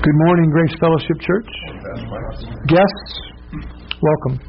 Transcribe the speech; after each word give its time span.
Good 0.00 0.16
morning, 0.16 0.48
Grace 0.48 0.72
Fellowship 0.80 1.20
Church. 1.20 1.50
Guests, 2.72 3.12
welcome. 4.00 4.40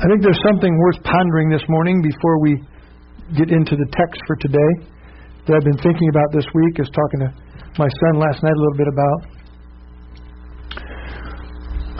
I 0.00 0.04
think 0.08 0.24
there's 0.24 0.40
something 0.48 0.72
worth 0.72 1.04
pondering 1.04 1.52
this 1.52 1.60
morning 1.68 2.00
before 2.00 2.40
we 2.40 2.56
get 3.36 3.52
into 3.52 3.76
the 3.76 3.84
text 3.92 4.16
for 4.24 4.40
today 4.40 4.72
that 5.44 5.60
I've 5.60 5.68
been 5.68 5.76
thinking 5.84 6.08
about 6.08 6.32
this 6.32 6.48
week. 6.56 6.80
I 6.80 6.88
was 6.88 6.94
talking 6.96 7.20
to 7.20 7.30
my 7.76 7.84
son 8.00 8.12
last 8.16 8.40
night 8.40 8.56
a 8.56 8.60
little 8.64 8.80
bit 8.80 8.88
about. 8.88 9.18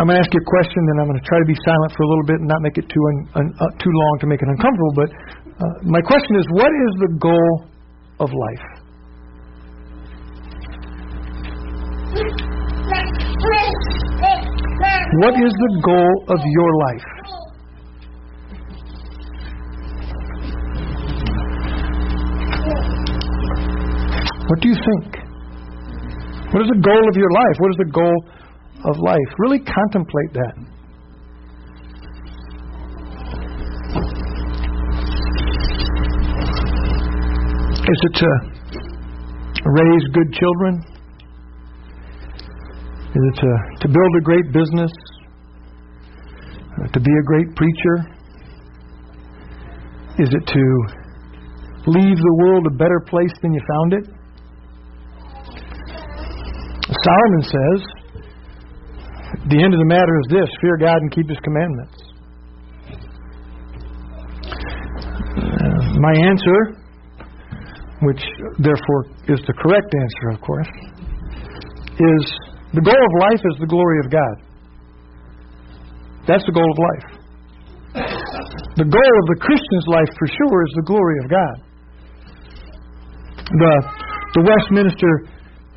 I'm 0.00 0.08
going 0.08 0.16
to 0.16 0.22
ask 0.24 0.32
you 0.32 0.40
a 0.40 0.48
question, 0.48 0.80
and 0.80 1.04
I'm 1.04 1.12
going 1.12 1.20
to 1.20 1.28
try 1.28 1.44
to 1.44 1.48
be 1.50 1.60
silent 1.60 1.92
for 1.92 2.08
a 2.08 2.08
little 2.08 2.24
bit 2.24 2.40
and 2.40 2.48
not 2.48 2.64
make 2.64 2.80
it 2.80 2.88
too 2.88 3.04
un, 3.04 3.16
un, 3.36 3.46
uh, 3.60 3.68
too 3.76 3.92
long 3.92 4.14
to 4.24 4.26
make 4.32 4.40
it 4.40 4.48
uncomfortable. 4.48 4.96
But 4.96 5.12
uh, 5.60 5.76
my 5.84 6.00
question 6.00 6.40
is, 6.40 6.48
what 6.56 6.72
is 6.72 6.92
the 7.04 7.10
goal 7.20 7.68
of 8.16 8.32
life? 8.32 8.79
What 15.12 15.34
is 15.34 15.50
the 15.50 15.80
goal 15.82 16.24
of 16.28 16.38
your 16.44 16.72
life? 16.86 17.08
What 24.46 24.60
do 24.60 24.68
you 24.68 24.74
think? 24.74 25.16
What 26.52 26.62
is 26.62 26.68
the 26.68 26.80
goal 26.82 27.08
of 27.08 27.16
your 27.16 27.30
life? 27.32 27.56
What 27.58 27.70
is 27.70 27.76
the 27.78 27.90
goal 27.90 28.24
of 28.84 28.98
life? 28.98 29.34
Really 29.38 29.58
contemplate 29.58 30.32
that. 30.34 30.54
Is 37.82 38.00
it 38.02 38.14
to 38.14 38.26
raise 39.66 40.04
good 40.12 40.32
children? 40.32 40.84
Is 43.10 43.22
it 43.26 43.40
to, 43.40 43.50
to 43.80 43.88
build 43.88 44.12
a 44.18 44.22
great 44.22 44.52
business? 44.52 44.92
Uh, 46.78 46.86
to 46.92 47.00
be 47.00 47.10
a 47.10 47.24
great 47.24 47.56
preacher? 47.56 47.96
Is 50.20 50.28
it 50.30 50.46
to 50.46 50.64
leave 51.90 52.16
the 52.16 52.34
world 52.38 52.66
a 52.68 52.76
better 52.76 53.00
place 53.08 53.32
than 53.42 53.52
you 53.52 53.60
found 53.66 53.94
it? 53.94 54.06
Solomon 57.02 57.42
says, 57.42 58.00
the 59.48 59.60
end 59.60 59.74
of 59.74 59.80
the 59.80 59.86
matter 59.86 60.14
is 60.20 60.26
this 60.30 60.48
fear 60.60 60.76
God 60.78 61.02
and 61.02 61.10
keep 61.10 61.28
His 61.28 61.38
commandments. 61.42 61.96
Uh, 65.34 65.98
my 65.98 66.14
answer, 66.14 66.78
which 68.02 68.22
therefore 68.58 69.06
is 69.26 69.40
the 69.48 69.54
correct 69.54 69.92
answer, 69.98 70.28
of 70.30 70.40
course, 70.42 70.68
is 71.98 72.49
the 72.72 72.82
goal 72.82 73.02
of 73.02 73.12
life 73.26 73.42
is 73.42 73.56
the 73.58 73.66
glory 73.66 73.98
of 74.04 74.10
God. 74.10 74.36
That's 76.26 76.46
the 76.46 76.54
goal 76.54 76.70
of 76.70 76.78
life. 76.94 77.20
The 78.78 78.86
goal 78.86 79.14
of 79.18 79.26
the 79.34 79.38
Christian's 79.42 79.86
life, 79.90 80.10
for 80.14 80.28
sure, 80.30 80.58
is 80.62 80.72
the 80.78 80.86
glory 80.86 81.16
of 81.18 81.26
God. 81.26 81.56
The, 83.50 83.74
the 84.38 84.42
Westminster 84.46 85.12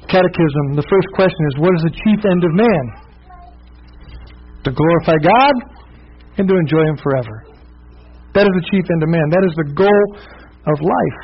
Catechism, 0.05 0.77
the 0.77 0.85
first 0.85 1.09
question 1.17 1.41
is 1.49 1.53
What 1.57 1.73
is 1.73 1.81
the 1.89 1.95
chief 2.05 2.21
end 2.21 2.45
of 2.45 2.53
man? 2.53 2.85
To 4.65 4.71
glorify 4.71 5.17
God 5.17 5.55
and 6.37 6.45
to 6.45 6.53
enjoy 6.53 6.85
Him 6.85 6.97
forever. 7.01 7.49
That 8.37 8.45
is 8.45 8.53
the 8.53 8.65
chief 8.69 8.85
end 8.93 9.01
of 9.01 9.09
man. 9.09 9.25
That 9.33 9.43
is 9.49 9.55
the 9.57 9.69
goal 9.73 10.05
of 10.69 10.77
life. 10.77 11.19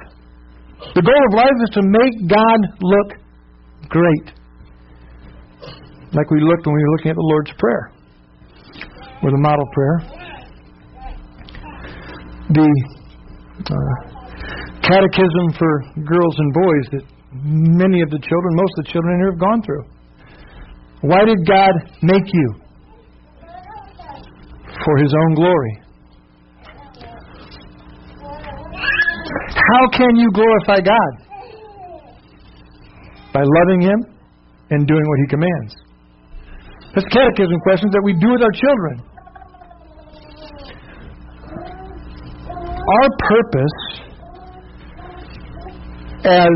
The 0.97 1.05
goal 1.05 1.21
of 1.29 1.33
life 1.37 1.57
is 1.61 1.71
to 1.77 1.83
make 1.85 2.15
God 2.25 2.59
look 2.81 3.09
great 3.93 4.38
like 6.13 6.29
we 6.31 6.41
looked 6.41 6.65
when 6.65 6.75
we 6.75 6.81
were 6.81 6.91
looking 6.97 7.11
at 7.11 7.15
the 7.15 7.29
Lord's 7.29 7.51
Prayer, 7.57 7.91
or 9.23 9.31
the 9.31 9.37
model 9.37 9.65
prayer. 9.73 9.97
The 12.49 12.69
uh, 13.69 14.09
catechism 14.81 15.53
for 15.57 15.83
girls 16.01 16.35
and 16.39 16.53
boys 16.53 16.85
that 16.93 17.03
many 17.31 18.01
of 18.01 18.09
the 18.09 18.17
children, 18.17 18.55
most 18.55 18.73
of 18.79 18.85
the 18.85 18.91
children 18.91 19.19
here 19.19 19.31
have 19.31 19.39
gone 19.39 19.61
through. 19.61 19.85
Why 21.01 21.25
did 21.25 21.45
God 21.45 21.71
make 22.01 22.33
you? 22.33 22.55
For 24.83 24.97
His 24.97 25.13
own 25.13 25.35
glory. 25.35 25.81
How 29.71 29.89
can 29.91 30.15
you 30.15 30.31
glorify 30.33 30.79
God? 30.81 31.11
By 33.33 33.43
loving 33.43 33.81
Him 33.81 34.05
and 34.71 34.87
doing 34.87 35.03
what 35.05 35.19
He 35.19 35.27
commands. 35.27 35.88
That's 36.95 37.07
catechism 37.13 37.59
questions 37.61 37.91
that 37.93 38.03
we 38.03 38.13
do 38.17 38.29
with 38.33 38.41
our 38.41 38.55
children. 38.57 38.95
Our 42.79 43.09
purpose 43.21 43.77
as 46.25 46.53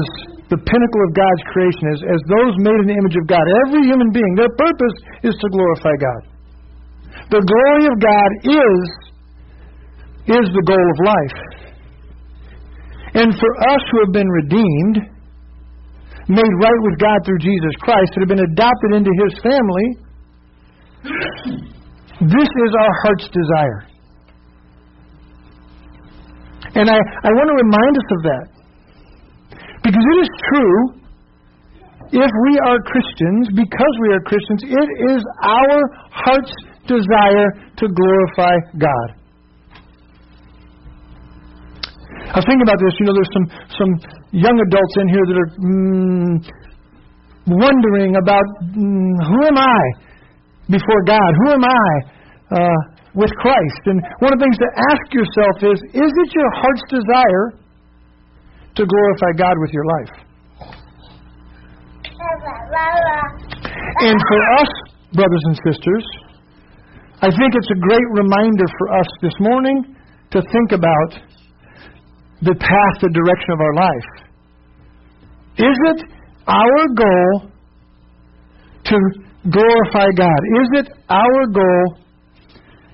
the 0.49 0.57
pinnacle 0.57 1.01
of 1.07 1.11
God's 1.13 1.43
creation 1.53 1.85
is 1.93 1.99
as 2.05 2.21
those 2.29 2.53
made 2.61 2.79
in 2.81 2.87
the 2.89 2.97
image 2.97 3.17
of 3.17 3.25
God, 3.29 3.41
every 3.65 3.85
human 3.85 4.09
being, 4.13 4.33
their 4.35 4.53
purpose 4.57 4.95
is 5.25 5.33
to 5.37 5.47
glorify 5.49 5.95
God. 5.97 6.21
The 7.29 7.41
glory 7.41 7.85
of 7.89 7.95
God 8.01 8.29
is 8.49 8.79
is 10.23 10.45
the 10.53 10.65
goal 10.65 10.85
of 10.93 10.97
life. 11.03 11.39
And 13.13 13.29
for 13.37 13.51
us 13.69 13.81
who 13.91 13.97
have 14.05 14.13
been 14.13 14.29
redeemed, 14.29 14.97
made 16.29 16.53
right 16.63 16.81
with 16.87 16.97
God 16.97 17.19
through 17.25 17.41
Jesus 17.43 17.73
Christ, 17.81 18.09
that 18.15 18.25
have 18.25 18.31
been 18.31 18.47
adopted 18.47 18.91
into 18.97 19.11
his 19.25 19.33
family, 19.43 20.02
this 21.03 22.49
is 22.49 22.71
our 22.79 22.93
heart's 23.03 23.27
desire. 23.29 23.87
And 26.75 26.89
I, 26.89 26.97
I 26.97 27.29
want 27.35 27.47
to 27.51 27.57
remind 27.59 27.93
us 27.97 28.09
of 28.11 28.23
that. 28.23 28.45
Because 29.83 30.01
it 30.01 30.17
is 30.23 30.29
true, 30.49 31.03
if 32.13 32.31
we 32.47 32.53
are 32.65 32.79
Christians, 32.87 33.49
because 33.53 33.93
we 34.01 34.09
are 34.13 34.21
Christians, 34.21 34.63
it 34.63 34.89
is 35.11 35.21
our 35.43 35.77
heart's 36.09 36.53
desire 36.87 37.49
to 37.77 37.85
glorify 37.87 38.55
God. 38.77 39.07
I 42.33 42.39
was 42.39 42.45
thinking 42.47 42.63
about 42.65 42.79
this. 42.79 42.95
You 42.97 43.05
know, 43.05 43.13
there's 43.13 43.33
some, 43.35 43.47
some 43.77 43.91
young 44.31 44.57
adults 44.57 44.95
in 44.97 45.07
here 45.11 45.25
that 45.27 45.37
are 45.37 45.51
mm, 45.61 46.33
wondering 47.45 48.15
about 48.15 48.47
mm, 48.73 49.13
who 49.27 49.39
am 49.45 49.57
I? 49.59 50.12
Before 50.69 51.01
God? 51.05 51.31
Who 51.45 51.49
am 51.51 51.63
I 51.63 51.89
uh, 52.51 52.79
with 53.15 53.31
Christ? 53.39 53.81
And 53.85 54.01
one 54.19 54.33
of 54.33 54.39
the 54.39 54.45
things 54.45 54.57
to 54.57 54.69
ask 54.91 55.05
yourself 55.11 55.55
is 55.73 55.77
Is 55.93 56.11
it 56.11 56.29
your 56.33 56.51
heart's 56.55 56.85
desire 56.89 57.45
to 58.75 58.81
glorify 58.85 59.31
God 59.37 59.55
with 59.59 59.71
your 59.71 59.85
life? 59.85 60.13
And 64.03 64.17
for 64.19 64.41
us, 64.59 64.71
brothers 65.13 65.43
and 65.45 65.55
sisters, 65.67 66.05
I 67.21 67.29
think 67.29 67.55
it's 67.55 67.71
a 67.71 67.79
great 67.79 68.09
reminder 68.11 68.65
for 68.77 68.99
us 68.99 69.07
this 69.21 69.33
morning 69.39 69.95
to 70.31 70.41
think 70.41 70.71
about 70.71 71.23
the 72.41 72.55
path, 72.55 72.95
the 73.01 73.09
direction 73.13 73.51
of 73.53 73.59
our 73.61 73.75
life. 73.75 74.09
Is 75.57 75.77
it 75.93 75.99
our 76.47 76.87
goal 76.95 77.51
to 78.85 78.97
glorify 79.49 80.07
God? 80.15 80.39
Is 80.61 80.67
it 80.83 80.87
our 81.09 81.41
goal? 81.51 81.97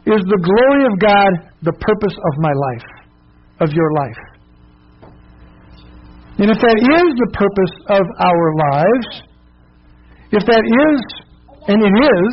Is 0.05 0.21
the 0.25 0.41
glory 0.41 0.83
of 0.89 0.99
God 0.99 1.31
the 1.61 1.73
purpose 1.73 2.17
of 2.17 2.33
my 2.39 2.53
life, 2.53 2.87
of 3.61 3.69
your 3.73 3.91
life? 3.93 4.21
And 6.39 6.49
if 6.49 6.57
that 6.57 6.77
is 6.79 7.07
the 7.19 7.31
purpose 7.35 7.75
of 7.99 8.05
our 8.17 8.47
lives, 8.71 9.07
if 10.31 10.43
that 10.47 10.63
is, 10.63 10.99
and 11.67 11.83
it 11.83 11.95
is, 11.99 12.31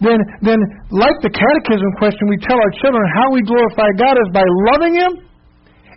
then, 0.00 0.20
then 0.42 0.60
like 0.90 1.16
the 1.24 1.32
catechism 1.32 1.90
question, 1.98 2.28
we 2.28 2.36
tell 2.44 2.56
our 2.56 2.72
children 2.80 3.04
how 3.16 3.32
we 3.32 3.40
glorify 3.42 3.88
God 3.96 4.16
is 4.20 4.28
by 4.32 4.44
loving 4.72 4.94
Him 4.94 5.12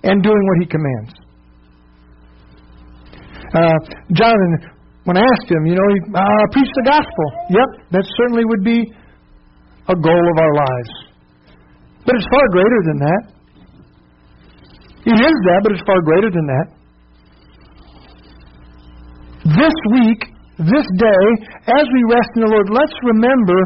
and 0.04 0.24
doing 0.24 0.44
what 0.48 0.58
He 0.60 0.68
commands. 0.68 1.14
Uh, 3.54 3.78
Jonathan 4.12 4.73
when 5.04 5.18
I 5.18 5.22
asked 5.22 5.50
him, 5.52 5.66
you 5.68 5.76
know, 5.76 5.88
he 5.92 6.00
uh, 6.16 6.46
preach 6.52 6.72
the 6.80 6.86
gospel. 6.88 7.28
Yep, 7.52 7.70
that 7.92 8.04
certainly 8.18 8.46
would 8.46 8.64
be 8.64 8.80
a 9.88 9.96
goal 9.96 10.26
of 10.32 10.38
our 10.40 10.54
lives. 10.56 10.92
But 12.06 12.16
it's 12.16 12.28
far 12.32 12.46
greater 12.52 12.82
than 12.88 13.00
that. 13.00 13.22
It 15.04 15.20
is 15.20 15.36
that, 15.52 15.60
but 15.64 15.72
it's 15.76 15.84
far 15.84 16.00
greater 16.02 16.32
than 16.32 16.48
that. 16.48 16.68
This 19.44 19.76
week, 19.92 20.22
this 20.58 20.88
day, 20.96 21.26
as 21.68 21.86
we 21.92 22.02
rest 22.08 22.32
in 22.40 22.48
the 22.48 22.52
Lord, 22.52 22.68
let's 22.72 22.96
remember 23.04 23.60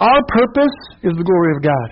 our 0.00 0.20
purpose 0.28 0.76
is 1.00 1.16
the 1.16 1.24
glory 1.24 1.56
of 1.56 1.62
God. 1.64 1.88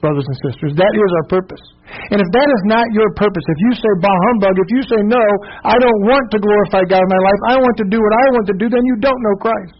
brothers 0.00 0.24
and 0.24 0.36
sisters. 0.52 0.72
That 0.76 0.92
is 0.94 1.10
our 1.20 1.28
purpose. 1.28 1.64
And 1.86 2.18
if 2.18 2.28
that 2.34 2.48
is 2.50 2.62
not 2.66 2.86
your 2.90 3.06
purpose, 3.14 3.46
if 3.46 3.58
you 3.62 3.72
say 3.78 3.92
bah 4.02 4.18
humbug, 4.30 4.54
if 4.58 4.70
you 4.74 4.82
say 4.90 5.00
no, 5.06 5.22
I 5.62 5.78
don't 5.78 6.00
want 6.02 6.26
to 6.34 6.38
glorify 6.42 6.82
God 6.86 7.02
in 7.02 7.10
my 7.10 7.22
life, 7.22 7.40
I 7.50 7.56
want 7.62 7.76
to 7.78 7.86
do 7.86 7.98
what 8.02 8.14
I 8.14 8.26
want 8.34 8.46
to 8.50 8.56
do, 8.58 8.66
then 8.70 8.82
you 8.82 8.96
don't 8.98 9.20
know 9.22 9.36
Christ. 9.38 9.74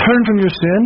Turn 0.00 0.20
from 0.24 0.38
your 0.40 0.52
sin. 0.52 0.80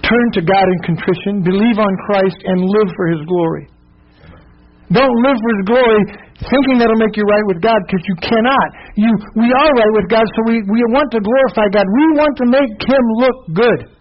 Turn 0.00 0.26
to 0.38 0.40
God 0.40 0.64
in 0.64 0.78
contrition. 0.86 1.42
Believe 1.44 1.76
on 1.76 1.92
Christ 2.08 2.38
and 2.48 2.64
live 2.64 2.88
for 2.96 3.06
His 3.12 3.22
glory. 3.28 3.68
Don't 4.88 5.16
live 5.20 5.36
for 5.36 5.50
His 5.52 5.64
glory 5.66 6.02
thinking 6.36 6.76
that'll 6.78 7.00
make 7.00 7.16
you 7.16 7.24
right 7.24 7.46
with 7.48 7.60
God 7.64 7.80
because 7.88 8.04
you 8.06 8.16
cannot. 8.22 8.68
You, 8.94 9.10
we 9.36 9.48
are 9.48 9.70
right 9.72 9.92
with 9.96 10.08
God, 10.08 10.24
so 10.36 10.40
we, 10.46 10.62
we 10.68 10.80
want 10.92 11.10
to 11.16 11.20
glorify 11.20 11.66
God. 11.72 11.84
We 11.88 12.04
want 12.16 12.34
to 12.40 12.46
make 12.46 12.72
Him 12.84 13.04
look 13.20 13.36
good. 13.52 13.95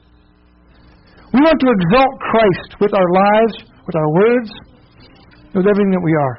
We 1.35 1.43
want 1.43 1.59
to 1.59 1.67
exalt 1.67 2.13
Christ 2.31 2.69
with 2.79 2.93
our 2.95 3.09
lives, 3.11 3.53
with 3.83 3.95
our 3.99 4.09
words, 4.15 4.49
with 5.51 5.67
everything 5.67 5.91
that 5.91 6.03
we 6.03 6.15
are. 6.15 6.35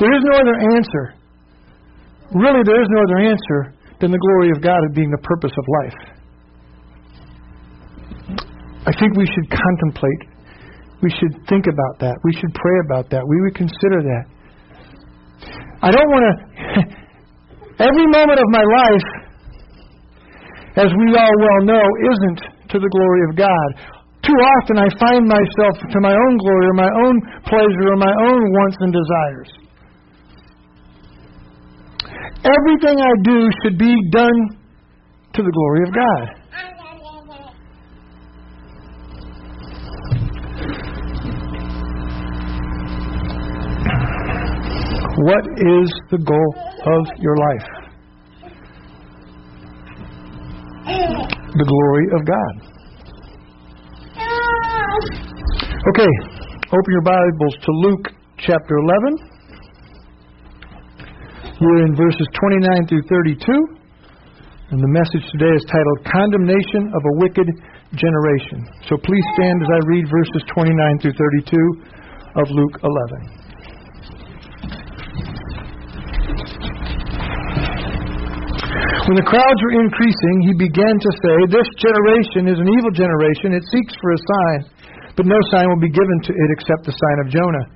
There 0.00 0.12
is 0.16 0.22
no 0.24 0.40
other 0.40 0.56
answer. 0.72 1.04
Really, 2.32 2.64
there 2.64 2.80
is 2.80 2.88
no 2.88 3.00
other 3.04 3.18
answer 3.28 3.76
than 4.00 4.10
the 4.10 4.18
glory 4.18 4.50
of 4.56 4.64
God 4.64 4.80
being 4.96 5.10
the 5.12 5.20
purpose 5.20 5.52
of 5.52 5.64
life. 5.84 5.98
I 8.88 8.92
think 8.96 9.12
we 9.20 9.28
should 9.28 9.52
contemplate 9.52 10.30
we 11.02 11.08
should 11.16 11.32
think 11.48 11.64
about 11.64 11.98
that. 12.04 12.12
We 12.24 12.32
should 12.36 12.52
pray 12.52 12.76
about 12.84 13.08
that. 13.10 13.24
We 13.24 13.40
would 13.40 13.56
consider 13.56 14.04
that. 14.04 14.24
I 15.80 15.90
don't 15.90 16.10
want 16.12 16.24
to. 16.28 16.34
every 17.88 18.06
moment 18.12 18.36
of 18.36 18.48
my 18.52 18.60
life, 18.60 19.08
as 20.76 20.92
we 20.92 21.16
all 21.16 21.36
well 21.40 21.60
know, 21.64 21.84
isn't 22.12 22.40
to 22.70 22.78
the 22.78 22.88
glory 22.88 23.22
of 23.30 23.36
God. 23.36 23.68
Too 24.22 24.36
often 24.36 24.78
I 24.78 24.88
find 25.00 25.26
myself 25.26 25.74
to 25.90 25.98
my 26.00 26.12
own 26.12 26.36
glory 26.38 26.66
or 26.66 26.74
my 26.74 26.92
own 27.04 27.14
pleasure 27.44 27.88
or 27.90 27.96
my 27.96 28.14
own 28.30 28.40
wants 28.52 28.76
and 28.80 28.92
desires. 28.92 29.50
Everything 32.44 33.00
I 33.00 33.12
do 33.24 33.50
should 33.62 33.78
be 33.78 33.96
done 34.12 34.56
to 35.34 35.42
the 35.42 35.50
glory 35.52 35.82
of 35.88 35.94
God. 35.94 36.40
What 45.22 45.44
is 45.44 45.92
the 46.10 46.18
goal 46.18 46.54
of 46.86 47.06
your 47.18 47.36
life? 47.36 47.80
The 51.50 51.66
glory 51.66 52.06
of 52.14 52.22
God. 52.30 52.54
Okay, 55.82 56.12
open 56.70 56.90
your 56.94 57.02
Bibles 57.02 57.54
to 57.66 57.70
Luke 57.90 58.06
chapter 58.38 58.78
11. 58.78 59.18
We're 61.60 61.90
in 61.90 61.96
verses 61.96 62.28
29 62.38 62.86
through 62.86 63.02
32. 63.02 63.42
And 64.70 64.78
the 64.78 64.92
message 64.94 65.26
today 65.34 65.50
is 65.50 65.66
titled 65.66 66.06
Condemnation 66.06 66.86
of 66.94 67.02
a 67.02 67.18
Wicked 67.18 67.50
Generation. 67.98 68.70
So 68.86 68.94
please 69.02 69.26
stand 69.34 69.58
as 69.58 69.70
I 69.74 69.80
read 69.90 70.06
verses 70.06 70.46
29 70.54 71.02
through 71.02 71.18
32 71.18 71.82
of 72.38 72.46
Luke 72.46 72.78
11. 72.78 73.39
When 79.08 79.16
the 79.16 79.24
crowds 79.24 79.60
were 79.64 79.80
increasing, 79.80 80.36
he 80.44 80.54
began 80.60 80.92
to 80.92 81.10
say, 81.24 81.36
This 81.48 81.68
generation 81.80 82.52
is 82.52 82.60
an 82.60 82.68
evil 82.68 82.92
generation. 82.92 83.56
It 83.56 83.64
seeks 83.72 83.96
for 83.96 84.12
a 84.12 84.20
sign, 84.20 84.58
but 85.16 85.24
no 85.24 85.40
sign 85.48 85.64
will 85.72 85.80
be 85.80 85.88
given 85.88 86.18
to 86.28 86.32
it 86.36 86.48
except 86.52 86.84
the 86.84 86.92
sign 86.92 87.18
of 87.24 87.32
Jonah. 87.32 87.66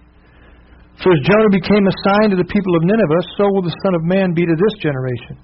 For 1.00 1.10
as 1.16 1.20
Jonah 1.24 1.50
became 1.50 1.84
a 1.88 1.96
sign 2.04 2.28
to 2.30 2.38
the 2.38 2.46
people 2.46 2.76
of 2.76 2.84
Nineveh, 2.84 3.24
so 3.40 3.48
will 3.56 3.64
the 3.64 3.74
Son 3.82 3.96
of 3.96 4.04
Man 4.04 4.36
be 4.36 4.44
to 4.44 4.56
this 4.56 4.74
generation. 4.84 5.40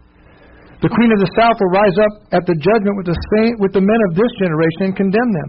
The 0.84 0.92
queen 0.92 1.12
of 1.12 1.20
the 1.20 1.32
south 1.36 1.56
will 1.60 1.72
rise 1.72 1.96
up 2.00 2.14
at 2.36 2.44
the 2.44 2.56
judgment 2.56 2.96
with 3.00 3.08
the, 3.08 3.18
saint, 3.36 3.60
with 3.60 3.72
the 3.76 3.84
men 3.84 4.00
of 4.08 4.16
this 4.16 4.32
generation 4.40 4.92
and 4.92 4.94
condemn 4.96 5.32
them. 5.32 5.48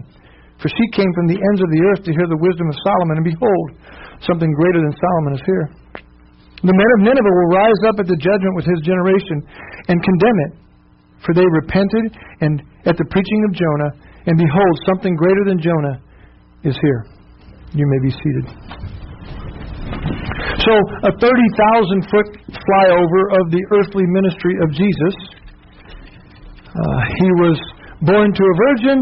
For 0.60 0.68
she 0.68 0.86
came 0.96 1.08
from 1.16 1.28
the 1.28 1.40
ends 1.40 1.60
of 1.60 1.70
the 1.72 1.82
earth 1.92 2.02
to 2.08 2.12
hear 2.12 2.28
the 2.28 2.40
wisdom 2.40 2.68
of 2.68 2.76
Solomon, 2.84 3.20
and 3.20 3.28
behold, 3.28 3.66
something 4.24 4.48
greater 4.48 4.80
than 4.80 4.92
Solomon 4.96 5.32
is 5.36 5.44
here. 5.44 5.66
The 6.62 6.70
men 6.70 6.90
of 6.94 7.00
Nineveh 7.10 7.34
will 7.34 7.50
rise 7.58 7.82
up 7.90 7.98
at 7.98 8.06
the 8.06 8.14
judgment 8.14 8.54
with 8.54 8.66
his 8.70 8.80
generation 8.86 9.42
and 9.90 9.98
condemn 9.98 10.38
it. 10.46 10.52
For 11.26 11.34
they 11.34 11.46
repented 11.46 12.14
and 12.42 12.62
at 12.86 12.94
the 12.98 13.06
preaching 13.10 13.40
of 13.46 13.54
Jonah, 13.54 13.90
and 14.26 14.38
behold, 14.38 14.74
something 14.86 15.14
greater 15.14 15.44
than 15.46 15.58
Jonah 15.58 15.98
is 16.62 16.78
here. 16.78 17.06
You 17.74 17.86
may 17.86 18.00
be 18.06 18.12
seated. 18.14 18.46
So, 20.62 20.72
a 21.02 21.12
30,000 21.18 22.06
foot 22.06 22.28
flyover 22.46 23.22
of 23.42 23.50
the 23.50 23.62
earthly 23.74 24.06
ministry 24.06 24.54
of 24.62 24.70
Jesus. 24.70 25.14
Uh, 26.70 27.00
he 27.18 27.28
was 27.42 27.58
born 28.06 28.30
to 28.30 28.42
a 28.42 28.54
virgin, 28.70 28.98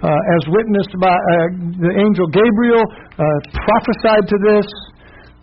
uh, 0.00 0.08
as 0.08 0.42
witnessed 0.48 0.96
by 0.96 1.12
uh, 1.12 1.28
the 1.76 1.92
angel 2.00 2.26
Gabriel, 2.32 2.80
uh, 2.80 3.24
prophesied 3.52 4.24
to 4.32 4.36
this. 4.48 4.68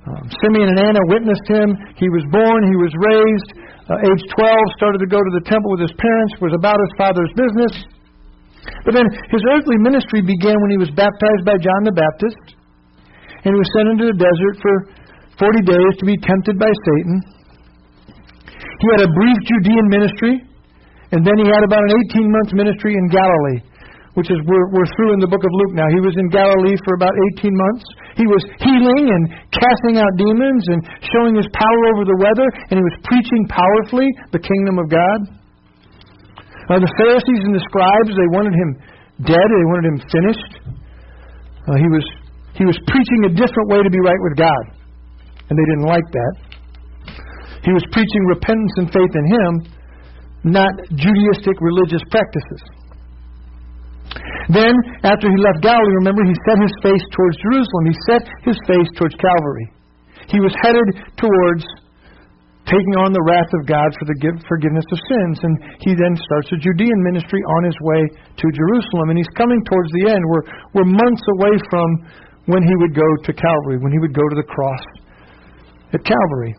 Um, 0.08 0.24
Simeon 0.40 0.72
and 0.72 0.80
Anna 0.80 1.04
witnessed 1.12 1.48
him. 1.52 1.76
He 2.00 2.08
was 2.08 2.24
born, 2.32 2.60
he 2.64 2.80
was 2.80 2.94
raised. 2.96 3.50
Uh, 3.92 4.08
age 4.08 4.24
12, 4.40 4.80
started 4.80 5.04
to 5.04 5.10
go 5.12 5.20
to 5.20 5.32
the 5.36 5.44
temple 5.44 5.76
with 5.76 5.84
his 5.84 5.96
parents, 6.00 6.32
was 6.40 6.56
about 6.56 6.80
his 6.80 6.94
father's 6.96 7.34
business. 7.36 7.74
But 8.88 8.96
then 8.96 9.08
his 9.32 9.44
earthly 9.52 9.76
ministry 9.84 10.24
began 10.24 10.56
when 10.64 10.72
he 10.72 10.80
was 10.80 10.92
baptized 10.96 11.44
by 11.44 11.60
John 11.60 11.82
the 11.84 11.96
Baptist. 11.96 12.56
And 13.44 13.52
he 13.52 13.60
was 13.60 13.72
sent 13.76 13.88
into 13.96 14.06
the 14.12 14.18
desert 14.20 14.56
for 14.64 14.76
40 15.44 15.76
days 15.76 15.94
to 16.00 16.06
be 16.08 16.16
tempted 16.24 16.56
by 16.56 16.72
Satan. 16.72 17.16
He 18.56 18.88
had 18.96 19.04
a 19.04 19.12
brief 19.12 19.40
Judean 19.44 19.88
ministry, 19.92 20.34
and 21.12 21.24
then 21.24 21.36
he 21.40 21.48
had 21.48 21.64
about 21.68 21.84
an 21.84 21.94
18 22.16 22.32
month 22.32 22.50
ministry 22.56 22.96
in 22.96 23.12
Galilee 23.12 23.60
which 24.18 24.34
is 24.34 24.42
we're, 24.50 24.68
we're 24.74 24.90
through 24.98 25.14
in 25.14 25.22
the 25.22 25.30
book 25.30 25.46
of 25.46 25.54
Luke 25.54 25.78
now. 25.78 25.86
He 25.94 26.02
was 26.02 26.18
in 26.18 26.26
Galilee 26.34 26.74
for 26.82 26.98
about 26.98 27.14
18 27.38 27.54
months. 27.54 27.86
He 28.18 28.26
was 28.26 28.42
healing 28.58 29.06
and 29.14 29.24
casting 29.54 30.02
out 30.02 30.10
demons 30.18 30.66
and 30.74 30.82
showing 31.14 31.38
his 31.38 31.46
power 31.54 31.82
over 31.94 32.02
the 32.02 32.18
weather, 32.18 32.50
and 32.74 32.82
he 32.82 32.86
was 32.86 32.98
preaching 33.06 33.46
powerfully 33.46 34.10
the 34.34 34.42
kingdom 34.42 34.82
of 34.82 34.90
God. 34.90 35.20
Uh, 36.66 36.82
the 36.82 36.92
Pharisees 36.98 37.46
and 37.46 37.54
the 37.54 37.62
scribes, 37.70 38.12
they 38.18 38.30
wanted 38.34 38.58
him 38.58 38.70
dead, 39.22 39.46
they 39.46 39.68
wanted 39.70 39.86
him 39.94 39.98
finished. 40.10 40.54
Uh, 41.70 41.78
he, 41.78 41.90
was, 41.94 42.06
he 42.58 42.66
was 42.66 42.76
preaching 42.90 43.30
a 43.30 43.32
different 43.38 43.68
way 43.70 43.86
to 43.86 43.92
be 43.94 44.02
right 44.02 44.22
with 44.26 44.36
God, 44.36 44.64
and 45.48 45.54
they 45.54 45.68
didn't 45.78 45.86
like 45.86 46.08
that. 46.10 46.34
He 47.64 47.72
was 47.72 47.86
preaching 47.94 48.24
repentance 48.34 48.74
and 48.82 48.88
faith 48.90 49.14
in 49.14 49.26
him, 49.30 49.52
not 50.58 50.74
Judaistic 50.90 51.58
religious 51.62 52.02
practices. 52.10 52.77
Then, 54.48 54.74
after 55.04 55.28
he 55.28 55.38
left 55.44 55.60
Galilee, 55.60 56.00
remember, 56.00 56.24
he 56.24 56.36
set 56.48 56.58
his 56.64 56.76
face 56.80 57.06
towards 57.12 57.36
Jerusalem. 57.44 57.84
He 57.92 57.96
set 58.08 58.24
his 58.48 58.58
face 58.64 58.90
towards 58.96 59.16
Calvary. 59.20 59.68
He 60.32 60.40
was 60.40 60.56
headed 60.64 60.88
towards 61.20 61.68
taking 62.68 62.96
on 63.00 63.16
the 63.16 63.24
wrath 63.24 63.52
of 63.60 63.68
God 63.68 63.90
for 63.96 64.08
the 64.08 64.16
forgiveness 64.48 64.88
of 64.92 65.00
sins. 65.08 65.36
And 65.44 65.54
he 65.84 65.96
then 65.96 66.16
starts 66.16 66.52
a 66.56 66.60
Judean 66.60 67.00
ministry 67.04 67.40
on 67.60 67.68
his 67.68 67.76
way 67.84 68.02
to 68.08 68.46
Jerusalem. 68.56 69.12
And 69.12 69.18
he's 69.20 69.34
coming 69.36 69.60
towards 69.68 69.92
the 70.00 70.16
end. 70.16 70.22
We're, 70.32 70.46
we're 70.76 70.90
months 70.96 71.24
away 71.40 71.56
from 71.68 71.88
when 72.48 72.64
he 72.64 72.76
would 72.80 72.96
go 72.96 73.08
to 73.28 73.32
Calvary, 73.36 73.84
when 73.84 73.92
he 73.92 74.00
would 74.00 74.16
go 74.16 74.24
to 74.24 74.36
the 74.36 74.48
cross 74.48 74.84
at 75.92 76.04
Calvary. 76.04 76.56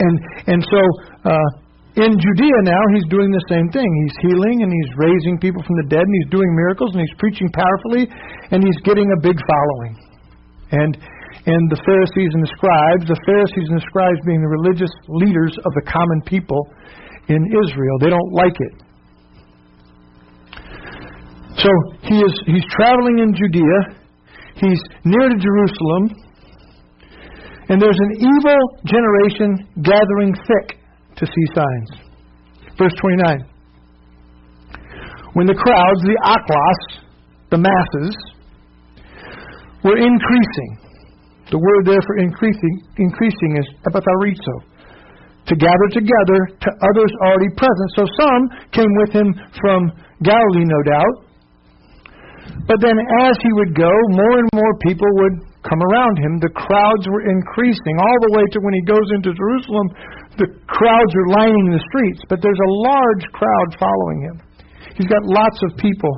And, 0.00 0.16
and 0.48 0.60
so, 0.64 0.80
uh, 1.28 1.48
in 1.96 2.12
Judea 2.12 2.58
now, 2.68 2.82
he's 2.92 3.08
doing 3.08 3.32
the 3.32 3.46
same 3.48 3.72
thing. 3.72 3.88
He's 4.04 4.16
healing 4.28 4.60
and 4.60 4.68
he's 4.68 4.92
raising 5.00 5.40
people 5.40 5.64
from 5.64 5.80
the 5.80 5.88
dead 5.88 6.04
and 6.04 6.14
he's 6.20 6.28
doing 6.28 6.52
miracles 6.52 6.92
and 6.92 7.00
he's 7.00 7.16
preaching 7.16 7.48
powerfully 7.56 8.04
and 8.52 8.60
he's 8.60 8.76
getting 8.84 9.08
a 9.08 9.18
big 9.24 9.40
following. 9.40 9.96
And 10.76 10.92
and 11.46 11.62
the 11.70 11.80
Pharisees 11.86 12.30
and 12.34 12.42
the 12.42 12.52
scribes, 12.58 13.06
the 13.06 13.22
Pharisees 13.24 13.70
and 13.70 13.78
the 13.78 13.86
scribes 13.86 14.18
being 14.26 14.42
the 14.42 14.50
religious 14.50 14.90
leaders 15.08 15.54
of 15.64 15.72
the 15.78 15.84
common 15.88 16.20
people 16.26 16.58
in 17.32 17.40
Israel, 17.64 17.96
they 18.02 18.10
don't 18.10 18.32
like 18.34 18.56
it. 18.60 18.74
So 21.56 21.70
he 22.04 22.20
is 22.20 22.34
he's 22.44 22.66
traveling 22.76 23.24
in 23.24 23.32
Judea. 23.32 23.78
He's 24.60 24.82
near 25.04 25.32
to 25.32 25.38
Jerusalem. 25.40 26.12
And 27.72 27.80
there's 27.80 27.98
an 27.98 28.12
evil 28.20 28.60
generation 28.84 29.64
gathering 29.80 30.36
thick 30.44 30.76
to 31.16 31.26
see 31.26 31.46
signs. 31.54 31.90
Verse 32.78 32.92
29. 33.00 33.44
When 35.32 35.46
the 35.46 35.54
crowds, 35.54 36.00
the 36.00 36.16
aklos, 36.24 36.80
the 37.50 37.58
masses, 37.58 38.16
were 39.84 39.96
increasing, 40.00 40.70
the 41.50 41.58
word 41.58 41.86
there 41.86 42.02
for 42.06 42.18
increasing, 42.18 42.82
increasing 42.98 43.56
is 43.60 43.66
epathroizo. 43.86 44.56
to 45.46 45.54
gather 45.54 45.88
together 45.94 46.40
to 46.58 46.68
others 46.82 47.12
already 47.22 47.52
present. 47.54 47.88
So 47.94 48.02
some 48.18 48.42
came 48.74 48.90
with 49.06 49.14
him 49.14 49.28
from 49.62 49.94
Galilee, 50.26 50.66
no 50.66 50.80
doubt. 50.82 51.14
But 52.66 52.82
then 52.82 52.98
as 53.22 53.34
he 53.38 53.50
would 53.54 53.78
go, 53.78 53.92
more 54.10 54.42
and 54.42 54.48
more 54.54 54.74
people 54.82 55.06
would 55.22 55.36
come 55.62 55.78
around 55.78 56.18
him. 56.18 56.42
The 56.42 56.50
crowds 56.50 57.06
were 57.06 57.22
increasing 57.30 57.94
all 57.98 58.18
the 58.26 58.32
way 58.34 58.44
to 58.50 58.58
when 58.58 58.74
he 58.74 58.82
goes 58.90 59.06
into 59.14 59.30
Jerusalem, 59.34 59.86
the 60.36 60.48
crowds 60.68 61.12
are 61.16 61.28
lining 61.40 61.72
the 61.72 61.82
streets, 61.92 62.20
but 62.28 62.40
there's 62.44 62.60
a 62.60 62.72
large 62.84 63.24
crowd 63.32 63.68
following 63.80 64.18
him. 64.28 64.36
He's 64.96 65.08
got 65.08 65.24
lots 65.24 65.58
of 65.64 65.76
people 65.76 66.12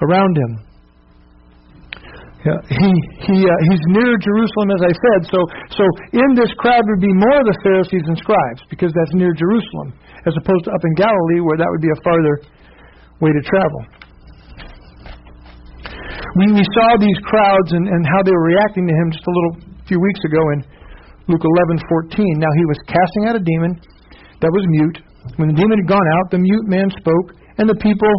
around 0.00 0.36
him. 0.36 0.52
Yeah, 2.40 2.56
he 2.72 2.90
he 3.28 3.36
uh, 3.44 3.60
he's 3.68 3.84
near 3.92 4.16
Jerusalem, 4.16 4.72
as 4.72 4.80
I 4.80 4.92
said. 4.96 5.20
So 5.28 5.38
so 5.76 5.84
in 6.16 6.32
this 6.32 6.48
crowd 6.56 6.80
would 6.88 7.04
be 7.04 7.12
more 7.12 7.36
of 7.36 7.44
the 7.44 7.58
Pharisees 7.60 8.00
and 8.08 8.16
scribes 8.16 8.64
because 8.72 8.88
that's 8.96 9.12
near 9.12 9.36
Jerusalem, 9.36 9.92
as 10.24 10.32
opposed 10.40 10.64
to 10.64 10.72
up 10.72 10.80
in 10.80 10.94
Galilee 10.96 11.44
where 11.44 11.60
that 11.60 11.68
would 11.68 11.84
be 11.84 11.92
a 11.92 12.00
farther 12.00 12.36
way 13.20 13.28
to 13.36 13.42
travel. 13.44 13.82
We 16.40 16.48
we 16.56 16.64
saw 16.72 16.96
these 16.96 17.20
crowds 17.28 17.76
and, 17.76 17.84
and 17.84 18.02
how 18.08 18.24
they 18.24 18.32
were 18.32 18.48
reacting 18.56 18.88
to 18.88 18.94
him 18.96 19.12
just 19.12 19.26
a 19.28 19.34
little 19.36 19.54
few 19.84 20.00
weeks 20.00 20.22
ago 20.24 20.40
in 20.56 20.58
Luke 21.30 21.46
11:14. 21.46 22.42
Now 22.42 22.52
he 22.58 22.64
was 22.66 22.78
casting 22.90 23.22
out 23.30 23.36
a 23.38 23.42
demon 23.42 23.78
that 24.42 24.50
was 24.50 24.66
mute. 24.66 24.98
When 25.38 25.54
the 25.54 25.54
demon 25.54 25.78
had 25.78 25.88
gone 25.88 26.08
out, 26.18 26.30
the 26.34 26.42
mute 26.42 26.66
man 26.66 26.90
spoke, 26.90 27.38
and 27.58 27.70
the 27.70 27.78
people 27.78 28.10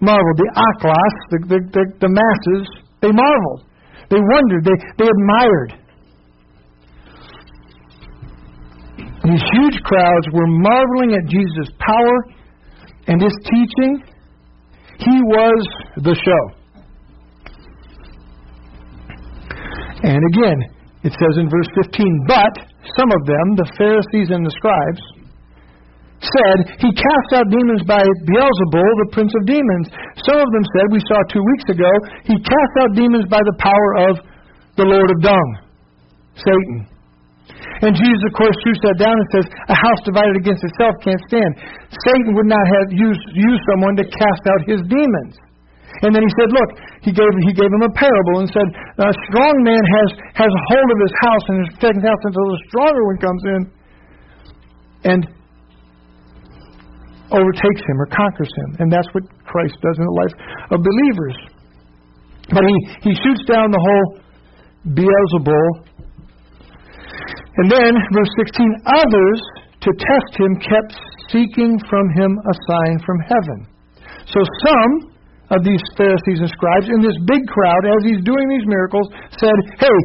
marveled. 0.00 0.36
The 0.38 0.50
aklas, 0.54 1.14
the 1.34 1.38
the, 1.50 1.58
the, 1.74 1.82
the 2.06 2.10
masses 2.10 2.66
they 3.02 3.10
marveled. 3.10 3.66
They 4.10 4.20
wondered. 4.20 4.62
They, 4.62 4.76
they 4.98 5.08
admired. 5.10 5.82
These 9.24 9.42
huge 9.54 9.78
crowds 9.82 10.26
were 10.32 10.46
marveling 10.46 11.14
at 11.14 11.26
Jesus' 11.30 11.72
power 11.78 12.16
and 13.06 13.22
his 13.22 13.32
teaching. 13.44 14.02
He 14.98 15.16
was 15.22 15.66
the 15.96 16.14
show. 16.14 16.62
And 20.02 20.20
again, 20.34 20.58
it 21.02 21.12
says 21.12 21.34
in 21.38 21.50
verse 21.50 21.70
15, 21.82 22.30
But 22.30 22.54
some 22.94 23.10
of 23.10 23.22
them, 23.26 23.46
the 23.58 23.68
Pharisees 23.78 24.30
and 24.30 24.46
the 24.46 24.54
scribes, 24.54 25.02
said, 26.22 26.78
He 26.78 26.90
cast 26.94 27.28
out 27.34 27.50
demons 27.50 27.82
by 27.82 28.02
Beelzebul, 28.26 28.92
the 29.02 29.10
prince 29.10 29.34
of 29.34 29.42
demons. 29.46 29.90
Some 30.22 30.38
of 30.38 30.48
them 30.54 30.64
said, 30.70 30.94
we 30.94 31.02
saw 31.10 31.18
two 31.26 31.42
weeks 31.42 31.66
ago, 31.74 31.90
He 32.22 32.38
cast 32.38 32.74
out 32.86 32.94
demons 32.94 33.26
by 33.26 33.42
the 33.42 33.56
power 33.58 33.90
of 34.06 34.14
the 34.78 34.86
Lord 34.86 35.10
of 35.10 35.18
Dung, 35.20 35.48
Satan. 36.38 36.92
And 37.82 37.98
Jesus, 37.98 38.22
of 38.30 38.34
course, 38.38 38.54
shoots 38.62 38.78
that 38.86 38.98
down 39.02 39.14
and 39.14 39.28
says, 39.34 39.46
A 39.66 39.74
house 39.74 40.00
divided 40.06 40.38
against 40.38 40.62
itself 40.62 40.94
can't 41.02 41.18
stand. 41.26 41.52
Satan 41.90 42.30
would 42.38 42.46
not 42.46 42.62
have 42.62 42.94
used, 42.94 43.22
used 43.34 43.62
someone 43.74 43.98
to 43.98 44.06
cast 44.06 44.42
out 44.46 44.70
his 44.70 44.82
demons. 44.86 45.34
And 46.00 46.16
then 46.16 46.24
he 46.24 46.32
said, 46.40 46.48
Look, 46.48 46.70
he 47.04 47.12
gave, 47.12 47.32
he 47.44 47.52
gave 47.52 47.68
him 47.68 47.84
a 47.84 47.92
parable 47.92 48.40
and 48.40 48.48
said, 48.48 48.68
A 49.04 49.12
strong 49.28 49.54
man 49.60 49.78
has, 49.78 50.08
has 50.40 50.48
a 50.48 50.62
hold 50.72 50.88
of 50.88 50.98
his 50.98 51.14
house 51.20 51.44
and 51.52 51.56
is 51.68 51.72
taken 51.76 52.00
house 52.00 52.22
until 52.24 52.46
the 52.48 52.60
stronger 52.72 53.02
one 53.04 53.18
comes 53.20 53.42
in. 53.44 53.60
And 55.02 55.22
overtakes 57.32 57.82
him 57.88 57.96
or 58.00 58.06
conquers 58.12 58.52
him. 58.64 58.76
And 58.80 58.92
that's 58.92 59.08
what 59.12 59.24
Christ 59.44 59.76
does 59.80 59.96
in 59.98 60.04
the 60.04 60.16
life 60.20 60.34
of 60.70 60.78
believers. 60.84 61.36
But 62.52 62.64
he, 62.64 62.76
he 63.08 63.12
shoots 63.24 63.44
down 63.48 63.72
the 63.72 63.80
whole 63.80 64.08
Beelzebul. 64.92 65.68
And 67.56 67.70
then, 67.70 67.92
verse 68.12 68.32
16, 68.36 68.64
others, 68.86 69.40
to 69.80 69.90
test 69.98 70.32
him, 70.36 70.52
kept 70.60 70.92
seeking 71.30 71.78
from 71.88 72.06
him 72.14 72.38
a 72.38 72.54
sign 72.68 72.98
from 73.04 73.18
heaven. 73.20 73.66
So 74.26 74.40
some 74.64 75.11
of 75.52 75.60
these 75.60 75.84
Pharisees 76.00 76.40
and 76.40 76.48
scribes 76.48 76.88
in 76.88 77.04
this 77.04 77.16
big 77.28 77.44
crowd, 77.52 77.82
as 77.84 78.00
he's 78.08 78.22
doing 78.24 78.46
these 78.48 78.64
miracles, 78.64 79.06
said, 79.36 79.56
Hey, 79.76 79.98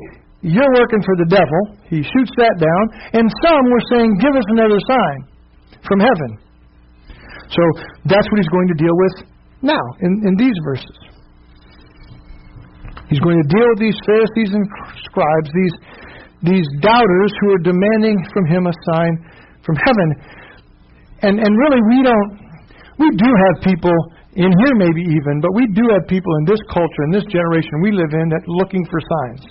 you're 0.44 0.74
working 0.76 1.02
for 1.02 1.16
the 1.24 1.30
devil. 1.32 1.62
He 1.88 2.04
shoots 2.04 2.34
that 2.38 2.56
down. 2.60 2.84
And 3.16 3.26
some 3.42 3.64
were 3.72 3.86
saying, 3.96 4.20
Give 4.20 4.36
us 4.36 4.48
another 4.54 4.80
sign 4.84 5.20
from 5.88 6.00
heaven. 6.04 6.32
So 7.48 7.64
that's 8.12 8.28
what 8.28 8.38
he's 8.44 8.52
going 8.52 8.68
to 8.76 8.78
deal 8.78 8.94
with 8.94 9.16
now 9.64 9.84
in, 10.04 10.12
in 10.28 10.34
these 10.36 10.58
verses. 10.68 10.98
He's 13.08 13.24
going 13.24 13.40
to 13.40 13.48
deal 13.48 13.68
with 13.72 13.80
these 13.80 14.00
Pharisees 14.04 14.52
and 14.52 14.66
scribes, 15.08 15.48
these, 15.56 15.76
these 16.44 16.68
doubters 16.84 17.32
who 17.40 17.56
are 17.56 17.64
demanding 17.64 18.20
from 18.36 18.46
him 18.52 18.68
a 18.68 18.76
sign 18.92 19.14
from 19.64 19.76
heaven. 19.80 20.10
And, 21.24 21.40
and 21.40 21.52
really, 21.56 21.82
we 21.88 22.04
don't, 22.04 22.30
we 23.00 23.08
do 23.16 23.30
have 23.32 23.64
people 23.64 23.96
in 24.38 24.54
here, 24.54 24.76
maybe 24.78 25.02
even, 25.02 25.42
but 25.42 25.50
we 25.58 25.66
do 25.74 25.82
have 25.98 26.06
people 26.06 26.30
in 26.42 26.46
this 26.46 26.62
culture, 26.70 27.04
in 27.10 27.12
this 27.18 27.26
generation 27.26 27.82
we 27.82 27.90
live 27.90 28.14
in, 28.14 28.30
that 28.30 28.46
looking 28.46 28.86
for 28.86 29.02
signs. 29.02 29.44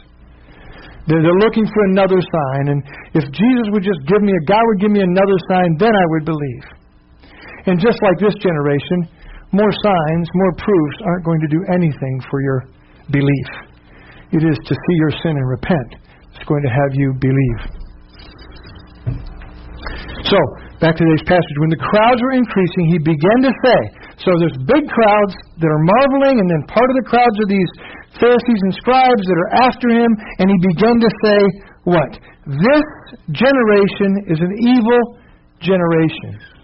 They're, 1.11 1.23
looking 1.23 1.67
for 1.67 1.83
another 1.95 2.19
sign. 2.19 2.65
And 2.71 2.83
if 3.15 3.23
Jesus 3.31 3.67
would 3.71 3.83
just 3.83 4.03
give 4.11 4.23
me, 4.23 4.31
a 4.35 4.43
God 4.47 4.63
would 4.63 4.81
give 4.83 4.91
me 4.91 5.03
another 5.03 5.39
sign, 5.51 5.79
then 5.79 5.95
I 5.95 6.07
would 6.15 6.25
believe. 6.27 6.65
And 7.67 7.79
just 7.79 7.99
like 8.03 8.19
this 8.19 8.35
generation, 8.43 9.07
more 9.55 9.71
signs, 9.71 10.27
more 10.35 10.55
proofs 10.59 10.99
aren't 11.07 11.25
going 11.27 11.41
to 11.47 11.51
do 11.51 11.63
anything 11.71 12.23
for 12.31 12.43
your 12.43 12.67
belief. 13.11 13.51
It 14.35 14.43
is 14.43 14.59
to 14.59 14.75
see 14.75 14.97
your 14.99 15.15
sin 15.23 15.39
and 15.39 15.47
repent. 15.47 15.91
It's 16.35 16.47
going 16.47 16.63
to 16.63 16.71
have 16.75 16.91
you 16.95 17.15
believe. 17.23 17.61
So, 20.27 20.39
back 20.83 20.99
to 20.99 21.03
today's 21.07 21.27
passage. 21.27 21.57
When 21.63 21.71
the 21.71 21.79
crowds 21.79 22.19
were 22.19 22.35
increasing, 22.35 22.91
he 22.91 22.99
began 22.99 23.47
to 23.47 23.53
say, 23.63 23.79
so 24.17 24.33
there's 24.41 24.57
big 24.65 24.85
crowds 24.89 25.35
that 25.61 25.69
are 25.69 25.85
marveling, 25.85 26.41
and 26.41 26.49
then 26.49 26.63
part 26.73 26.89
of 26.89 26.97
the 26.97 27.07
crowds 27.09 27.37
are 27.37 27.51
these 27.53 27.73
Pharisees 28.17 28.61
and 28.65 28.73
scribes 28.81 29.25
that 29.29 29.39
are 29.45 29.53
after 29.69 29.89
him, 29.93 30.11
and 30.41 30.49
he 30.49 30.57
began 30.73 30.97
to 30.97 31.11
say, 31.21 31.39
What? 31.85 32.11
This 32.49 32.89
generation 33.29 34.11
is 34.33 34.41
an 34.41 34.53
evil 34.65 35.21
generation. 35.61 36.57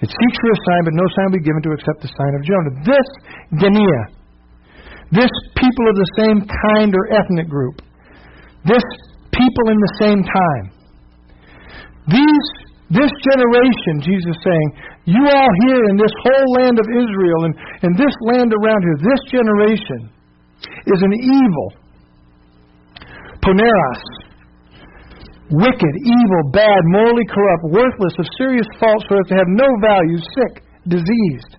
It 0.00 0.08
seeks 0.08 0.36
for 0.40 0.50
a 0.52 0.60
sign, 0.68 0.82
but 0.84 0.94
no 0.96 1.06
sign 1.16 1.24
will 1.32 1.38
be 1.40 1.44
given 1.44 1.62
to 1.64 1.72
except 1.72 2.00
the 2.04 2.12
sign 2.12 2.32
of 2.36 2.42
Jonah. 2.44 2.72
This 2.84 3.08
genea, 3.60 4.02
this 5.12 5.32
people 5.56 5.84
of 5.88 5.96
the 5.96 6.10
same 6.20 6.38
kind 6.44 6.92
or 6.92 7.04
ethnic 7.12 7.48
group, 7.48 7.80
this 8.64 8.84
people 9.32 9.72
in 9.72 9.78
the 9.80 9.94
same 10.00 10.20
time, 10.24 10.64
these, 12.08 12.48
this 12.86 13.10
generation, 13.10 13.92
Jesus 13.98 14.30
is 14.30 14.40
saying, 14.46 14.68
you 15.10 15.18
all 15.18 15.52
here 15.66 15.82
in 15.90 15.96
this 15.98 16.14
whole 16.22 16.48
land 16.62 16.78
of 16.78 16.86
Israel 16.86 17.40
and, 17.50 17.54
and 17.82 17.92
this 17.98 18.14
land 18.30 18.54
around 18.54 18.80
here, 18.86 18.98
this 19.02 19.22
generation 19.26 20.00
is 20.86 21.00
an 21.02 21.14
evil, 21.18 21.68
poneros, 23.42 24.02
wicked, 25.50 25.94
evil, 25.98 26.42
bad, 26.54 26.80
morally 26.94 27.26
corrupt, 27.26 27.74
worthless, 27.74 28.14
of 28.22 28.26
serious 28.38 28.66
faults 28.78 29.02
so 29.10 29.18
as 29.18 29.26
to 29.30 29.34
have 29.34 29.50
no 29.50 29.66
value, 29.82 30.18
sick, 30.22 30.62
diseased. 30.86 31.52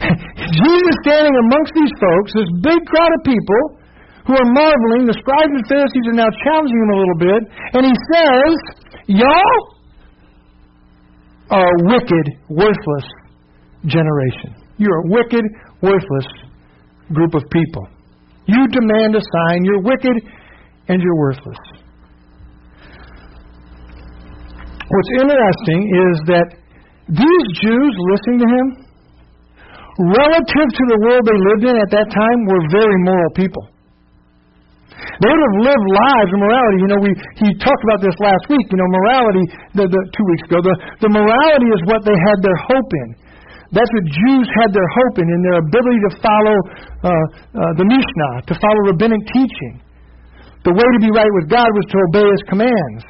Jesus 0.56 0.94
standing 1.04 1.36
amongst 1.36 1.72
these 1.76 1.92
folks, 2.00 2.32
this 2.32 2.48
big 2.64 2.80
crowd 2.88 3.12
of 3.12 3.22
people 3.28 3.62
who 4.24 4.32
are 4.36 4.50
marveling, 4.56 5.04
the 5.04 5.16
scribes 5.20 5.52
and 5.52 5.64
Pharisees 5.68 6.06
are 6.12 6.20
now 6.20 6.32
challenging 6.48 6.80
him 6.80 6.92
a 6.92 6.98
little 7.00 7.20
bit, 7.20 7.40
and 7.76 7.82
he 7.84 7.96
says, 8.12 8.52
Y'all 9.08 9.77
are 11.50 11.66
a 11.66 11.78
wicked, 11.84 12.26
worthless 12.48 13.06
generation. 13.86 14.54
You're 14.76 14.98
a 14.98 15.08
wicked, 15.08 15.44
worthless 15.82 16.28
group 17.12 17.34
of 17.34 17.42
people. 17.50 17.86
You 18.46 18.66
demand 18.68 19.16
a 19.16 19.20
sign, 19.20 19.64
you're 19.64 19.82
wicked, 19.82 20.16
and 20.88 21.02
you're 21.02 21.16
worthless. 21.16 21.58
What's 24.88 25.12
interesting 25.20 25.80
is 25.84 26.16
that 26.32 26.48
these 27.08 27.46
Jews 27.60 27.92
listening 28.08 28.40
to 28.40 28.48
him, 28.48 28.66
relative 30.16 30.68
to 30.68 30.84
the 30.88 30.98
world 31.04 31.22
they 31.28 31.38
lived 31.52 31.64
in 31.68 31.76
at 31.76 31.90
that 31.92 32.08
time, 32.08 32.38
were 32.48 32.62
very 32.72 32.96
moral 33.04 33.32
people. 33.36 33.68
They 34.98 35.30
would 35.30 35.44
have 35.46 35.58
lived 35.62 35.86
lives 35.94 36.30
of 36.34 36.38
morality. 36.42 36.78
You 36.82 36.90
know, 36.90 37.00
we 37.02 37.10
he 37.38 37.48
talked 37.62 37.82
about 37.86 38.02
this 38.02 38.16
last 38.18 38.44
week. 38.50 38.66
You 38.70 38.78
know, 38.78 38.88
morality 38.90 39.44
the, 39.78 39.84
the 39.86 40.00
two 40.10 40.26
weeks 40.34 40.44
ago. 40.50 40.58
The 40.62 40.74
the 41.06 41.10
morality 41.14 41.68
is 41.70 41.82
what 41.86 42.02
they 42.02 42.16
had 42.18 42.38
their 42.42 42.58
hope 42.66 42.90
in. 43.06 43.08
That's 43.70 43.90
what 43.92 44.04
Jews 44.08 44.48
had 44.64 44.72
their 44.72 44.90
hope 45.04 45.20
in, 45.20 45.28
in 45.28 45.40
their 45.44 45.58
ability 45.60 46.00
to 46.08 46.12
follow 46.24 46.56
uh, 46.56 47.12
uh, 47.12 47.72
the 47.76 47.84
Mishnah, 47.84 48.32
to 48.48 48.54
follow 48.56 48.80
rabbinic 48.88 49.20
teaching. 49.28 49.84
The 50.64 50.72
way 50.72 50.88
to 50.88 51.00
be 51.04 51.12
right 51.12 51.32
with 51.36 51.52
God 51.52 51.68
was 51.76 51.86
to 51.92 51.96
obey 52.08 52.26
His 52.32 52.42
commands. 52.48 53.04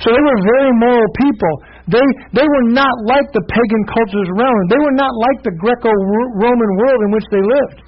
So 0.00 0.12
they 0.12 0.24
were 0.24 0.40
very 0.44 0.72
moral 0.76 1.08
people. 1.20 1.54
They, 1.88 2.06
they 2.36 2.44
were 2.44 2.66
not 2.74 2.92
like 3.08 3.28
the 3.32 3.44
pagan 3.44 3.82
cultures 3.88 4.28
around 4.36 4.54
them. 4.56 4.68
They 4.72 4.82
were 4.82 4.96
not 4.98 5.12
like 5.16 5.38
the 5.46 5.54
Greco 5.56 5.88
Roman 5.88 6.72
world 6.82 7.00
in 7.06 7.10
which 7.12 7.28
they 7.30 7.40
lived. 7.40 7.78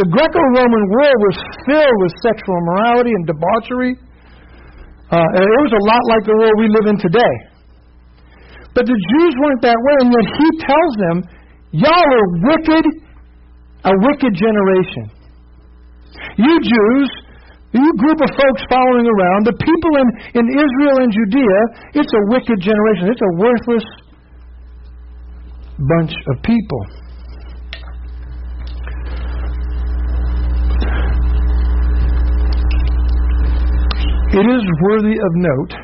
The 0.00 0.08
Greco 0.08 0.40
Roman 0.56 0.84
world 0.96 1.18
was 1.28 1.36
filled 1.68 1.98
with 2.00 2.12
sexual 2.24 2.56
immorality 2.56 3.12
and 3.12 3.28
debauchery. 3.28 4.00
Uh, 5.12 5.28
it 5.36 5.60
was 5.60 5.74
a 5.76 5.82
lot 5.84 6.02
like 6.08 6.24
the 6.24 6.36
world 6.40 6.56
we 6.56 6.72
live 6.72 6.88
in 6.88 6.96
today. 6.96 7.34
But 8.72 8.88
the 8.88 8.96
Jews 8.96 9.32
weren't 9.44 9.60
that 9.60 9.76
way, 9.76 9.96
and 10.00 10.08
yet 10.08 10.26
he 10.40 10.48
tells 10.64 10.92
them, 11.04 11.16
Y'all 11.84 11.92
are 12.16 12.28
wicked, 12.48 12.84
a 13.84 13.92
wicked 14.08 14.32
generation. 14.40 15.04
You 16.48 16.54
Jews, 16.64 17.08
you 17.76 17.84
group 18.00 18.24
of 18.24 18.30
folks 18.32 18.62
following 18.72 19.04
around, 19.04 19.52
the 19.52 19.58
people 19.60 19.92
in, 20.00 20.08
in 20.32 20.44
Israel 20.48 20.96
and 21.04 21.12
Judea, 21.12 21.60
it's 22.00 22.12
a 22.16 22.24
wicked 22.32 22.56
generation. 22.56 23.12
It's 23.12 23.20
a 23.20 23.34
worthless 23.36 23.86
bunch 25.76 26.16
of 26.16 26.40
people. 26.40 26.99
It 34.30 34.46
is 34.46 34.62
worthy 34.86 35.18
of 35.18 35.30
note 35.42 35.74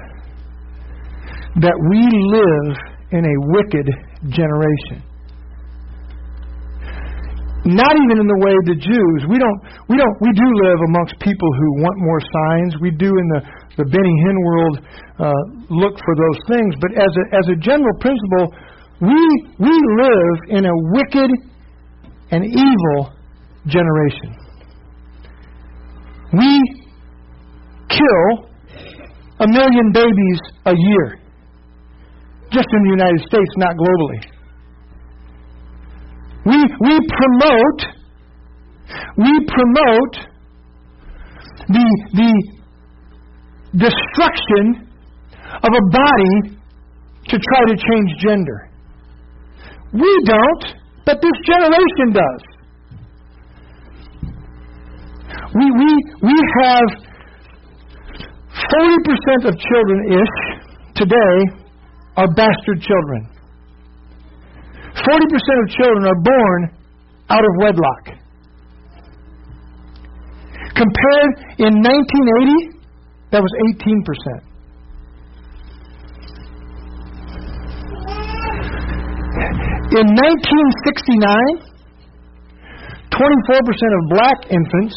that 1.67 1.75
we 1.91 1.99
live 2.31 2.69
in 3.11 3.27
a 3.27 3.37
wicked 3.59 3.91
generation. 4.31 5.03
Not 7.67 7.91
even 7.99 8.23
in 8.23 8.29
the 8.31 8.41
way 8.47 8.55
the 8.71 8.79
Jews. 8.79 9.19
We 9.27 9.43
don't 9.43 9.59
we 9.91 9.99
don't 9.99 10.17
we 10.23 10.31
do 10.31 10.49
live 10.63 10.79
amongst 10.95 11.19
people 11.19 11.51
who 11.59 11.83
want 11.83 11.99
more 11.99 12.23
signs. 12.23 12.79
We 12.79 12.95
do 12.95 13.11
in 13.11 13.27
the, 13.35 13.41
the 13.83 13.87
Benny 13.91 14.15
Hinn 14.23 14.39
world 14.39 14.75
uh, 15.19 15.43
look 15.67 15.99
for 15.99 16.15
those 16.15 16.39
things. 16.47 16.71
But 16.79 16.95
as 16.95 17.11
a 17.11 17.25
as 17.35 17.47
a 17.51 17.59
general 17.59 17.99
principle, 17.99 18.55
we 19.03 19.19
we 19.59 19.75
live 19.75 20.37
in 20.55 20.63
a 20.71 20.77
wicked 20.95 21.31
and 22.31 22.47
evil 22.47 23.11
generation. 23.67 24.31
We 26.31 26.86
kill 27.89 28.49
a 29.41 29.47
million 29.49 29.93
babies 29.93 30.41
a 30.67 30.75
year. 30.77 31.21
Just 32.51 32.69
in 32.73 32.83
the 32.85 32.91
United 32.91 33.21
States, 33.21 33.53
not 33.57 33.75
globally. 33.77 34.21
We, 36.47 36.59
we 36.81 36.95
promote, 37.19 37.81
we 39.19 39.33
promote 39.47 40.15
the, 41.69 41.87
the 42.15 42.33
destruction 43.75 44.89
of 45.63 45.71
a 45.73 45.85
body 45.91 46.57
to 47.29 47.37
try 47.37 47.61
to 47.67 47.77
change 47.77 48.11
gender. 48.21 48.71
We 49.93 50.19
don't, 50.25 50.65
but 51.05 51.21
this 51.21 51.33
generation 51.47 52.13
does. 52.13 52.43
We, 55.55 55.71
we, 55.71 55.91
we 56.23 56.37
have 56.63 56.89
40% 58.77 59.49
of 59.49 59.57
children 59.57 59.99
ish 60.13 60.37
today 60.97 61.35
are 62.17 62.29
bastard 62.37 62.81
children. 62.85 63.29
40% 65.01 65.63
of 65.65 65.69
children 65.71 66.05
are 66.05 66.21
born 66.21 66.61
out 67.31 67.41
of 67.41 67.53
wedlock. 67.59 68.05
Compared 70.77 71.33
in 71.57 71.81
1980, 71.81 72.85
that 73.31 73.41
was 73.41 73.53
18%. 73.81 74.45
In 79.97 80.07
1969, 80.13 81.65
24% 83.09 83.17
of 83.17 84.03
black 84.11 84.39
infants 84.51 84.97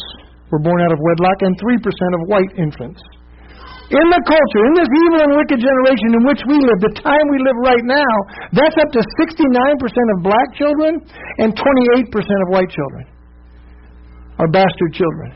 were 0.50 0.58
born 0.58 0.82
out 0.82 0.92
of 0.92 0.98
wedlock 1.00 1.40
and 1.40 1.56
3% 1.56 1.80
of 1.80 2.28
white 2.28 2.52
infants 2.58 3.00
in 3.90 4.06
the 4.06 4.22
culture, 4.22 4.62
in 4.70 4.74
this 4.78 4.86
evil 4.86 5.18
and 5.26 5.32
wicked 5.34 5.58
generation 5.58 6.08
in 6.14 6.22
which 6.22 6.42
we 6.46 6.56
live, 6.62 6.78
the 6.78 6.94
time 7.02 7.26
we 7.34 7.42
live 7.42 7.58
right 7.66 7.82
now, 7.82 8.14
that's 8.54 8.78
up 8.78 8.90
to 8.94 9.02
69% 9.18 9.34
of 9.82 10.16
black 10.22 10.48
children 10.54 11.02
and 11.42 11.50
28% 11.50 12.06
of 12.06 12.48
white 12.54 12.70
children 12.70 13.04
are 14.38 14.46
bastard 14.46 14.94
children. 14.94 15.34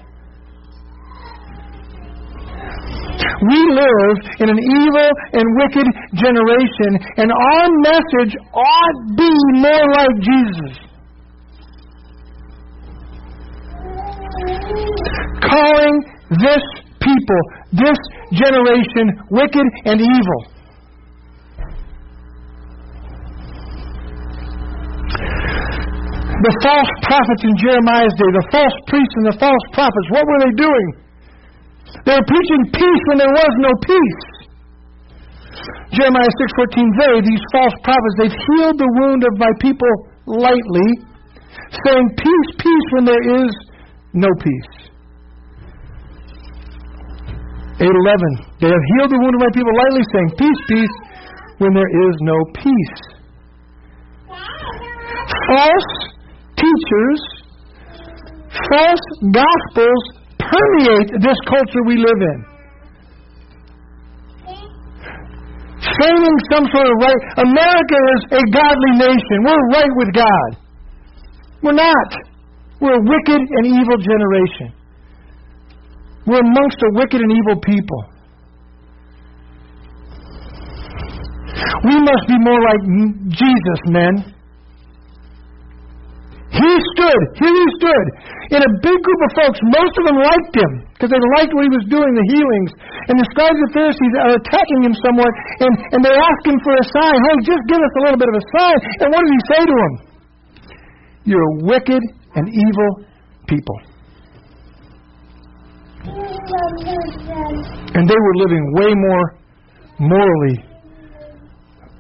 We 3.51 3.59
live 3.75 4.17
in 4.39 4.49
an 4.55 4.61
evil 4.63 5.11
and 5.35 5.47
wicked 5.59 5.89
generation, 6.15 6.91
and 7.19 7.31
our 7.35 7.67
message 7.83 8.39
ought 8.55 8.97
to 9.03 9.15
be 9.19 9.35
more 9.59 9.87
like 9.99 10.15
Jesus. 10.23 10.75
Calling 15.43 15.97
this 16.31 16.65
people, 17.01 17.43
this 17.73 17.99
generation, 18.35 19.07
wicked 19.31 19.69
and 19.87 20.01
evil. 20.01 20.41
The 26.45 26.55
false 26.61 26.93
prophets 27.09 27.43
in 27.47 27.57
Jeremiah's 27.57 28.13
day, 28.21 28.31
the 28.37 28.47
false 28.53 28.77
priests 28.91 29.15
and 29.17 29.27
the 29.33 29.39
false 29.41 29.65
prophets, 29.73 30.07
what 30.13 30.27
were 30.29 30.41
they 30.45 30.55
doing? 30.61 30.89
They 32.05 32.13
were 32.13 32.29
preaching 32.29 32.63
peace 32.75 33.03
when 33.09 33.19
there 33.23 33.33
was 33.33 33.53
no 33.65 33.73
peace. 33.81 34.25
Jeremiah 35.95 36.29
6:14 36.29 36.91
They, 37.01 37.15
these 37.23 37.45
false 37.55 37.77
prophets, 37.87 38.15
they've 38.19 38.39
healed 38.51 38.77
the 38.77 38.91
wound 39.01 39.23
of 39.25 39.39
my 39.39 39.53
people 39.63 39.93
lightly, 40.27 40.89
saying 41.87 42.09
peace, 42.19 42.51
peace 42.59 42.87
when 42.93 43.05
there 43.07 43.25
is 43.41 43.51
no 44.13 44.29
peace. 44.43 44.84
8:11 47.79 48.61
They 48.61 48.71
have 48.71 48.85
healed 48.95 49.11
the 49.11 49.19
wound 49.19 49.35
of 49.35 49.43
my 49.43 49.53
people 49.53 49.73
lightly, 49.75 50.05
saying, 50.15 50.31
"Peace, 50.39 50.61
peace," 50.69 50.97
when 51.59 51.75
there 51.75 51.93
is 52.07 52.15
no 52.23 52.39
peace. 52.55 52.99
False 55.49 55.93
teachers, 56.57 57.21
false 58.71 59.07
gospels 59.35 60.03
permeate 60.39 61.11
this 61.21 61.39
culture 61.47 61.83
we 61.87 61.97
live 61.99 62.21
in. 62.33 62.39
Feigning 65.85 66.39
some 66.51 66.65
sort 66.73 66.87
of 66.89 66.97
right. 67.03 67.23
America 67.45 67.99
is 68.17 68.23
a 68.41 68.43
godly 68.51 68.93
nation. 68.99 69.37
We're 69.45 69.67
right 69.77 69.93
with 69.97 70.11
God. 70.15 70.51
We're 71.63 71.73
not. 71.77 72.11
We're 72.81 72.97
a 72.97 73.05
wicked 73.05 73.41
and 73.41 73.67
evil 73.67 73.99
generation. 73.99 74.84
We're 76.27 76.41
amongst 76.41 76.79
a 76.81 76.91
wicked 76.97 77.21
and 77.21 77.33
evil 77.33 77.61
people. 77.61 78.01
We 81.85 81.95
must 82.01 82.25
be 82.27 82.39
more 82.41 82.61
like 82.65 82.83
Jesus, 83.29 83.81
men. 83.93 84.35
He 86.55 86.73
stood, 86.95 87.21
here 87.43 87.51
he 87.51 87.67
stood, 87.83 88.07
in 88.57 88.61
a 88.63 88.71
big 88.79 88.95
group 88.95 89.21
of 89.27 89.31
folks. 89.37 89.59
Most 89.75 89.95
of 89.99 90.05
them 90.07 90.19
liked 90.23 90.55
him 90.55 90.73
because 90.95 91.11
they 91.11 91.23
liked 91.35 91.51
what 91.51 91.67
he 91.67 91.73
was 91.75 91.85
doing, 91.91 92.09
the 92.15 92.29
healings. 92.31 92.71
And 93.11 93.19
the 93.19 93.27
scribes 93.35 93.59
and 93.59 93.71
Pharisees 93.75 94.15
are 94.23 94.39
attacking 94.39 94.81
him 94.87 94.95
somewhat, 95.03 95.33
and, 95.61 95.73
and 95.93 96.01
they 96.01 96.15
ask 96.15 96.41
him 96.47 96.57
for 96.63 96.73
a 96.79 96.87
sign. 96.95 97.19
Hey, 97.27 97.37
just 97.43 97.65
give 97.67 97.83
us 97.83 97.95
a 97.99 98.03
little 98.07 98.21
bit 98.23 98.31
of 98.31 98.37
a 98.39 98.45
sign. 98.55 98.79
And 99.03 99.09
what 99.11 99.21
does 99.27 99.35
he 99.35 99.43
say 99.51 99.63
to 99.67 99.75
them? 99.75 99.95
You're 101.27 101.53
wicked 101.67 102.03
and 102.39 102.45
evil 102.49 102.91
people. 103.51 103.94
And 107.95 108.09
they 108.09 108.21
were 108.21 108.35
living 108.37 108.65
way 108.75 108.93
more 108.95 109.39
morally 109.99 110.59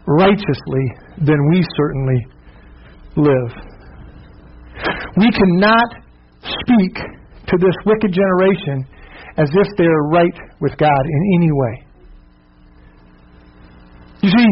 righteously 0.06 0.84
than 1.24 1.38
we 1.50 1.64
certainly 1.76 2.26
live. 3.16 3.50
We 5.16 5.30
cannot 5.30 5.88
speak 6.42 6.94
to 7.46 7.56
this 7.56 7.74
wicked 7.86 8.12
generation 8.12 8.86
as 9.36 9.48
if 9.52 9.68
they 9.78 9.84
are 9.84 10.08
right 10.08 10.34
with 10.60 10.76
God 10.76 11.02
in 11.06 11.40
any 11.40 11.50
way. 11.52 11.86
You 14.22 14.30
see, 14.30 14.48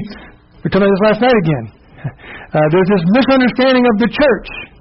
we 0.64 0.70
talked 0.70 0.76
about 0.76 0.90
this 0.90 1.04
last 1.04 1.20
night 1.20 1.38
again. 1.44 1.66
Uh, 2.52 2.60
there's 2.68 2.90
this 2.92 3.04
misunderstanding 3.16 3.80
of 3.80 3.96
the 3.96 4.08
church 4.12 4.71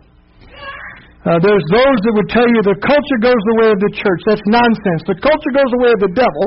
uh, 1.22 1.38
there's 1.38 1.66
those 1.70 1.98
that 2.02 2.14
would 2.18 2.30
tell 2.34 2.50
you 2.50 2.60
the 2.66 2.82
culture 2.82 3.20
goes 3.22 3.38
the 3.38 3.58
way 3.62 3.70
of 3.70 3.78
the 3.78 3.94
church. 3.94 4.22
That's 4.26 4.42
nonsense. 4.50 5.06
The 5.06 5.22
culture 5.22 5.54
goes 5.54 5.70
the 5.70 5.82
way 5.86 5.92
of 5.94 6.02
the 6.02 6.14
devil, 6.18 6.46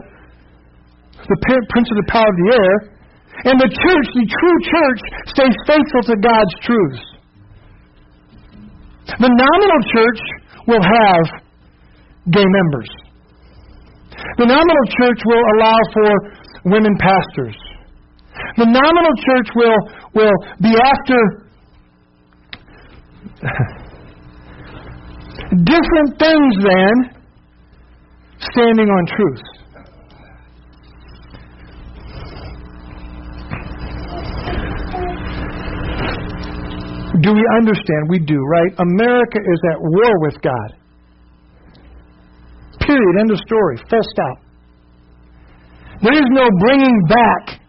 the 1.31 1.39
prince 1.47 1.89
of 1.95 1.99
the 2.03 2.09
power 2.11 2.27
of 2.27 2.37
the 2.43 2.51
air, 2.59 2.75
and 3.47 3.57
the 3.63 3.71
church, 3.71 4.07
the 4.11 4.27
true 4.27 4.59
church, 4.67 5.01
stays 5.31 5.55
faithful 5.71 6.03
to 6.11 6.17
God's 6.19 6.55
truths. 6.67 7.07
The 9.15 9.31
nominal 9.31 9.81
church 9.95 10.21
will 10.67 10.83
have 10.83 11.25
gay 12.35 12.47
members. 12.47 12.91
The 14.43 14.47
nominal 14.51 14.87
church 14.99 15.21
will 15.23 15.45
allow 15.55 15.79
for 15.95 16.11
women 16.67 16.99
pastors. 16.99 17.55
The 18.59 18.67
nominal 18.67 19.15
church 19.23 19.49
will, 19.55 19.79
will 20.15 20.35
be 20.59 20.75
after 20.75 21.19
different 25.63 26.19
things 26.19 26.55
than 26.65 26.93
standing 28.41 28.89
on 28.89 29.07
truth. 29.07 29.43
Do 37.23 37.33
we 37.33 37.45
understand? 37.57 38.11
We 38.11 38.19
do, 38.19 38.37
right? 38.37 38.73
America 38.79 39.39
is 39.39 39.61
at 39.71 39.79
war 39.81 40.13
with 40.21 40.43
God. 40.43 40.75
Period. 42.81 43.21
End 43.21 43.31
of 43.31 43.39
story. 43.39 43.79
Full 43.89 44.03
stop. 44.13 44.39
There 46.03 46.13
is 46.13 46.27
no 46.31 46.49
bringing 46.59 47.01
back 47.09 47.61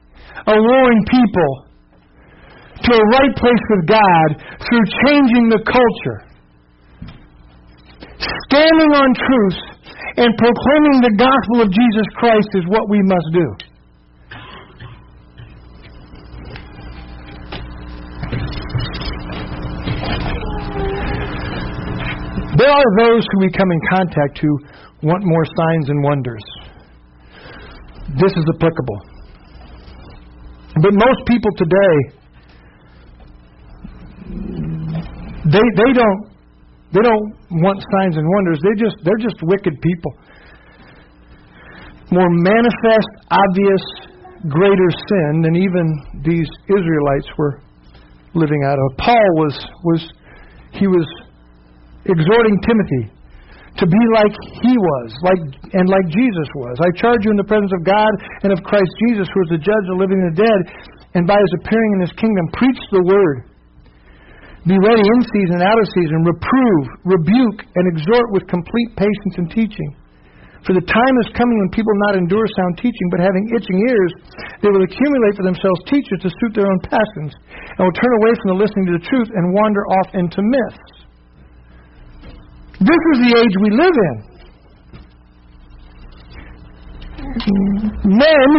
a 0.47 0.55
warring 0.59 1.05
people 1.07 1.67
to 2.83 2.91
a 2.91 3.05
right 3.13 3.35
place 3.37 3.63
with 3.69 3.87
God 3.87 4.27
through 4.59 4.83
changing 5.07 5.49
the 5.49 5.63
culture. 5.63 6.24
Standing 8.55 8.91
on 8.95 9.11
truth 9.19 9.59
and 10.15 10.31
proclaiming 10.37 11.01
the 11.03 11.11
gospel 11.19 11.59
of 11.59 11.67
Jesus 11.75 12.07
Christ 12.15 12.47
is 12.55 12.63
what 12.71 12.87
we 12.87 13.01
must 13.03 13.27
do. 13.33 13.47
There 22.55 22.71
are 22.71 22.89
those 22.97 23.27
who 23.29 23.39
we 23.41 23.51
come 23.51 23.69
in 23.69 23.81
contact 23.91 24.39
who 24.39 24.57
want 25.03 25.25
more 25.25 25.43
signs 25.43 25.89
and 25.89 26.01
wonders. 26.01 26.43
This 28.15 28.31
is 28.37 28.45
applicable. 28.55 29.01
But 30.81 30.93
most 30.93 31.27
people 31.27 31.51
today, 31.57 31.95
they, 35.43 35.59
they 35.75 35.91
don't 35.91 36.34
they 36.95 37.03
don't 37.03 37.27
want 37.59 37.83
signs 37.99 38.15
and 38.15 38.23
wonders. 38.23 38.63
They 38.63 38.75
just 38.79 38.95
they're 39.03 39.19
just 39.19 39.35
wicked 39.43 39.75
people. 39.83 40.11
More 42.15 42.31
manifest, 42.31 43.11
obvious, 43.27 43.83
greater 44.47 44.89
sin 45.11 45.43
than 45.43 45.59
even 45.59 45.85
these 46.23 46.47
Israelites 46.71 47.27
were 47.35 47.59
living 48.31 48.63
out 48.63 48.79
of. 48.79 48.87
Paul 48.95 49.27
was 49.43 49.55
was 49.83 50.01
he 50.71 50.87
was 50.87 51.03
exhorting 52.07 52.55
Timothy 52.63 53.11
to 53.75 53.85
be 53.85 54.03
like 54.15 54.31
he 54.63 54.71
was, 54.71 55.07
like 55.19 55.43
and 55.75 55.91
like 55.91 56.07
Jesus 56.07 56.47
was. 56.63 56.79
I 56.79 56.95
charge 56.95 57.27
you 57.27 57.31
in 57.35 57.39
the 57.39 57.49
presence 57.49 57.75
of 57.75 57.83
God 57.83 58.11
and 58.47 58.55
of 58.55 58.63
Christ 58.63 58.91
Jesus, 59.03 59.27
who 59.27 59.39
is 59.51 59.59
the 59.59 59.63
judge 59.63 59.85
of 59.91 59.99
the 59.99 60.01
living 60.01 60.23
and 60.23 60.31
the 60.31 60.39
dead, 60.47 60.59
and 61.19 61.27
by 61.27 61.35
his 61.35 61.51
appearing 61.59 61.91
in 61.99 62.07
his 62.07 62.15
kingdom, 62.15 62.45
preach 62.55 62.79
the 62.95 63.03
word. 63.03 63.51
Be 64.65 64.73
ready 64.81 65.05
in 65.05 65.19
season, 65.29 65.61
and 65.61 65.69
out 65.69 65.77
of 65.77 65.85
season, 65.93 66.25
reprove, 66.25 66.85
rebuke, 67.05 67.69
and 67.69 67.85
exhort 67.93 68.33
with 68.33 68.49
complete 68.49 68.97
patience 68.97 69.37
and 69.37 69.45
teaching. 69.53 69.93
For 70.65 70.73
the 70.73 70.81
time 70.81 71.15
is 71.21 71.29
coming 71.37 71.53
when 71.53 71.69
people 71.69 71.93
not 72.09 72.17
endure 72.17 72.49
sound 72.57 72.81
teaching, 72.81 73.07
but 73.13 73.21
having 73.21 73.45
itching 73.53 73.77
ears, 73.85 74.13
they 74.65 74.73
will 74.73 74.81
accumulate 74.81 75.37
for 75.37 75.45
themselves 75.45 75.77
teachers 75.85 76.17
to 76.25 76.33
suit 76.33 76.57
their 76.57 76.65
own 76.65 76.81
passions, 76.81 77.37
and 77.77 77.85
will 77.85 77.93
turn 77.93 78.09
away 78.17 78.33
from 78.41 78.57
the 78.57 78.65
listening 78.65 78.89
to 78.89 78.97
the 78.97 79.05
truth 79.05 79.29
and 79.29 79.53
wander 79.53 79.85
off 80.01 80.09
into 80.17 80.41
myths. 80.41 80.81
This 82.81 83.01
is 83.13 83.17
the 83.21 83.37
age 83.37 83.53
we 83.61 83.69
live 83.77 83.93
in. 83.93 84.17
Men 88.17 88.49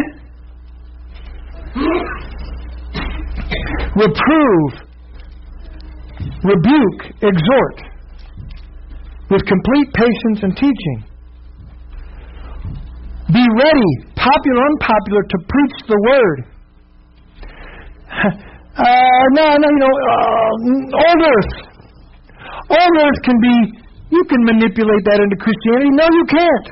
reprove, 3.99 4.86
rebuke, 6.45 7.03
exhort 7.23 7.79
with 9.31 9.43
complete 9.47 9.89
patience 9.95 10.39
and 10.43 10.57
teaching. 10.57 10.99
Be 13.33 13.43
ready, 13.59 13.93
popular, 14.15 14.63
unpopular, 14.71 15.23
to 15.23 15.39
preach 15.49 15.77
the 15.89 15.99
word. 16.09 16.39
Uh, 18.77 18.85
no, 19.33 19.57
no, 19.57 19.69
you 19.73 19.81
know, 19.81 19.89
uh, 19.89 21.01
old 21.01 21.23
earth. 21.25 21.53
Old 22.69 22.95
earth 23.01 23.21
can 23.25 23.41
be 23.41 23.73
you 24.11 24.23
can 24.31 24.45
manipulate 24.45 25.03
that 25.09 25.19
into 25.19 25.37
Christianity. 25.41 25.91
No, 25.91 26.07
you 26.07 26.25
can't. 26.31 26.69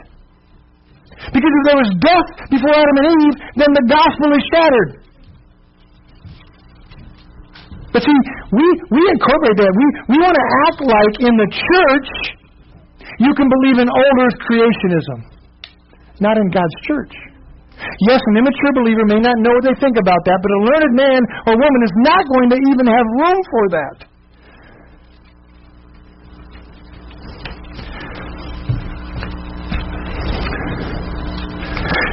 Because 1.32 1.48
if 1.48 1.62
there 1.66 1.80
was 1.80 1.90
death 1.98 2.30
before 2.52 2.76
Adam 2.76 2.96
and 3.00 3.08
Eve, 3.24 3.36
then 3.56 3.70
the 3.72 3.84
gospel 3.88 4.28
is 4.36 4.42
shattered. 4.52 4.90
But 7.94 8.02
see, 8.02 8.18
we, 8.50 8.66
we 8.90 9.02
incorporate 9.06 9.54
that. 9.62 9.70
We, 9.70 9.86
we 10.10 10.16
want 10.18 10.34
to 10.34 10.46
act 10.66 10.78
like 10.82 11.14
in 11.22 11.34
the 11.38 11.46
church 11.46 12.10
you 13.22 13.30
can 13.38 13.46
believe 13.46 13.78
in 13.78 13.86
old 13.86 14.16
earth 14.18 14.38
creationism. 14.50 15.30
Not 16.18 16.34
in 16.34 16.50
God's 16.50 16.74
church. 16.82 17.14
Yes, 18.10 18.18
an 18.18 18.34
immature 18.42 18.74
believer 18.74 19.06
may 19.06 19.22
not 19.22 19.38
know 19.38 19.54
what 19.54 19.62
they 19.62 19.78
think 19.78 19.94
about 19.94 20.18
that, 20.26 20.38
but 20.42 20.50
a 20.50 20.60
learned 20.66 20.94
man 20.98 21.20
or 21.46 21.54
woman 21.54 21.80
is 21.86 21.94
not 22.02 22.22
going 22.34 22.50
to 22.50 22.58
even 22.66 22.86
have 22.90 23.06
room 23.14 23.40
for 23.46 23.64
that. 23.78 23.96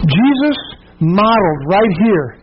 Jesus 0.06 0.58
modeled 1.00 1.62
right 1.66 1.94
here 2.06 2.42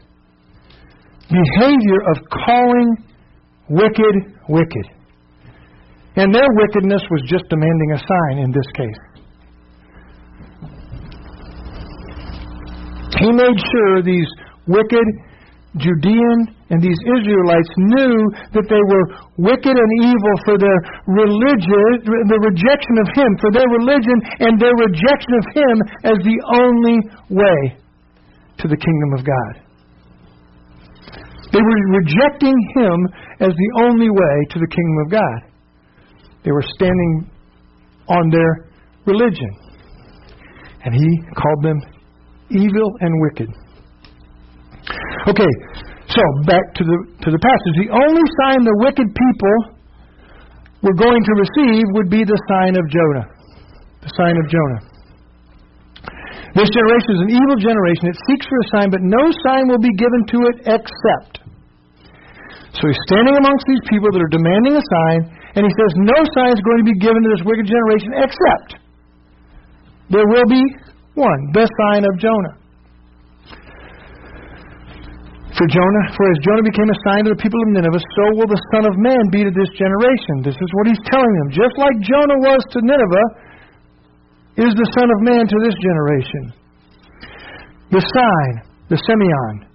behavior 1.29 2.01
of 2.11 2.17
calling 2.47 3.08
wicked 3.69 4.39
wicked. 4.49 4.87
And 6.17 6.35
their 6.35 6.49
wickedness 6.51 7.03
was 7.11 7.23
just 7.29 7.45
demanding 7.49 7.93
a 7.95 7.99
sign 7.99 8.39
in 8.43 8.51
this 8.51 8.67
case. 8.75 9.03
He 13.21 13.31
made 13.31 13.59
sure 13.71 14.03
these 14.03 14.31
wicked 14.67 15.07
Judean 15.77 16.39
and 16.71 16.83
these 16.83 16.99
Israelites 17.07 17.73
knew 17.77 18.17
that 18.53 18.67
they 18.69 18.83
were 18.83 19.05
wicked 19.37 19.77
and 19.77 19.91
evil 20.03 20.35
for 20.45 20.57
their 20.59 20.81
religion, 21.07 21.89
the 22.29 22.41
rejection 22.41 22.97
of 22.99 23.09
Him, 23.15 23.31
for 23.41 23.51
their 23.53 23.69
religion 23.69 24.19
and 24.43 24.61
their 24.61 24.75
rejection 24.75 25.33
of 25.39 25.47
Him 25.55 25.77
as 26.13 26.19
the 26.25 26.39
only 26.61 26.99
way 27.31 27.79
to 28.59 28.69
the 28.69 28.77
kingdom 28.77 29.11
of 29.19 29.25
God. 29.25 29.68
They 31.53 31.61
were 31.61 31.81
rejecting 32.01 32.57
Him 32.77 32.97
as 33.41 33.53
the 33.53 33.71
only 33.85 34.11
way 34.11 34.35
to 34.51 34.59
the 34.59 34.69
kingdom 34.69 34.99
of 35.05 35.11
God. 35.11 35.39
They 36.45 36.53
were 36.53 36.65
standing 36.77 37.31
on 38.09 38.31
their 38.31 38.69
religion. 39.07 39.51
And 40.85 40.95
He 40.95 41.09
called 41.35 41.63
them 41.63 41.81
evil 42.51 42.89
and 43.01 43.13
wicked. 43.21 43.49
Okay, 45.29 45.53
so 46.09 46.23
back 46.47 46.65
to 46.75 46.85
the 46.85 46.99
to 47.21 47.29
the 47.31 47.39
passage. 47.39 47.75
The 47.85 47.93
only 47.93 48.25
sign 48.41 48.65
the 48.65 48.79
wicked 48.81 49.09
people 49.13 49.77
were 50.83 50.95
going 50.95 51.21
to 51.21 51.33
receive 51.37 51.85
would 51.93 52.09
be 52.09 52.25
the 52.25 52.39
sign 52.49 52.77
of 52.77 52.85
Jonah. 52.89 53.27
The 54.01 54.13
sign 54.17 54.37
of 54.37 54.49
Jonah. 54.49 54.98
This 56.59 56.75
generation 56.75 57.11
is 57.15 57.23
an 57.23 57.33
evil 57.39 57.57
generation. 57.63 58.11
It 58.11 58.19
seeks 58.27 58.43
for 58.51 58.59
a 58.59 58.67
sign, 58.75 58.89
but 58.91 58.99
no 59.07 59.31
sign 59.47 59.71
will 59.71 59.79
be 59.79 59.95
given 59.95 60.27
to 60.35 60.39
it 60.51 60.57
except. 60.67 61.47
So 62.75 62.83
he's 62.83 63.03
standing 63.07 63.39
amongst 63.39 63.63
these 63.71 63.85
people 63.87 64.11
that 64.11 64.19
are 64.19 64.35
demanding 64.35 64.75
a 64.75 64.83
sign, 64.83 65.19
and 65.55 65.63
he 65.63 65.71
says, 65.71 65.91
No 66.03 66.19
sign 66.35 66.51
is 66.51 66.63
going 66.67 66.83
to 66.83 66.89
be 66.91 66.99
given 66.99 67.23
to 67.23 67.31
this 67.31 67.47
wicked 67.47 67.63
generation 67.63 68.11
except 68.27 68.83
there 70.11 70.27
will 70.27 70.49
be 70.49 70.63
one, 71.15 71.41
the 71.53 71.69
sign 71.87 72.03
of 72.03 72.13
Jonah. 72.19 72.55
For 75.55 75.67
Jonah, 75.67 76.05
for 76.15 76.25
as 76.31 76.39
Jonah 76.47 76.63
became 76.63 76.87
a 76.87 76.99
sign 77.11 77.27
to 77.27 77.35
the 77.35 77.41
people 77.43 77.59
of 77.67 77.69
Nineveh, 77.75 77.99
so 77.99 78.25
will 78.39 78.47
the 78.47 78.63
Son 78.75 78.87
of 78.87 78.95
Man 78.95 79.27
be 79.35 79.43
to 79.43 79.51
this 79.51 79.69
generation. 79.75 80.47
This 80.47 80.55
is 80.55 80.71
what 80.79 80.87
he's 80.87 81.03
telling 81.11 81.33
them. 81.43 81.49
Just 81.51 81.75
like 81.83 81.99
Jonah 82.03 82.39
was 82.47 82.63
to 82.73 82.79
Nineveh, 82.79 83.27
is 84.59 84.75
the 84.75 84.91
Son 84.99 85.07
of 85.07 85.19
Man 85.23 85.47
to 85.47 85.59
this 85.63 85.77
generation. 85.79 86.43
The 87.95 88.03
sign, 88.03 88.53
the 88.91 88.99
semeion, 88.99 89.69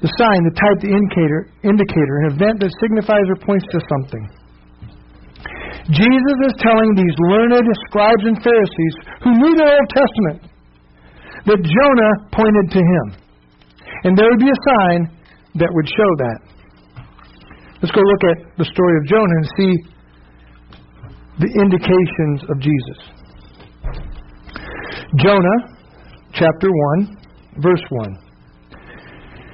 the 0.00 0.12
sign, 0.20 0.40
the 0.46 0.54
type, 0.54 0.78
the 0.80 0.92
indicator, 0.94 1.50
indicator, 1.66 2.14
an 2.22 2.38
event 2.38 2.60
that 2.62 2.70
signifies 2.78 3.26
or 3.26 3.38
points 3.42 3.66
to 3.74 3.80
something. 3.90 4.24
Jesus 5.90 6.36
is 6.48 6.54
telling 6.62 6.96
these 6.96 7.16
learned 7.28 7.66
scribes 7.90 8.24
and 8.24 8.38
Pharisees 8.40 8.94
who 9.20 9.32
knew 9.36 9.52
the 9.56 9.68
Old 9.68 9.88
Testament 9.92 10.38
that 11.44 11.60
Jonah 11.60 12.14
pointed 12.32 12.66
to 12.72 12.80
him. 12.80 13.06
And 14.04 14.16
there 14.16 14.28
would 14.30 14.40
be 14.40 14.48
a 14.48 14.60
sign 14.64 15.00
that 15.60 15.68
would 15.72 15.88
show 15.88 16.10
that. 16.24 16.38
Let's 17.82 17.92
go 17.92 18.00
look 18.00 18.24
at 18.32 18.56
the 18.56 18.64
story 18.64 18.94
of 18.96 19.04
Jonah 19.08 19.36
and 19.40 19.48
see 19.56 19.72
the 21.44 21.50
indications 21.60 22.44
of 22.48 22.56
Jesus. 22.60 23.13
Jonah, 25.14 25.58
chapter 26.32 26.66
1, 26.98 27.62
verse 27.62 27.82
1. 27.88 28.18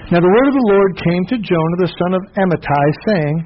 Now 0.09 0.21
the 0.25 0.33
word 0.33 0.49
of 0.49 0.57
the 0.57 0.69
Lord 0.73 0.91
came 0.97 1.25
to 1.29 1.37
Jonah, 1.37 1.79
the 1.85 1.93
son 2.01 2.17
of 2.17 2.23
Amittai, 2.33 2.87
saying, 3.05 3.37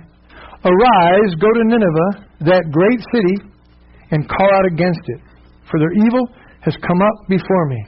Arise, 0.63 1.33
go 1.43 1.51
to 1.51 1.63
Nineveh, 1.67 2.13
that 2.47 2.71
great 2.71 3.03
city, 3.11 3.51
and 4.13 4.29
call 4.31 4.47
out 4.47 4.67
against 4.71 5.03
it, 5.11 5.21
for 5.67 5.83
their 5.83 5.91
evil 6.07 6.23
has 6.63 6.77
come 6.87 7.03
up 7.03 7.17
before 7.29 7.67
me. 7.67 7.83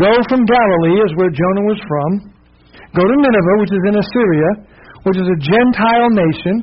Go 0.00 0.10
from 0.32 0.48
Galilee, 0.48 1.04
is 1.04 1.12
where 1.20 1.28
Jonah 1.28 1.66
was 1.68 1.80
from. 1.84 2.32
Go 2.96 3.04
to 3.04 3.16
Nineveh, 3.20 3.56
which 3.60 3.70
is 3.76 3.84
in 3.84 4.00
Assyria, 4.00 4.50
which 5.04 5.18
is 5.20 5.28
a 5.28 5.38
Gentile 5.44 6.08
nation. 6.08 6.54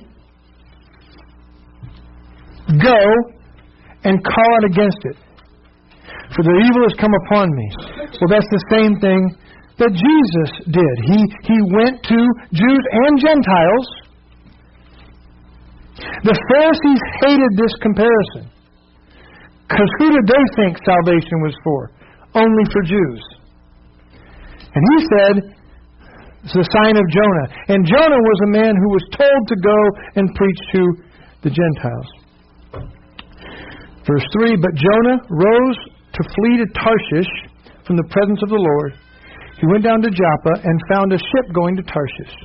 Go 2.82 3.00
and 4.10 4.18
call 4.26 4.50
out 4.58 4.66
against 4.66 4.98
it. 5.06 5.23
For 6.34 6.42
the 6.42 6.58
evil 6.66 6.82
has 6.90 6.98
come 6.98 7.14
upon 7.26 7.46
me. 7.54 7.68
Well, 8.18 8.32
that's 8.34 8.50
the 8.50 8.66
same 8.74 8.98
thing 8.98 9.22
that 9.78 9.94
Jesus 9.94 10.50
did. 10.66 10.96
He, 11.06 11.20
he 11.46 11.58
went 11.74 12.02
to 12.10 12.20
Jews 12.54 12.84
and 13.06 13.14
Gentiles. 13.22 13.88
The 16.26 16.34
Pharisees 16.34 17.02
hated 17.26 17.52
this 17.54 17.74
comparison. 17.82 18.50
Because 19.70 19.90
who 20.00 20.10
did 20.10 20.26
they 20.26 20.44
think 20.58 20.78
salvation 20.82 21.38
was 21.46 21.56
for? 21.64 21.92
Only 22.34 22.66
for 22.74 22.82
Jews. 22.82 23.22
And 24.74 24.82
he 24.82 24.98
said, 25.06 25.36
it's 26.44 26.54
the 26.54 26.68
sign 26.76 26.98
of 26.98 27.06
Jonah. 27.14 27.48
And 27.70 27.86
Jonah 27.86 28.20
was 28.20 28.40
a 28.44 28.52
man 28.52 28.74
who 28.76 28.90
was 28.90 29.06
told 29.16 29.42
to 29.48 29.58
go 29.64 29.80
and 30.18 30.26
preach 30.36 30.62
to 30.74 30.82
the 31.46 31.52
Gentiles. 31.54 32.10
Verse 34.06 34.28
3 34.42 34.58
But 34.60 34.76
Jonah 34.76 35.18
rose 35.30 35.80
to 36.14 36.22
flee 36.22 36.62
to 36.62 36.68
Tarshish 36.78 37.32
from 37.86 37.98
the 37.98 38.08
presence 38.14 38.42
of 38.46 38.50
the 38.50 38.62
Lord. 38.62 38.94
He 39.60 39.66
went 39.70 39.84
down 39.84 40.02
to 40.02 40.12
Joppa 40.12 40.54
and 40.62 40.76
found 40.92 41.14
a 41.14 41.20
ship 41.20 41.46
going 41.54 41.76
to 41.78 41.84
Tarshish. 41.84 42.36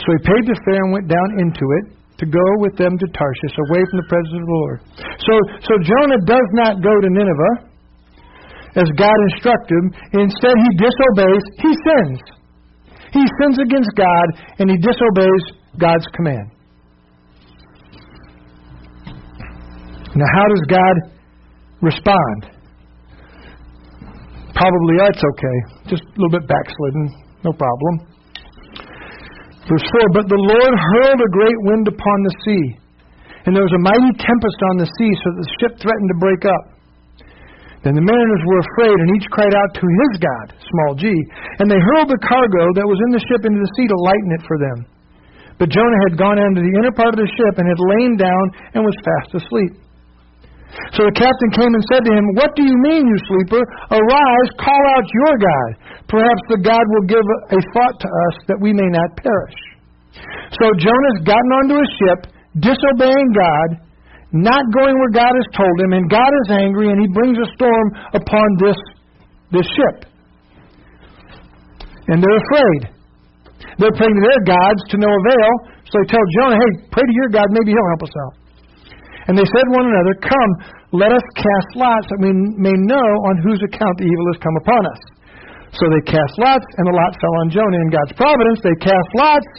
So 0.00 0.06
he 0.12 0.20
paid 0.24 0.44
the 0.44 0.56
fare 0.64 0.82
and 0.84 0.92
went 0.92 1.08
down 1.08 1.40
into 1.40 1.64
it 1.80 1.96
to 2.20 2.26
go 2.26 2.46
with 2.64 2.76
them 2.76 2.96
to 2.96 3.06
Tarshish, 3.12 3.56
away 3.68 3.82
from 3.92 3.96
the 4.00 4.08
presence 4.08 4.32
of 4.32 4.40
the 4.40 4.52
Lord. 4.52 4.78
So, 5.20 5.34
so 5.68 5.72
Jonah 5.84 6.22
does 6.24 6.48
not 6.56 6.80
go 6.80 6.92
to 6.92 7.08
Nineveh 7.12 7.56
as 8.76 8.88
God 8.96 9.16
instructed 9.32 9.76
him. 9.76 9.88
Instead, 10.24 10.56
he 10.56 10.70
disobeys, 10.80 11.44
he 11.60 11.70
sins. 11.72 12.20
He 13.12 13.24
sins 13.40 13.56
against 13.60 13.92
God 13.96 14.26
and 14.60 14.70
he 14.70 14.76
disobeys 14.76 15.44
God's 15.80 16.06
command. 16.16 16.52
Now, 20.16 20.28
how 20.32 20.46
does 20.48 20.64
God 20.68 20.94
respond? 21.82 22.55
Probably 24.56 24.94
that's 24.96 25.20
okay. 25.20 25.58
Just 25.92 26.02
a 26.02 26.16
little 26.16 26.32
bit 26.32 26.48
backslidden. 26.48 27.04
No 27.44 27.52
problem. 27.52 28.16
Verse 29.68 29.84
4 29.84 30.16
But 30.16 30.26
the 30.32 30.40
Lord 30.40 30.72
hurled 30.72 31.20
a 31.20 31.30
great 31.36 31.60
wind 31.68 31.84
upon 31.86 32.18
the 32.24 32.34
sea, 32.40 32.64
and 33.44 33.52
there 33.52 33.66
was 33.66 33.76
a 33.76 33.82
mighty 33.84 34.12
tempest 34.16 34.60
on 34.72 34.80
the 34.80 34.88
sea, 34.88 35.12
so 35.12 35.26
that 35.28 35.40
the 35.44 35.52
ship 35.60 35.72
threatened 35.76 36.10
to 36.10 36.18
break 36.22 36.42
up. 36.48 36.64
Then 37.84 37.94
the 37.94 38.02
mariners 38.02 38.44
were 38.48 38.62
afraid, 38.66 38.96
and 38.96 39.10
each 39.14 39.28
cried 39.30 39.54
out 39.54 39.70
to 39.76 39.86
his 39.86 40.12
God, 40.18 40.46
small 40.58 40.92
g, 40.98 41.06
and 41.60 41.70
they 41.70 41.78
hurled 41.78 42.10
the 42.10 42.18
cargo 42.24 42.64
that 42.74 42.88
was 42.88 42.98
in 43.06 43.14
the 43.14 43.22
ship 43.30 43.46
into 43.46 43.60
the 43.62 43.72
sea 43.78 43.86
to 43.86 43.98
lighten 44.02 44.30
it 44.34 44.42
for 44.48 44.58
them. 44.58 44.78
But 45.60 45.70
Jonah 45.70 46.00
had 46.08 46.18
gone 46.18 46.40
into 46.40 46.64
the 46.64 46.74
inner 46.80 46.92
part 46.92 47.14
of 47.14 47.20
the 47.20 47.30
ship 47.30 47.54
and 47.60 47.66
had 47.68 47.80
lain 47.96 48.18
down 48.18 48.44
and 48.74 48.80
was 48.82 48.96
fast 49.04 49.38
asleep. 49.38 49.85
So 50.92 51.06
the 51.06 51.16
captain 51.16 51.50
came 51.56 51.72
and 51.72 51.84
said 51.88 52.02
to 52.04 52.12
him, 52.12 52.26
What 52.36 52.52
do 52.58 52.62
you 52.66 52.76
mean, 52.90 53.06
you 53.06 53.18
sleeper? 53.30 53.62
Arise, 53.90 54.48
call 54.60 54.82
out 54.98 55.06
your 55.24 55.34
God. 55.38 55.70
Perhaps 56.10 56.42
the 56.52 56.60
God 56.62 56.84
will 56.96 57.06
give 57.08 57.26
a 57.54 57.60
thought 57.72 57.96
to 58.02 58.08
us 58.08 58.34
that 58.50 58.58
we 58.60 58.74
may 58.74 58.90
not 58.90 59.08
perish. 59.18 59.58
So 60.58 60.64
Jonah's 60.78 61.20
gotten 61.26 61.52
onto 61.62 61.76
a 61.80 61.88
ship, 62.00 62.20
disobeying 62.60 63.30
God, 63.34 63.68
not 64.32 64.62
going 64.74 64.94
where 64.94 65.14
God 65.14 65.32
has 65.32 65.48
told 65.54 65.76
him, 65.80 65.92
and 65.96 66.10
God 66.10 66.32
is 66.44 66.48
angry, 66.54 66.90
and 66.90 66.98
he 67.00 67.08
brings 67.14 67.38
a 67.38 67.48
storm 67.54 67.86
upon 68.12 68.46
this, 68.62 68.78
this 69.52 69.68
ship. 69.74 69.96
And 72.08 72.22
they're 72.22 72.40
afraid. 72.42 72.80
They're 73.78 73.96
praying 73.96 74.16
to 74.16 74.24
their 74.24 74.42
gods 74.44 74.80
to 74.92 74.96
no 74.98 75.10
avail, 75.10 75.50
so 75.88 75.94
they 76.00 76.08
tell 76.10 76.26
Jonah, 76.40 76.58
hey, 76.58 76.72
pray 76.90 77.04
to 77.04 77.14
your 77.14 77.30
God, 77.30 77.46
maybe 77.50 77.72
he'll 77.72 77.90
help 77.96 78.04
us 78.04 78.14
out. 78.24 78.45
And 79.26 79.34
they 79.34 79.46
said 79.46 79.66
one 79.74 79.90
another, 79.90 80.14
Come, 80.22 80.50
let 80.94 81.10
us 81.10 81.24
cast 81.34 81.70
lots 81.74 82.06
that 82.06 82.20
we 82.22 82.30
may 82.58 82.74
know 82.86 83.08
on 83.30 83.42
whose 83.42 83.58
account 83.66 83.94
the 83.98 84.06
evil 84.06 84.26
has 84.30 84.38
come 84.38 84.56
upon 84.62 84.82
us. 84.86 85.02
So 85.74 85.82
they 85.90 86.02
cast 86.06 86.34
lots, 86.38 86.64
and 86.78 86.84
the 86.86 86.94
lot 86.94 87.12
fell 87.18 87.34
on 87.42 87.50
Jonah. 87.50 87.80
In 87.82 87.90
God's 87.90 88.14
providence, 88.14 88.62
they 88.62 88.76
cast 88.78 89.10
lots, 89.18 89.50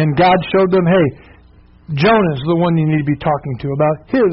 and 0.00 0.16
God 0.16 0.34
showed 0.50 0.72
them, 0.72 0.88
hey, 0.88 1.06
Jonah 2.00 2.32
is 2.32 2.44
the 2.48 2.56
one 2.56 2.72
you 2.80 2.88
need 2.88 3.04
to 3.04 3.10
be 3.12 3.20
talking 3.20 3.54
to 3.60 3.68
about 3.76 3.96
his 4.08 4.32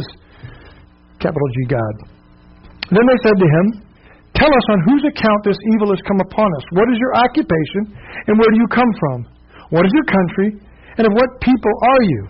capital 1.20 1.50
G 1.60 1.68
God. 1.68 1.96
Then 2.96 3.06
they 3.06 3.20
said 3.28 3.38
to 3.38 3.50
him, 3.60 3.66
Tell 4.40 4.48
us 4.48 4.68
on 4.72 4.80
whose 4.88 5.04
account 5.04 5.42
this 5.44 5.60
evil 5.76 5.92
has 5.92 6.00
come 6.08 6.22
upon 6.24 6.48
us. 6.56 6.64
What 6.72 6.88
is 6.88 6.96
your 6.96 7.14
occupation, 7.18 7.92
and 8.30 8.40
where 8.40 8.48
do 8.48 8.58
you 8.62 8.70
come 8.72 8.92
from? 9.04 9.18
What 9.74 9.84
is 9.84 9.92
your 9.92 10.08
country, 10.08 10.64
and 10.96 11.04
of 11.04 11.12
what 11.12 11.44
people 11.44 11.76
are 11.84 12.04
you? 12.08 12.22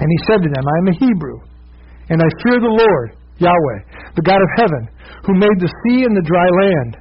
And 0.00 0.08
he 0.08 0.24
said 0.24 0.40
to 0.40 0.48
them, 0.48 0.64
I 0.64 0.76
am 0.80 0.88
a 0.88 1.00
Hebrew, 1.00 1.38
and 2.08 2.18
I 2.24 2.28
fear 2.40 2.56
the 2.56 2.72
Lord, 2.72 3.08
Yahweh, 3.36 3.78
the 4.16 4.24
God 4.24 4.40
of 4.40 4.50
heaven, 4.56 4.88
who 5.28 5.36
made 5.36 5.58
the 5.60 5.68
sea 5.84 6.08
and 6.08 6.16
the 6.16 6.24
dry 6.24 6.48
land. 6.48 6.92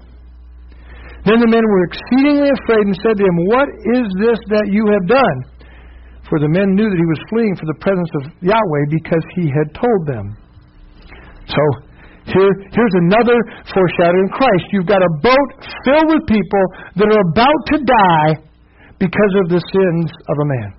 Then 1.24 1.40
the 1.40 1.52
men 1.52 1.64
were 1.64 1.84
exceedingly 1.88 2.52
afraid 2.52 2.84
and 2.88 2.96
said 3.00 3.16
to 3.20 3.24
him, 3.24 3.38
What 3.52 3.70
is 3.96 4.08
this 4.20 4.40
that 4.56 4.72
you 4.72 4.88
have 4.92 5.08
done? 5.08 5.38
For 6.28 6.40
the 6.40 6.52
men 6.52 6.76
knew 6.76 6.88
that 6.88 7.00
he 7.00 7.10
was 7.10 7.28
fleeing 7.32 7.56
for 7.56 7.68
the 7.68 7.80
presence 7.80 8.12
of 8.22 8.24
Yahweh 8.44 8.86
because 8.92 9.26
he 9.36 9.48
had 9.50 9.68
told 9.76 10.02
them. 10.06 10.38
So, 11.50 11.64
here, 12.30 12.54
here's 12.70 12.98
another 13.10 13.36
foreshadowing 13.74 14.30
Christ. 14.32 14.66
You've 14.72 14.92
got 14.92 15.02
a 15.02 15.14
boat 15.24 15.50
filled 15.88 16.08
with 16.14 16.24
people 16.30 16.66
that 17.02 17.10
are 17.10 17.24
about 17.34 17.62
to 17.74 17.78
die 17.82 18.32
because 19.02 19.34
of 19.44 19.50
the 19.50 19.64
sins 19.64 20.08
of 20.30 20.36
a 20.38 20.48
man. 20.48 20.79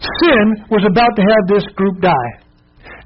Sin 0.00 0.46
was 0.68 0.84
about 0.84 1.12
to 1.16 1.24
have 1.24 1.44
this 1.48 1.66
group 1.74 2.00
die. 2.00 2.32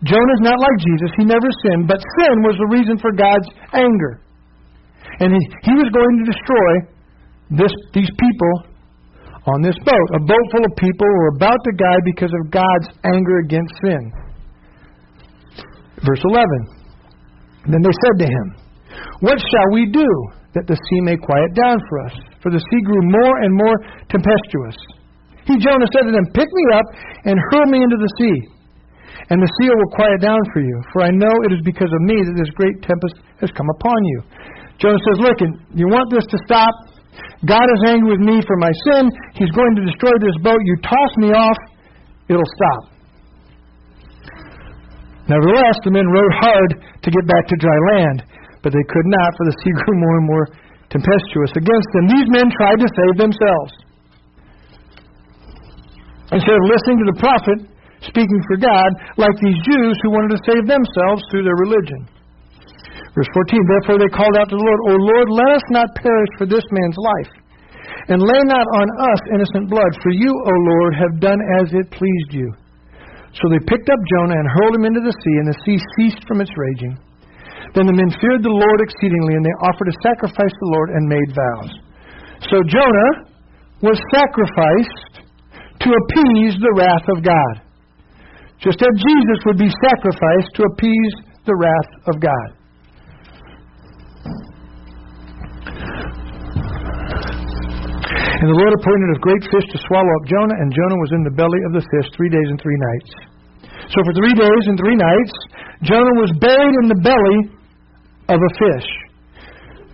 Jonah's 0.03 0.43
not 0.43 0.57
like 0.57 0.79
Jesus. 0.81 1.11
He 1.17 1.25
never 1.29 1.51
sinned, 1.63 1.85
but 1.87 2.01
sin 2.01 2.35
was 2.43 2.57
the 2.57 2.73
reason 2.73 2.97
for 2.99 3.13
God's 3.13 3.49
anger. 3.77 4.25
And 5.21 5.37
he, 5.37 5.43
he 5.69 5.75
was 5.77 5.93
going 5.93 6.15
to 6.19 6.25
destroy 6.25 6.73
this, 7.53 7.73
these 7.93 8.09
people 8.17 8.55
on 9.45 9.61
this 9.61 9.77
boat. 9.85 10.09
A 10.17 10.25
boat 10.25 10.47
full 10.53 10.65
of 10.65 10.73
people 10.77 11.07
were 11.07 11.37
about 11.37 11.61
to 11.65 11.73
die 11.77 12.01
because 12.05 12.33
of 12.33 12.51
God's 12.51 12.89
anger 13.05 13.45
against 13.45 13.73
sin. 13.85 14.03
Verse 16.01 16.25
11. 16.25 16.81
Then 17.69 17.83
they 17.85 17.93
said 17.93 18.17
to 18.25 18.29
him, 18.29 18.47
What 19.21 19.37
shall 19.37 19.69
we 19.73 19.85
do 19.93 20.09
that 20.57 20.67
the 20.67 20.77
sea 20.77 21.01
may 21.05 21.17
quiet 21.21 21.53
down 21.55 21.77
for 21.89 21.97
us? 22.09 22.17
For 22.41 22.51
the 22.51 22.61
sea 22.61 22.81
grew 22.89 23.05
more 23.05 23.37
and 23.45 23.53
more 23.53 23.77
tempestuous. 24.09 24.81
He, 25.51 25.59
Jonah, 25.59 25.91
said 25.91 26.07
to 26.07 26.15
them, 26.15 26.27
Pick 26.31 26.47
me 26.47 26.65
up 26.79 26.87
and 27.27 27.35
hurl 27.51 27.67
me 27.67 27.83
into 27.83 27.99
the 27.99 28.13
sea, 28.15 28.39
and 29.35 29.43
the 29.43 29.51
sea 29.59 29.67
will 29.67 29.91
quiet 29.91 30.23
down 30.23 30.39
for 30.55 30.63
you. 30.63 30.79
For 30.95 31.03
I 31.03 31.11
know 31.11 31.35
it 31.51 31.59
is 31.59 31.63
because 31.67 31.91
of 31.91 32.03
me 32.07 32.23
that 32.23 32.39
this 32.39 32.55
great 32.55 32.79
tempest 32.87 33.19
has 33.43 33.51
come 33.59 33.67
upon 33.75 33.99
you. 34.15 34.19
Jonah 34.79 35.03
says, 35.11 35.19
Look, 35.19 35.43
you 35.75 35.91
want 35.91 36.07
this 36.15 36.23
to 36.31 36.39
stop? 36.47 36.71
God 37.43 37.67
is 37.67 37.83
angry 37.91 38.15
with 38.15 38.23
me 38.23 38.39
for 38.47 38.57
my 38.63 38.71
sin. 38.87 39.11
He's 39.35 39.51
going 39.51 39.75
to 39.75 39.83
destroy 39.83 40.15
this 40.23 40.39
boat. 40.47 40.61
You 40.63 40.77
toss 40.87 41.13
me 41.19 41.35
off, 41.35 41.59
it'll 42.31 42.53
stop. 42.55 42.83
Nevertheless, 45.27 45.79
the 45.83 45.95
men 45.95 46.07
rowed 46.07 46.35
hard 46.43 46.71
to 46.79 47.09
get 47.11 47.25
back 47.27 47.45
to 47.51 47.57
dry 47.59 47.79
land, 47.97 48.23
but 48.63 48.71
they 48.71 48.87
could 48.87 49.09
not, 49.19 49.31
for 49.35 49.45
the 49.51 49.57
sea 49.67 49.73
grew 49.83 49.99
more 49.99 50.17
and 50.23 50.27
more 50.31 50.47
tempestuous 50.95 51.55
against 51.59 51.89
them. 51.95 52.05
These 52.07 52.29
men 52.31 52.47
tried 52.55 52.79
to 52.83 52.87
save 52.87 53.15
themselves. 53.19 53.90
Instead 56.31 56.57
of 56.57 56.65
listening 56.71 56.99
to 57.03 57.09
the 57.11 57.19
prophet 57.19 57.59
speaking 58.07 58.41
for 58.49 58.57
God, 58.57 58.91
like 59.21 59.37
these 59.41 59.61
Jews 59.67 59.97
who 60.01 60.15
wanted 60.15 60.33
to 60.37 60.47
save 60.49 60.65
themselves 60.65 61.21
through 61.29 61.45
their 61.45 61.59
religion. 61.59 62.09
Verse 63.13 63.29
14 63.35 63.61
Therefore 63.67 63.99
they 64.01 64.13
called 64.15 64.37
out 64.39 64.49
to 64.49 64.57
the 64.57 64.65
Lord, 64.65 64.81
O 64.89 64.95
Lord, 64.97 65.29
let 65.35 65.51
us 65.61 65.67
not 65.75 65.99
perish 65.99 66.33
for 66.39 66.47
this 66.47 66.65
man's 66.71 66.97
life, 66.97 67.33
and 68.09 68.23
lay 68.23 68.43
not 68.47 68.65
on 68.65 68.89
us 69.13 69.21
innocent 69.35 69.67
blood, 69.69 69.93
for 70.01 70.13
you, 70.15 70.31
O 70.31 70.55
Lord, 70.55 70.93
have 70.97 71.21
done 71.21 71.41
as 71.61 71.75
it 71.75 71.93
pleased 71.93 72.33
you. 72.33 72.49
So 73.37 73.47
they 73.51 73.63
picked 73.67 73.91
up 73.91 74.01
Jonah 74.17 74.39
and 74.39 74.49
hurled 74.49 74.75
him 74.75 74.87
into 74.87 75.03
the 75.03 75.15
sea, 75.15 75.37
and 75.39 75.49
the 75.51 75.61
sea 75.67 75.79
ceased 75.99 76.23
from 76.27 76.41
its 76.41 76.51
raging. 76.55 76.99
Then 77.75 77.87
the 77.87 77.95
men 77.95 78.11
feared 78.19 78.43
the 78.43 78.51
Lord 78.51 78.79
exceedingly, 78.83 79.39
and 79.39 79.45
they 79.45 79.57
offered 79.63 79.87
a 79.87 80.01
sacrifice 80.03 80.51
to 80.51 80.63
the 80.67 80.75
Lord 80.75 80.91
and 80.91 81.05
made 81.07 81.31
vows. 81.31 81.73
So 82.51 82.57
Jonah 82.67 83.13
was 83.83 83.99
sacrificed 84.11 85.10
to 85.81 85.89
appease 85.89 86.55
the 86.61 86.75
wrath 86.77 87.07
of 87.17 87.25
God. 87.25 87.55
Just 88.61 88.77
as 88.77 88.95
Jesus 89.01 89.39
would 89.47 89.57
be 89.57 89.73
sacrificed 89.89 90.53
to 90.61 90.63
appease 90.77 91.15
the 91.49 91.57
wrath 91.57 91.93
of 92.13 92.21
God. 92.21 92.49
And 98.41 98.49
the 98.49 98.57
Lord 98.57 98.73
appointed 98.73 99.09
a 99.17 99.21
great 99.21 99.45
fish 99.53 99.69
to 99.73 99.79
swallow 99.85 100.13
up 100.17 100.25
Jonah, 100.25 100.57
and 100.61 100.73
Jonah 100.73 101.01
was 101.05 101.13
in 101.13 101.23
the 101.29 101.37
belly 101.37 101.61
of 101.69 101.73
the 101.77 101.85
fish 101.85 102.09
three 102.17 102.33
days 102.33 102.49
and 102.49 102.61
three 102.61 102.77
nights. 102.77 103.11
So 103.93 104.01
for 104.01 104.13
three 104.17 104.33
days 104.33 104.65
and 104.69 104.81
three 104.81 104.97
nights, 104.97 105.35
Jonah 105.85 106.17
was 106.21 106.33
buried 106.41 106.77
in 106.85 106.87
the 106.89 107.01
belly 107.05 107.39
of 108.33 108.41
a 108.41 108.53
fish, 108.57 108.89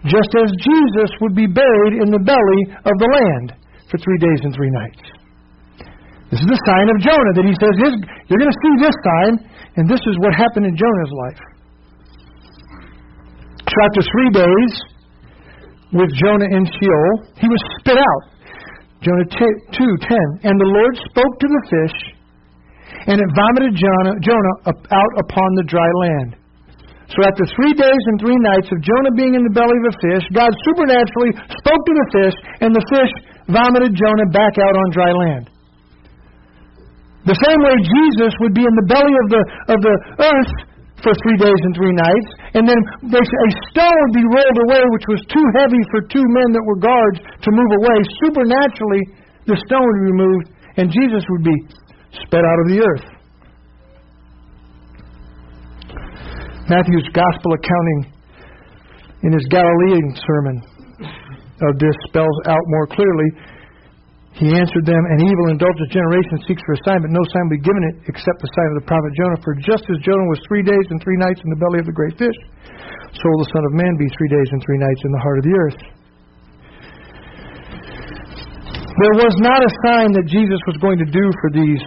just 0.06 0.30
as 0.38 0.50
Jesus 0.62 1.10
would 1.22 1.34
be 1.34 1.50
buried 1.50 1.98
in 1.98 2.10
the 2.10 2.22
belly 2.22 2.62
of 2.86 2.94
the 2.98 3.10
land 3.18 3.58
for 3.90 3.98
three 3.98 4.18
days 4.18 4.40
and 4.42 4.54
three 4.54 4.70
nights. 4.70 5.25
This 6.30 6.42
is 6.42 6.48
the 6.50 6.62
sign 6.66 6.86
of 6.90 6.98
Jonah 6.98 7.32
that 7.38 7.46
he 7.46 7.54
says, 7.54 7.74
You're 8.26 8.42
going 8.42 8.50
to 8.50 8.62
see 8.66 8.74
this 8.82 8.96
sign, 8.98 9.32
and 9.78 9.84
this 9.86 10.02
is 10.02 10.14
what 10.18 10.34
happened 10.34 10.66
in 10.66 10.74
Jonah's 10.74 11.14
life. 11.22 11.42
So 13.62 13.76
after 13.86 14.02
three 14.02 14.30
days 14.34 14.72
with 15.94 16.10
Jonah 16.18 16.50
in 16.50 16.66
Sheol, 16.66 17.10
he 17.38 17.46
was 17.46 17.62
spit 17.78 17.98
out. 17.98 18.24
Jonah 19.06 19.28
2 19.30 19.78
10. 19.78 20.50
And 20.50 20.54
the 20.58 20.70
Lord 20.74 20.94
spoke 21.06 21.34
to 21.38 21.46
the 21.46 21.62
fish, 21.70 21.96
and 23.06 23.22
it 23.22 23.30
vomited 23.38 23.78
Jonah, 23.78 24.18
Jonah 24.18 24.56
out 24.66 25.12
upon 25.22 25.48
the 25.62 25.66
dry 25.70 25.90
land. 26.02 26.42
So 27.06 27.22
after 27.22 27.46
three 27.54 27.70
days 27.70 28.02
and 28.10 28.18
three 28.18 28.38
nights 28.42 28.66
of 28.66 28.82
Jonah 28.82 29.14
being 29.14 29.38
in 29.38 29.46
the 29.46 29.54
belly 29.54 29.78
of 29.78 29.94
a 29.94 29.96
fish, 30.02 30.26
God 30.34 30.50
supernaturally 30.66 31.38
spoke 31.54 31.82
to 31.86 31.94
the 31.94 32.06
fish, 32.10 32.36
and 32.66 32.74
the 32.74 32.82
fish 32.90 33.12
vomited 33.46 33.94
Jonah 33.94 34.26
back 34.34 34.58
out 34.58 34.74
on 34.74 34.90
dry 34.90 35.14
land. 35.14 35.46
The 37.26 37.34
same 37.34 37.60
way 37.66 37.74
Jesus 37.82 38.32
would 38.40 38.54
be 38.54 38.62
in 38.62 38.74
the 38.78 38.86
belly 38.86 39.10
of 39.10 39.26
the, 39.34 39.42
of 39.74 39.78
the 39.82 39.96
earth 40.22 40.52
for 41.02 41.12
three 41.26 41.36
days 41.36 41.60
and 41.66 41.74
three 41.74 41.92
nights, 41.92 42.28
and 42.54 42.64
then 42.64 42.78
they, 43.10 43.20
a 43.20 43.48
stone 43.74 43.98
would 44.06 44.16
be 44.16 44.26
rolled 44.30 44.58
away, 44.70 44.82
which 44.94 45.06
was 45.10 45.20
too 45.28 45.46
heavy 45.58 45.82
for 45.90 46.00
two 46.08 46.22
men 46.22 46.48
that 46.54 46.64
were 46.64 46.80
guards 46.80 47.18
to 47.42 47.50
move 47.50 47.70
away. 47.82 47.98
Supernaturally, 48.24 49.02
the 49.44 49.58
stone 49.66 49.84
would 49.84 50.00
be 50.00 50.08
removed, 50.14 50.46
and 50.78 50.86
Jesus 50.88 51.22
would 51.28 51.44
be 51.44 51.58
sped 52.24 52.46
out 52.46 52.58
of 52.64 52.66
the 52.70 52.78
earth. 52.80 53.06
Matthew's 56.70 57.10
gospel 57.14 57.50
accounting 57.54 58.00
in 59.22 59.30
his 59.34 59.46
Galilean 59.50 60.14
sermon 60.14 60.56
of 61.62 61.72
this 61.78 61.96
spells 62.08 62.38
out 62.46 62.64
more 62.66 62.86
clearly 62.86 63.28
he 64.36 64.52
answered 64.52 64.84
them, 64.84 65.00
An 65.16 65.24
evil, 65.24 65.48
indulgent 65.48 65.88
generation 65.88 66.36
seeks 66.44 66.60
for 66.68 66.76
a 66.76 66.82
sign, 66.84 67.00
but 67.00 67.08
no 67.08 67.24
sign 67.32 67.48
will 67.48 67.56
be 67.56 67.64
given 67.64 67.80
it 67.88 68.04
except 68.04 68.36
the 68.44 68.52
sign 68.52 68.68
of 68.76 68.84
the 68.84 68.86
prophet 68.88 69.08
Jonah. 69.16 69.40
For 69.40 69.56
just 69.56 69.88
as 69.88 69.96
Jonah 70.04 70.28
was 70.28 70.36
three 70.44 70.60
days 70.60 70.84
and 70.92 71.00
three 71.00 71.16
nights 71.16 71.40
in 71.40 71.48
the 71.48 71.56
belly 71.56 71.80
of 71.80 71.88
the 71.88 71.96
great 71.96 72.20
fish, 72.20 72.36
so 73.16 73.24
will 73.32 73.40
the 73.40 73.52
Son 73.56 73.64
of 73.64 73.72
Man 73.72 73.96
be 73.96 74.04
three 74.12 74.28
days 74.28 74.48
and 74.52 74.60
three 74.60 74.76
nights 74.76 75.00
in 75.08 75.10
the 75.16 75.22
heart 75.24 75.38
of 75.40 75.44
the 75.48 75.56
earth. 75.56 75.80
There 78.96 79.16
was 79.24 79.34
not 79.40 79.60
a 79.64 79.72
sign 79.88 80.12
that 80.20 80.28
Jesus 80.28 80.60
was 80.68 80.76
going 80.84 81.00
to 81.00 81.08
do 81.08 81.24
for 81.40 81.48
these 81.56 81.80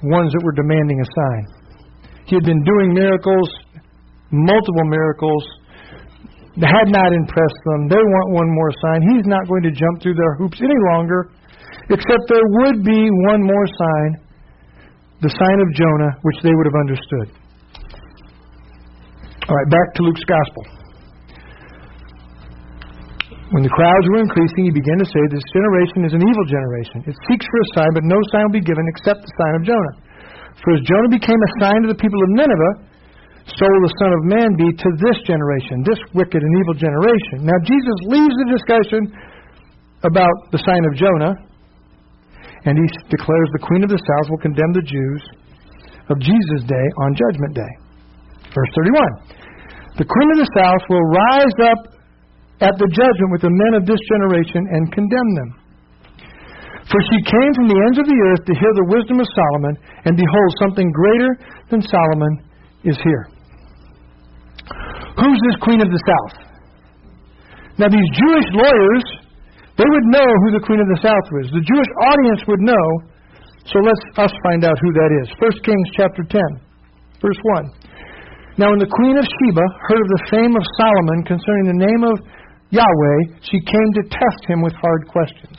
ones 0.00 0.32
that 0.32 0.40
were 0.40 0.56
demanding 0.56 1.04
a 1.04 1.08
sign. 1.08 1.42
He 2.24 2.36
had 2.36 2.48
been 2.48 2.64
doing 2.64 2.96
miracles, 2.96 3.48
multiple 4.32 4.88
miracles, 4.88 5.44
had 6.56 6.88
not 6.88 7.12
impressed 7.12 7.60
them. 7.68 7.92
They 7.92 8.00
want 8.00 8.40
one 8.40 8.50
more 8.56 8.72
sign. 8.80 9.04
He's 9.04 9.28
not 9.28 9.44
going 9.48 9.68
to 9.68 9.72
jump 9.72 10.00
through 10.00 10.16
their 10.16 10.36
hoops 10.40 10.60
any 10.64 10.80
longer 10.92 11.28
except 11.90 12.22
there 12.30 12.48
would 12.62 12.86
be 12.86 13.00
one 13.34 13.42
more 13.42 13.66
sign, 13.66 14.10
the 15.20 15.32
sign 15.34 15.58
of 15.60 15.68
Jonah, 15.74 16.12
which 16.22 16.38
they 16.42 16.54
would 16.54 16.66
have 16.66 16.78
understood. 16.80 17.26
All 19.50 19.56
right, 19.58 19.70
back 19.70 19.88
to 19.98 20.00
Luke's 20.06 20.24
Gospel. 20.24 20.64
When 23.50 23.66
the 23.66 23.74
crowds 23.74 24.06
were 24.14 24.22
increasing, 24.22 24.70
he 24.70 24.70
began 24.70 25.02
to 25.02 25.08
say, 25.10 25.22
This 25.26 25.42
generation 25.50 26.06
is 26.06 26.14
an 26.14 26.22
evil 26.22 26.46
generation. 26.46 27.02
It 27.10 27.18
seeks 27.26 27.42
for 27.42 27.58
a 27.58 27.68
sign, 27.74 27.90
but 27.98 28.06
no 28.06 28.14
sign 28.30 28.46
will 28.46 28.62
be 28.62 28.62
given 28.62 28.86
except 28.94 29.26
the 29.26 29.32
sign 29.42 29.54
of 29.58 29.62
Jonah. 29.66 29.94
For 30.62 30.70
as 30.78 30.86
Jonah 30.86 31.10
became 31.10 31.34
a 31.34 31.50
sign 31.58 31.82
to 31.82 31.90
the 31.90 31.98
people 31.98 32.20
of 32.22 32.30
Nineveh, 32.38 32.74
so 33.50 33.66
will 33.66 33.84
the 33.90 33.96
Son 33.98 34.12
of 34.14 34.22
Man 34.30 34.54
be 34.54 34.70
to 34.70 34.88
this 35.02 35.18
generation, 35.26 35.82
this 35.82 35.98
wicked 36.14 36.38
and 36.38 36.52
evil 36.62 36.76
generation. 36.78 37.42
Now, 37.42 37.58
Jesus 37.66 37.96
leaves 38.06 38.36
the 38.38 38.48
discussion 38.54 39.02
about 40.06 40.34
the 40.54 40.62
sign 40.62 40.86
of 40.86 40.94
Jonah 40.94 41.34
and 42.64 42.76
he 42.76 42.86
declares 43.08 43.48
the 43.52 43.64
queen 43.64 43.82
of 43.84 43.90
the 43.90 44.00
south 44.00 44.26
will 44.28 44.42
condemn 44.42 44.72
the 44.76 44.84
Jews 44.84 45.22
of 46.10 46.18
Jesus' 46.20 46.66
day 46.66 46.86
on 47.06 47.16
judgment 47.16 47.54
day. 47.54 47.72
Verse 48.52 48.72
31. 48.76 49.40
The 49.96 50.08
queen 50.08 50.28
of 50.34 50.38
the 50.42 50.50
south 50.54 50.82
will 50.90 51.06
rise 51.06 51.56
up 51.70 51.80
at 52.60 52.74
the 52.76 52.90
judgment 52.92 53.30
with 53.32 53.42
the 53.42 53.52
men 53.52 53.72
of 53.80 53.86
this 53.88 54.00
generation 54.10 54.66
and 54.76 54.92
condemn 54.92 55.30
them. 55.38 55.50
For 56.90 57.00
she 57.06 57.18
came 57.22 57.52
from 57.54 57.70
the 57.70 57.80
ends 57.86 57.98
of 58.02 58.06
the 58.10 58.18
earth 58.18 58.42
to 58.50 58.54
hear 58.58 58.72
the 58.74 58.90
wisdom 58.90 59.22
of 59.22 59.28
Solomon, 59.30 59.74
and 60.04 60.18
behold, 60.18 60.50
something 60.58 60.90
greater 60.90 61.30
than 61.70 61.80
Solomon 61.86 62.42
is 62.82 62.98
here. 62.98 63.30
Who's 65.14 65.40
this 65.46 65.58
queen 65.62 65.80
of 65.80 65.88
the 65.88 66.02
south? 66.02 66.34
Now, 67.78 67.88
these 67.88 68.10
Jewish 68.12 68.48
lawyers 68.52 69.06
they 69.80 69.88
would 69.88 70.08
know 70.12 70.28
who 70.44 70.48
the 70.52 70.60
queen 70.68 70.76
of 70.76 70.92
the 70.92 71.00
south 71.00 71.26
was. 71.32 71.48
The 71.56 71.64
Jewish 71.64 71.90
audience 72.12 72.44
would 72.52 72.60
know. 72.60 72.86
So 73.64 73.80
let's 73.80 74.04
us 74.20 74.32
find 74.44 74.60
out 74.60 74.76
who 74.76 74.92
that 74.92 75.10
is. 75.24 75.32
1 75.40 75.64
Kings 75.64 75.88
chapter 75.96 76.20
10, 76.20 76.36
verse 77.16 77.40
1. 77.64 78.60
Now 78.60 78.76
when 78.76 78.82
the 78.82 78.92
queen 78.92 79.16
of 79.16 79.24
Sheba 79.24 79.64
heard 79.88 80.04
of 80.04 80.10
the 80.20 80.24
fame 80.28 80.52
of 80.52 80.64
Solomon 80.76 81.24
concerning 81.24 81.72
the 81.72 81.80
name 81.80 82.02
of 82.04 82.16
Yahweh, 82.76 83.40
she 83.40 83.56
came 83.64 83.90
to 83.96 84.02
test 84.12 84.40
him 84.52 84.60
with 84.60 84.76
hard 84.76 85.08
questions. 85.08 85.56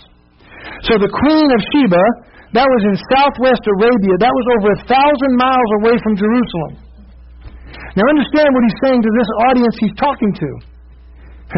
So 0.85 1.01
the 1.01 1.09
queen 1.09 1.49
of 1.49 1.61
Sheba, 1.73 2.05
that 2.53 2.67
was 2.69 2.83
in 2.93 3.01
southwest 3.17 3.65
Arabia, 3.65 4.21
that 4.21 4.33
was 4.37 4.47
over 4.53 4.69
a 4.69 4.79
thousand 4.85 5.33
miles 5.33 5.69
away 5.81 5.97
from 5.97 6.13
Jerusalem. 6.13 6.73
Now 7.97 8.05
understand 8.05 8.53
what 8.53 8.63
he's 8.69 8.81
saying 8.85 9.01
to 9.01 9.11
this 9.17 9.29
audience 9.49 9.73
he's 9.81 9.97
talking 9.97 10.31
to. 10.45 10.49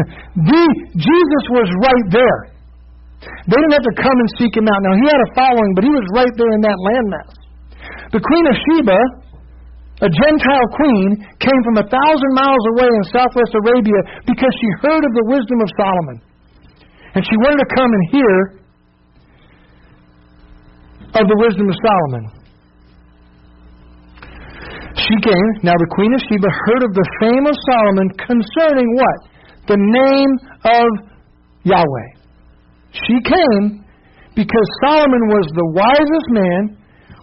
Jesus 0.96 1.44
was 1.52 1.68
right 1.84 2.08
there. 2.08 2.53
They 3.24 3.56
didn't 3.56 3.76
have 3.76 3.88
to 3.88 3.96
come 3.96 4.16
and 4.16 4.30
seek 4.36 4.52
him 4.56 4.68
out. 4.68 4.80
Now, 4.84 4.94
he 5.00 5.06
had 5.08 5.20
a 5.20 5.30
following, 5.32 5.72
but 5.76 5.84
he 5.84 5.92
was 5.92 6.06
right 6.12 6.34
there 6.36 6.52
in 6.52 6.60
that 6.64 6.78
landmass. 6.78 7.32
The 8.12 8.20
Queen 8.20 8.44
of 8.48 8.56
Sheba, 8.68 9.00
a 10.04 10.10
Gentile 10.10 10.68
queen, 10.76 11.08
came 11.40 11.60
from 11.64 11.76
a 11.80 11.86
thousand 11.88 12.32
miles 12.36 12.64
away 12.76 12.88
in 12.88 13.02
southwest 13.10 13.52
Arabia 13.56 14.00
because 14.28 14.52
she 14.60 14.68
heard 14.84 15.02
of 15.02 15.12
the 15.16 15.26
wisdom 15.32 15.58
of 15.60 15.68
Solomon. 15.76 16.18
And 17.14 17.22
she 17.24 17.36
wanted 17.46 17.62
to 17.62 17.70
come 17.74 17.90
and 17.90 18.04
hear 18.10 18.36
of 21.14 21.24
the 21.30 21.38
wisdom 21.38 21.66
of 21.70 21.76
Solomon. 21.78 22.24
She 24.94 25.16
came, 25.22 25.48
now 25.62 25.74
the 25.74 25.90
Queen 25.94 26.14
of 26.14 26.20
Sheba 26.22 26.50
heard 26.50 26.82
of 26.86 26.92
the 26.94 27.06
fame 27.20 27.46
of 27.46 27.54
Solomon 27.66 28.08
concerning 28.14 28.88
what? 28.94 29.18
The 29.66 29.78
name 29.78 30.32
of 30.64 30.86
Yahweh. 31.64 32.13
She 32.94 33.18
came 33.26 33.82
because 34.38 34.68
Solomon 34.86 35.24
was 35.34 35.46
the 35.50 35.68
wisest 35.74 36.28
man 36.30 36.62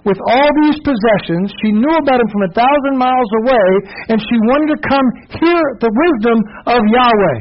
with 0.03 0.19
all 0.27 0.49
these 0.65 0.77
possessions. 0.83 1.53
She 1.63 1.71
knew 1.71 1.95
about 1.95 2.19
him 2.19 2.29
from 2.31 2.43
a 2.49 2.53
thousand 2.55 2.95
miles 2.99 3.31
away, 3.43 3.67
and 4.11 4.17
she 4.19 4.37
wanted 4.51 4.75
to 4.75 4.79
come 4.83 5.07
hear 5.39 5.61
the 5.79 5.91
wisdom 5.91 6.37
of 6.67 6.81
Yahweh, 6.91 7.39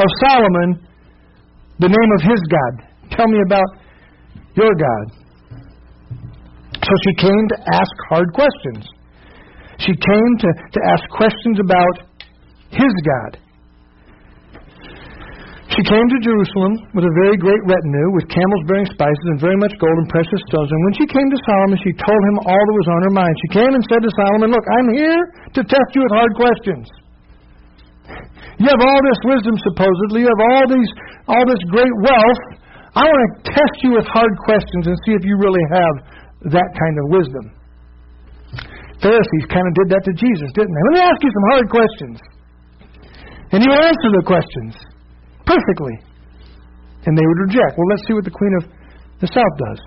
of 0.00 0.08
Solomon, 0.24 0.70
the 1.78 1.90
name 1.90 2.10
of 2.16 2.20
his 2.22 2.40
God. 2.48 2.72
Tell 3.12 3.28
me 3.28 3.40
about 3.44 3.68
your 4.56 4.72
God. 4.72 5.06
So 6.80 6.92
she 7.04 7.14
came 7.16 7.44
to 7.48 7.58
ask 7.74 7.92
hard 8.08 8.32
questions. 8.32 8.84
She 9.78 9.92
came 9.92 10.32
to, 10.38 10.48
to 10.72 10.80
ask 10.92 11.02
questions 11.10 11.58
about 11.58 11.96
his 12.70 12.92
God. 13.04 13.43
She 15.74 15.82
came 15.90 16.06
to 16.06 16.18
Jerusalem 16.22 16.86
with 16.94 17.02
a 17.02 17.14
very 17.26 17.34
great 17.34 17.58
retinue, 17.66 18.08
with 18.14 18.30
camels 18.30 18.62
bearing 18.70 18.86
spices 18.94 19.26
and 19.34 19.42
very 19.42 19.58
much 19.58 19.74
gold 19.82 19.98
and 19.98 20.06
precious 20.06 20.38
stones. 20.46 20.70
And 20.70 20.82
when 20.86 20.94
she 20.94 21.06
came 21.10 21.26
to 21.34 21.40
Solomon, 21.50 21.78
she 21.82 21.90
told 21.98 22.20
him 22.30 22.36
all 22.46 22.62
that 22.62 22.76
was 22.78 22.90
on 22.94 23.00
her 23.10 23.14
mind. 23.18 23.34
She 23.42 23.58
came 23.58 23.72
and 23.74 23.82
said 23.90 24.06
to 24.06 24.12
Solomon, 24.14 24.54
Look, 24.54 24.62
I'm 24.62 24.88
here 24.94 25.22
to 25.58 25.60
test 25.66 25.88
you 25.98 26.06
with 26.06 26.14
hard 26.14 26.32
questions. 26.38 26.86
You 28.62 28.70
have 28.70 28.82
all 28.86 29.00
this 29.02 29.20
wisdom, 29.26 29.58
supposedly. 29.66 30.22
You 30.22 30.30
have 30.30 30.44
all 30.46 30.64
these, 30.70 30.90
all 31.26 31.42
this 31.42 31.62
great 31.74 31.94
wealth. 32.06 32.42
I 32.94 33.02
want 33.02 33.22
to 33.26 33.30
test 33.50 33.76
you 33.82 33.98
with 33.98 34.06
hard 34.06 34.30
questions 34.46 34.86
and 34.86 34.94
see 35.02 35.18
if 35.18 35.26
you 35.26 35.34
really 35.42 35.66
have 35.74 35.94
that 36.54 36.70
kind 36.70 36.96
of 37.02 37.04
wisdom. 37.18 37.44
Pharisees 39.02 39.44
kind 39.50 39.66
of 39.66 39.74
did 39.74 39.88
that 39.90 40.06
to 40.06 40.14
Jesus, 40.14 40.54
didn't 40.54 40.70
they? 40.70 40.84
Let 40.86 40.94
me 40.94 41.02
ask 41.02 41.18
you 41.18 41.32
some 41.34 41.46
hard 41.50 41.66
questions. 41.66 42.16
And 43.50 43.58
will 43.66 43.82
answer 43.82 44.10
the 44.14 44.22
questions 44.22 44.93
perfectly. 45.46 45.96
And 47.06 47.12
they 47.16 47.26
would 47.26 47.40
reject. 47.48 47.76
Well, 47.76 47.88
let's 47.92 48.04
see 48.08 48.14
what 48.16 48.24
the 48.24 48.32
queen 48.32 48.54
of 48.60 48.64
the 49.20 49.28
south 49.28 49.54
does. 49.60 49.80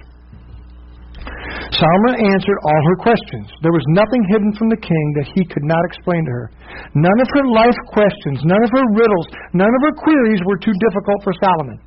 Solomon 1.73 2.15
answered 2.31 2.59
all 2.63 2.81
her 2.93 2.97
questions. 3.01 3.49
There 3.61 3.75
was 3.75 3.85
nothing 3.91 4.23
hidden 4.31 4.53
from 4.55 4.69
the 4.69 4.79
king 4.79 5.05
that 5.19 5.27
he 5.35 5.43
could 5.45 5.65
not 5.65 5.83
explain 5.89 6.23
to 6.25 6.31
her. 6.31 6.47
None 6.95 7.19
of 7.19 7.29
her 7.37 7.45
life 7.51 7.77
questions, 7.91 8.41
none 8.45 8.63
of 8.63 8.71
her 8.71 8.85
riddles, 8.95 9.27
none 9.53 9.69
of 9.69 9.81
her 9.85 9.95
queries 9.99 10.41
were 10.47 10.57
too 10.57 10.73
difficult 10.73 11.19
for 11.25 11.33
Solomon. 11.43 11.77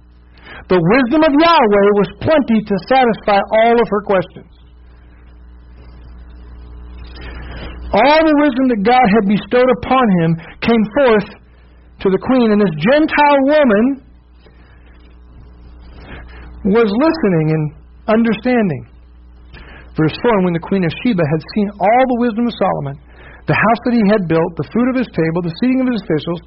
The 0.69 0.79
wisdom 0.79 1.25
of 1.25 1.33
Yahweh 1.33 1.89
was 1.97 2.11
plenty 2.23 2.59
to 2.63 2.75
satisfy 2.87 3.41
all 3.41 3.75
of 3.81 3.89
her 3.89 4.03
questions. 4.05 4.53
All 7.91 8.23
the 8.23 8.39
wisdom 8.47 8.67
that 8.71 8.87
God 8.87 9.03
had 9.03 9.25
bestowed 9.27 9.71
upon 9.83 10.07
him 10.23 10.31
came 10.63 10.85
forth 10.95 11.29
to 12.01 12.09
the 12.09 12.21
queen, 12.21 12.49
and 12.53 12.61
this 12.61 12.75
Gentile 12.81 13.41
woman 13.45 13.85
was 16.73 16.89
listening 16.89 17.47
and 17.53 17.65
understanding. 18.09 18.83
Verse 19.97 20.17
4 20.25 20.41
And 20.41 20.45
when 20.49 20.57
the 20.57 20.65
queen 20.65 20.85
of 20.85 20.93
Sheba 21.05 21.25
had 21.25 21.43
seen 21.57 21.69
all 21.77 22.03
the 22.17 22.21
wisdom 22.25 22.45
of 22.49 22.55
Solomon, 22.57 22.97
the 23.49 23.57
house 23.57 23.81
that 23.89 23.97
he 23.97 24.05
had 24.07 24.29
built, 24.31 24.51
the 24.57 24.69
food 24.71 24.89
of 24.93 24.97
his 25.01 25.11
table, 25.11 25.43
the 25.43 25.57
seating 25.59 25.81
of 25.83 25.89
his 25.91 26.01
officials, 26.07 26.41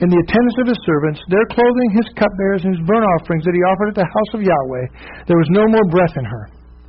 and 0.00 0.08
the 0.08 0.20
attendance 0.26 0.56
of 0.62 0.66
his 0.70 0.80
servants, 0.88 1.20
their 1.28 1.46
clothing, 1.52 1.88
his 1.94 2.08
cupbearers, 2.16 2.64
and 2.64 2.74
his 2.74 2.82
burnt 2.86 3.04
offerings 3.18 3.44
that 3.44 3.54
he 3.54 3.62
offered 3.66 3.92
at 3.92 3.98
the 4.00 4.08
house 4.08 4.32
of 4.34 4.40
Yahweh, 4.40 4.86
there 5.28 5.38
was 5.38 5.50
no 5.52 5.64
more 5.68 5.86
breath 5.92 6.14
in 6.16 6.24
her. 6.24 6.44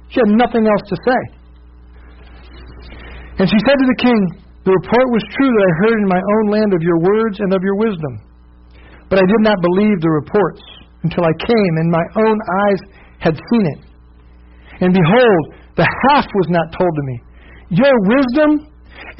She 0.09 0.23
had 0.23 0.31
nothing 0.33 0.65
else 0.65 0.83
to 0.87 0.97
say. 1.03 1.21
And 3.37 3.45
she 3.45 3.59
said 3.67 3.77
to 3.77 3.87
the 3.87 3.99
king, 4.01 4.46
The 4.67 4.75
report 4.75 5.07
was 5.15 5.23
true 5.31 5.47
that 5.47 5.63
I 5.63 5.79
heard 5.79 5.97
in 6.03 6.11
my 6.11 6.19
own 6.19 6.45
land 6.51 6.75
of 6.75 6.83
your 6.83 6.99
words 6.99 7.39
and 7.39 7.55
of 7.55 7.63
your 7.63 7.79
wisdom. 7.79 8.19
But 9.07 9.23
I 9.23 9.23
did 9.23 9.39
not 9.39 9.63
believe 9.63 9.95
the 10.03 10.11
reports 10.11 10.59
until 11.07 11.23
I 11.23 11.31
came 11.39 11.73
and 11.79 11.87
my 11.87 12.03
own 12.19 12.35
eyes 12.35 12.81
had 13.23 13.35
seen 13.39 13.63
it. 13.63 13.81
And 14.83 14.91
behold, 14.91 15.41
the 15.79 15.87
half 15.87 16.27
was 16.27 16.51
not 16.51 16.75
told 16.75 16.91
to 16.91 17.03
me. 17.07 17.15
Your 17.79 17.95
wisdom 18.11 18.67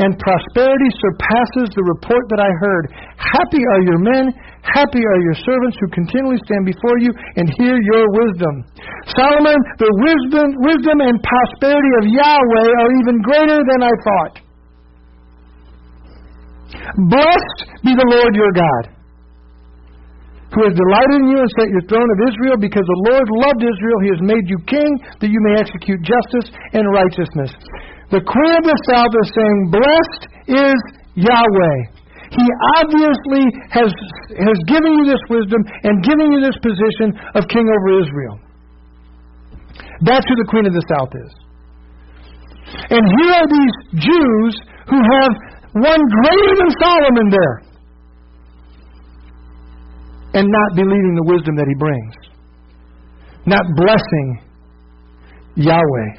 and 0.04 0.20
prosperity 0.20 0.92
surpasses 1.00 1.72
the 1.72 1.96
report 1.96 2.28
that 2.28 2.44
I 2.44 2.52
heard. 2.60 2.92
Happy 3.16 3.64
are 3.72 3.84
your 3.88 4.04
men, 4.04 4.28
happy 4.68 5.00
are 5.00 5.22
your 5.32 5.38
servants 5.48 5.80
who 5.80 5.88
continually 5.96 6.44
stand 6.44 6.68
before 6.68 7.00
you 7.00 7.16
and 7.40 7.48
hear 7.56 7.80
your 7.96 8.04
wisdom. 8.20 8.68
Solomon, 9.16 9.56
the 9.80 9.96
wisdom, 10.12 10.60
wisdom 10.60 11.08
and 11.08 11.16
prosperity 11.24 11.92
of 12.04 12.12
Yahweh 12.20 12.68
are 12.84 12.92
even 13.00 13.16
greater 13.24 13.64
than 13.64 13.88
I 13.88 13.96
thought. 14.04 14.44
Blessed 17.10 17.60
be 17.84 17.96
the 17.96 18.10
Lord 18.12 18.36
your 18.36 18.52
God 18.52 18.98
who 20.56 20.64
has 20.64 20.72
delighted 20.74 21.20
in 21.20 21.28
you 21.28 21.40
and 21.44 21.52
set 21.60 21.68
your 21.68 21.84
throne 21.92 22.08
of 22.08 22.20
Israel, 22.32 22.56
because 22.56 22.88
the 22.88 23.02
Lord 23.12 23.28
loved 23.44 23.62
Israel, 23.68 23.98
he 24.00 24.12
has 24.16 24.24
made 24.24 24.46
you 24.48 24.60
king, 24.64 24.90
that 25.20 25.28
you 25.28 25.42
may 25.44 25.60
execute 25.60 26.00
justice 26.00 26.48
and 26.72 26.88
righteousness. 26.88 27.52
The 28.16 28.24
queen 28.24 28.54
of 28.56 28.64
the 28.64 28.80
south 28.88 29.12
is 29.12 29.30
saying, 29.36 29.58
Blessed 29.76 30.24
is 30.48 30.80
Yahweh. 31.20 31.80
He 32.32 32.48
obviously 32.80 33.44
has, 33.76 33.92
has 34.40 34.60
given 34.72 34.92
you 35.04 35.06
this 35.12 35.24
wisdom 35.28 35.60
and 35.84 36.04
given 36.04 36.32
you 36.32 36.40
this 36.40 36.56
position 36.64 37.12
of 37.36 37.48
king 37.52 37.68
over 37.68 37.90
Israel. 38.00 38.36
That's 40.08 40.24
who 40.32 40.36
the 40.40 40.48
queen 40.48 40.68
of 40.68 40.76
the 40.76 40.88
south 40.96 41.12
is. 41.12 41.32
And 42.92 43.04
here 43.04 43.32
are 43.36 43.48
these 43.48 43.76
Jews 44.12 44.54
who 44.92 45.00
have 45.00 45.34
one 45.84 46.02
greater 46.02 46.54
than 46.58 46.72
Solomon 46.82 47.28
there 47.30 47.56
and 50.38 50.46
not 50.48 50.70
believing 50.76 51.16
the 51.18 51.28
wisdom 51.28 51.56
that 51.58 51.66
he 51.66 51.76
brings, 51.76 52.14
not 53.46 53.66
blessing 53.76 54.28
Yahweh. 55.56 56.12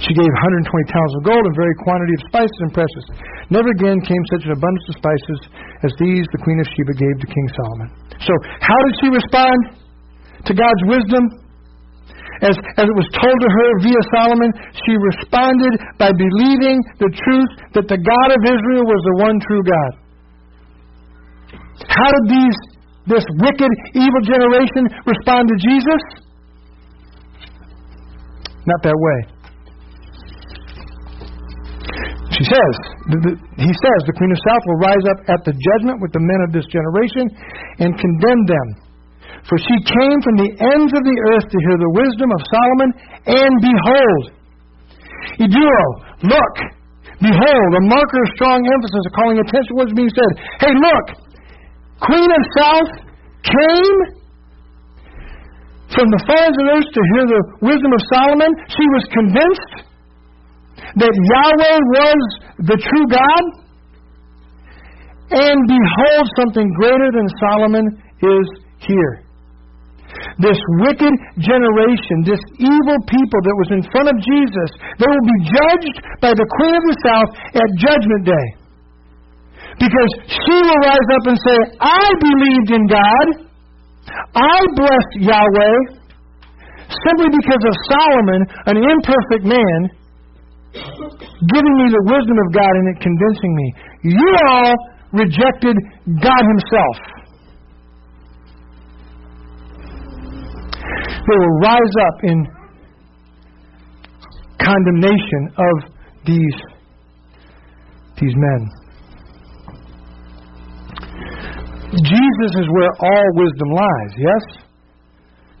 She 0.00 0.16
gave 0.16 0.30
120 0.32 0.66
talents 0.88 1.14
of 1.20 1.22
gold 1.28 1.44
and 1.44 1.54
very 1.54 1.76
quantity 1.84 2.16
of 2.16 2.22
spices 2.32 2.58
and 2.64 2.72
precious. 2.72 3.04
Never 3.52 3.68
again 3.76 4.00
came 4.00 4.24
such 4.32 4.48
an 4.48 4.56
abundance 4.56 4.86
of 4.88 4.96
spices 4.96 5.38
as 5.84 5.92
these 6.00 6.24
the 6.32 6.40
queen 6.40 6.58
of 6.58 6.66
Sheba 6.72 6.96
gave 6.96 7.16
to 7.20 7.28
King 7.28 7.48
Solomon. 7.52 7.88
So, 8.24 8.32
how 8.64 8.78
did 8.88 8.94
she 9.04 9.08
respond 9.12 9.58
to 10.48 10.52
God's 10.56 10.82
wisdom? 10.88 11.22
As, 12.40 12.56
as 12.80 12.86
it 12.88 12.96
was 12.96 13.08
told 13.12 13.36
to 13.36 13.48
her 13.52 13.68
via 13.84 14.02
Solomon, 14.16 14.50
she 14.72 14.96
responded 14.96 15.76
by 16.00 16.08
believing 16.08 16.80
the 16.96 17.12
truth 17.12 17.52
that 17.76 17.84
the 17.84 18.00
God 18.00 18.28
of 18.32 18.40
Israel 18.48 18.84
was 18.88 19.00
the 19.04 19.16
one 19.20 19.36
true 19.44 19.64
God. 19.64 19.92
How 21.84 22.08
did 22.08 22.26
these 22.32 22.56
this 23.08 23.24
wicked, 23.40 23.72
evil 23.92 24.22
generation 24.24 24.88
respond 25.04 25.48
to 25.48 25.56
Jesus? 25.60 26.02
Not 28.64 28.80
that 28.84 28.96
way. 28.96 29.18
She 32.36 32.44
says, 32.46 32.74
he 33.58 33.68
says, 33.68 33.98
the 34.06 34.16
Queen 34.16 34.30
of 34.30 34.40
South 34.48 34.64
will 34.64 34.80
rise 34.80 35.04
up 35.12 35.18
at 35.28 35.40
the 35.44 35.52
judgment 35.52 36.00
with 36.00 36.12
the 36.12 36.22
men 36.22 36.40
of 36.46 36.52
this 36.54 36.64
generation 36.70 37.28
and 37.84 37.98
condemn 37.98 38.42
them. 38.46 38.89
For 39.48 39.56
she 39.56 39.76
came 39.82 40.18
from 40.20 40.36
the 40.36 40.50
ends 40.52 40.92
of 40.92 41.02
the 41.02 41.18
earth 41.32 41.46
to 41.48 41.58
hear 41.64 41.78
the 41.80 41.94
wisdom 41.96 42.28
of 42.32 42.40
Solomon, 42.44 42.90
and 43.24 43.52
behold, 43.62 44.24
idou, 45.40 45.80
look, 46.28 46.54
behold, 47.18 47.70
a 47.76 47.84
marker 47.88 48.20
of 48.20 48.28
strong 48.36 48.60
emphasis 48.62 49.04
calling 49.16 49.38
attention 49.40 49.70
to 49.72 49.76
what's 49.80 49.96
being 49.96 50.12
said. 50.12 50.32
Hey, 50.60 50.72
look, 50.76 51.06
Queen 52.04 52.30
of 52.30 52.42
South 52.56 52.92
came 53.44 53.98
from 55.92 56.06
the 56.14 56.22
far 56.28 56.38
ends 56.38 56.56
of 56.56 56.64
the 56.64 56.72
earth 56.76 56.90
to 56.94 57.02
hear 57.16 57.24
the 57.26 57.42
wisdom 57.66 57.90
of 57.90 58.00
Solomon. 58.12 58.50
She 58.70 58.86
was 58.94 59.04
convinced 59.10 59.72
that 60.96 61.12
Yahweh 61.12 61.78
was 61.96 62.20
the 62.70 62.78
true 62.78 63.06
God. 63.10 63.44
And 65.30 65.58
behold, 65.66 66.26
something 66.38 66.68
greater 66.78 67.10
than 67.14 67.26
Solomon 67.38 67.86
is 68.22 68.46
here. 68.86 69.29
This 70.38 70.58
wicked 70.86 71.14
generation, 71.40 72.16
this 72.22 72.42
evil 72.60 72.98
people 73.10 73.40
that 73.42 73.56
was 73.58 73.70
in 73.74 73.82
front 73.90 74.08
of 74.12 74.16
Jesus, 74.22 74.70
they 75.00 75.08
will 75.08 75.26
be 75.26 75.40
judged 75.50 75.96
by 76.22 76.30
the 76.36 76.46
Queen 76.60 76.74
of 76.76 76.84
the 76.86 76.98
South 77.02 77.30
at 77.56 77.68
Judgment 77.80 78.22
Day. 78.28 78.46
Because 79.80 80.10
she 80.28 80.56
will 80.60 80.80
rise 80.84 81.08
up 81.16 81.24
and 81.26 81.38
say, 81.40 81.58
I 81.80 82.04
believed 82.20 82.70
in 82.76 82.84
God. 82.86 83.26
I 84.34 84.56
blessed 84.76 85.14
Yahweh 85.24 86.00
simply 86.90 87.30
because 87.30 87.62
of 87.64 87.74
Solomon, 87.86 88.40
an 88.66 88.76
imperfect 88.76 89.44
man, 89.46 89.80
giving 91.54 91.74
me 91.78 91.86
the 91.90 92.04
wisdom 92.10 92.36
of 92.46 92.48
God 92.54 92.72
and 92.74 92.86
it 92.94 92.98
convincing 93.02 93.52
me. 93.54 93.66
You 94.18 94.30
all 94.48 94.74
rejected 95.12 95.76
God 96.22 96.42
Himself. 96.42 97.19
They 101.26 101.36
will 101.36 101.56
rise 101.60 101.94
up 102.08 102.16
in 102.24 102.38
condemnation 104.60 105.42
of 105.56 105.74
these, 106.26 106.58
these 108.20 108.36
men. 108.36 108.60
Jesus 111.90 112.52
is 112.54 112.68
where 112.70 112.92
all 113.02 113.26
wisdom 113.34 113.68
lies, 113.74 114.12
yes? 114.16 114.44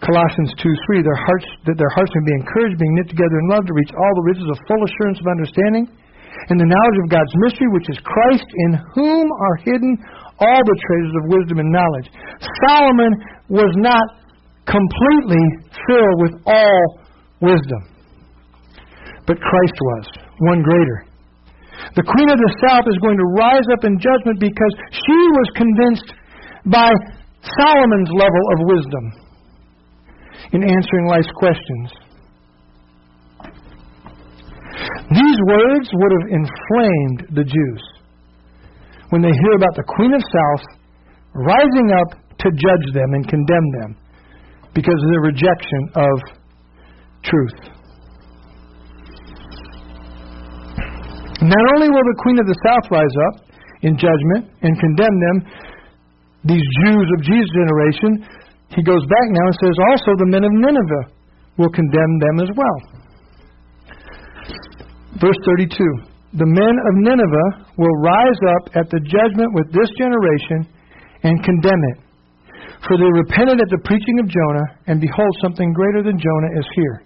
Colossians 0.00 0.54
2 0.62 0.64
3, 0.64 1.02
their 1.02 1.20
hearts, 1.26 1.48
that 1.66 1.76
their 1.76 1.92
hearts 1.92 2.12
may 2.14 2.24
be 2.32 2.34
encouraged, 2.40 2.78
being 2.78 2.94
knit 2.96 3.08
together 3.10 3.36
in 3.36 3.46
love 3.52 3.66
to 3.66 3.74
reach 3.74 3.92
all 3.92 4.12
the 4.16 4.26
riches 4.32 4.48
of 4.48 4.56
full 4.64 4.80
assurance 4.80 5.18
of 5.20 5.26
understanding 5.28 5.84
and 6.48 6.56
the 6.56 6.64
knowledge 6.64 6.98
of 7.04 7.12
God's 7.12 7.34
mystery, 7.44 7.68
which 7.74 7.90
is 7.90 7.98
Christ, 8.00 8.48
in 8.48 8.80
whom 8.94 9.26
are 9.28 9.56
hidden 9.60 9.92
all 10.40 10.62
the 10.64 10.78
treasures 10.88 11.14
of 11.20 11.24
wisdom 11.28 11.56
and 11.60 11.68
knowledge. 11.68 12.08
Solomon 12.64 13.12
was 13.52 13.72
not 13.76 14.19
completely 14.70 15.44
filled 15.86 16.16
with 16.22 16.34
all 16.46 16.80
wisdom, 17.42 17.82
but 19.26 19.36
Christ 19.36 19.76
was, 19.82 20.06
one 20.38 20.62
greater. 20.62 21.10
The 21.96 22.06
queen 22.06 22.30
of 22.30 22.38
the 22.38 22.52
south 22.62 22.86
is 22.86 22.98
going 23.02 23.18
to 23.18 23.28
rise 23.34 23.66
up 23.74 23.82
in 23.84 23.98
judgment 23.98 24.38
because 24.38 24.74
she 24.94 25.20
was 25.34 25.48
convinced 25.58 26.08
by 26.66 26.90
Solomon's 27.58 28.12
level 28.14 28.44
of 28.54 28.58
wisdom 28.70 29.04
in 30.52 30.62
answering 30.62 31.06
life's 31.08 31.34
questions. 31.34 31.88
These 35.10 35.38
words 35.50 35.88
would 35.90 36.12
have 36.20 36.28
inflamed 36.30 37.20
the 37.34 37.44
Jews 37.44 37.82
when 39.10 39.22
they 39.22 39.32
hear 39.32 39.54
about 39.56 39.74
the 39.74 39.88
Queen 39.88 40.14
of 40.14 40.22
South 40.22 40.64
rising 41.34 41.90
up 41.90 42.10
to 42.38 42.48
judge 42.54 42.86
them 42.94 43.10
and 43.14 43.26
condemn 43.26 43.68
them 43.80 43.96
because 44.74 44.94
of 44.94 45.08
their 45.10 45.24
rejection 45.26 45.82
of 45.94 46.14
truth. 47.22 47.58
Not 51.40 51.64
only 51.74 51.88
will 51.88 52.04
the 52.04 52.20
Queen 52.20 52.38
of 52.38 52.46
the 52.46 52.58
South 52.68 52.86
rise 52.92 53.16
up 53.32 53.34
in 53.80 53.96
judgment 53.96 54.52
and 54.60 54.76
condemn 54.76 55.16
them, 55.20 55.36
these 56.44 56.66
Jews 56.84 57.06
of 57.16 57.24
Jesus' 57.24 57.52
generation, 57.52 58.10
he 58.76 58.82
goes 58.84 59.00
back 59.08 59.26
now 59.32 59.44
and 59.48 59.56
says, 59.60 59.76
also 59.88 60.10
the 60.20 60.28
men 60.28 60.44
of 60.44 60.52
Nineveh 60.52 61.04
will 61.56 61.72
condemn 61.72 62.14
them 62.20 62.36
as 62.44 62.50
well. 62.56 62.78
Verse 65.20 65.36
32 65.44 65.74
The 66.36 66.48
men 66.48 66.74
of 66.76 66.94
Nineveh 67.08 67.72
will 67.76 67.96
rise 68.04 68.40
up 68.56 68.76
at 68.76 68.88
the 68.92 69.00
judgment 69.00 69.50
with 69.56 69.72
this 69.72 69.90
generation 69.96 70.68
and 71.24 71.44
condemn 71.44 71.82
it. 71.96 72.09
For 72.86 72.96
they 72.96 73.10
repented 73.12 73.60
at 73.60 73.68
the 73.68 73.82
preaching 73.84 74.16
of 74.24 74.26
Jonah, 74.28 74.68
and 74.88 75.00
behold, 75.00 75.32
something 75.42 75.72
greater 75.72 76.02
than 76.02 76.16
Jonah 76.16 76.52
is 76.56 76.66
here. 76.74 76.96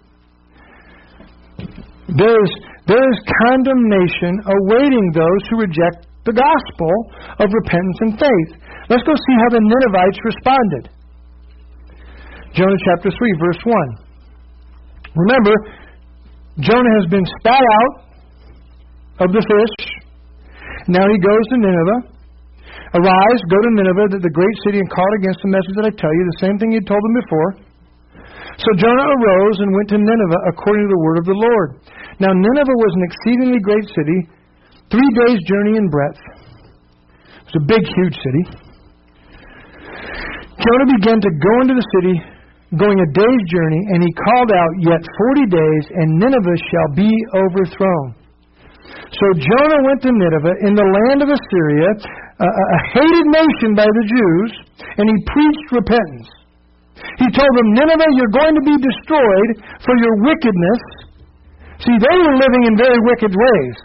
There 2.15 2.37
is, 2.39 2.51
there 2.87 3.03
is 3.03 3.17
condemnation 3.43 4.39
awaiting 4.45 5.05
those 5.11 5.41
who 5.49 5.65
reject 5.67 6.07
the 6.23 6.33
gospel 6.33 6.93
of 7.39 7.51
repentance 7.51 7.99
and 8.01 8.13
faith. 8.17 8.51
Let's 8.89 9.03
go 9.03 9.13
see 9.13 9.35
how 9.41 9.49
the 9.51 9.61
Ninevites 9.61 10.19
responded. 10.23 10.83
Jonah 12.55 12.79
chapter 12.87 13.09
3, 13.11 13.43
verse 13.43 13.61
1. 13.65 14.05
Remember, 15.15 15.53
Jonah 16.59 16.93
has 17.01 17.09
been 17.11 17.25
spat 17.39 17.59
out 17.59 17.93
of 19.27 19.33
the 19.33 19.43
fish. 19.43 19.75
Now 20.87 21.03
he 21.03 21.17
goes 21.19 21.43
to 21.51 21.57
Nineveh. 21.57 22.14
Arise, 22.95 23.41
go 23.51 23.59
to 23.59 23.71
Nineveh, 23.75 24.23
the 24.23 24.31
great 24.31 24.57
city, 24.63 24.79
and 24.79 24.87
call 24.87 25.11
against 25.19 25.43
the 25.43 25.51
message 25.51 25.75
that 25.75 25.87
I 25.91 25.93
tell 25.99 26.13
you, 26.15 26.23
the 26.31 26.41
same 26.47 26.55
thing 26.55 26.71
you 26.71 26.79
told 26.79 27.03
them 27.03 27.15
before. 27.19 27.49
So 28.55 28.69
Jonah 28.79 29.07
arose 29.19 29.57
and 29.59 29.75
went 29.75 29.91
to 29.91 29.99
Nineveh 29.99 30.41
according 30.47 30.87
to 30.87 30.91
the 30.95 31.01
word 31.03 31.17
of 31.19 31.27
the 31.27 31.35
Lord. 31.35 31.69
Now 32.23 32.31
Nineveh 32.31 32.79
was 32.79 32.93
an 32.95 33.03
exceedingly 33.03 33.59
great 33.59 33.83
city, 33.91 34.19
three 34.87 35.11
days' 35.27 35.43
journey 35.43 35.75
in 35.75 35.91
breadth. 35.91 36.23
It 37.43 37.51
was 37.51 37.57
a 37.59 37.65
big, 37.67 37.83
huge 37.83 38.15
city. 38.15 38.43
Jonah 40.55 40.89
began 40.95 41.19
to 41.19 41.31
go 41.35 41.53
into 41.67 41.75
the 41.75 41.87
city, 41.99 42.15
going 42.79 42.95
a 42.95 43.09
day's 43.11 43.43
journey, 43.51 43.81
and 43.91 43.99
he 44.07 44.11
called 44.23 44.55
out, 44.55 44.71
Yet 44.87 45.03
forty 45.03 45.45
days, 45.51 45.83
and 45.99 46.15
Nineveh 46.15 46.59
shall 46.71 46.89
be 46.95 47.11
overthrown. 47.35 48.15
So 48.87 49.25
Jonah 49.35 49.81
went 49.83 49.99
to 50.07 50.11
Nineveh 50.15 50.63
in 50.63 50.79
the 50.79 50.87
land 50.87 51.27
of 51.27 51.29
Assyria, 51.29 51.91
a, 52.39 52.47
a 52.47 52.79
hated 52.91 53.27
nation 53.31 53.71
by 53.75 53.87
the 53.87 54.05
Jews, 54.05 54.51
and 54.99 55.05
he 55.07 55.17
preached 55.31 55.67
repentance. 55.71 56.29
He 57.19 57.27
told 57.31 57.53
them, 57.55 57.67
Nineveh, 57.75 58.11
you're 58.15 58.35
going 58.35 58.55
to 58.55 58.65
be 58.65 58.75
destroyed 58.75 59.49
for 59.83 59.95
your 59.95 60.15
wickedness. 60.23 60.81
See, 61.83 61.95
they 61.95 62.17
were 62.19 62.35
living 62.39 62.63
in 62.71 62.73
very 62.75 62.99
wicked 63.07 63.31
ways. 63.31 63.75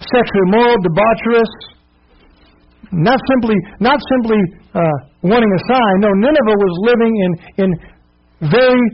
Sexually 0.00 0.44
immoral, 0.48 0.76
debaucherous, 0.80 1.52
not 2.92 3.20
simply, 3.32 3.56
not 3.80 4.00
simply 4.16 4.40
uh, 4.74 4.96
wanting 5.22 5.52
a 5.52 5.60
sign. 5.68 5.94
No, 6.00 6.08
Nineveh 6.16 6.56
was 6.56 6.74
living 6.88 7.12
in, 7.16 7.32
in 7.64 7.70
very 8.48 8.84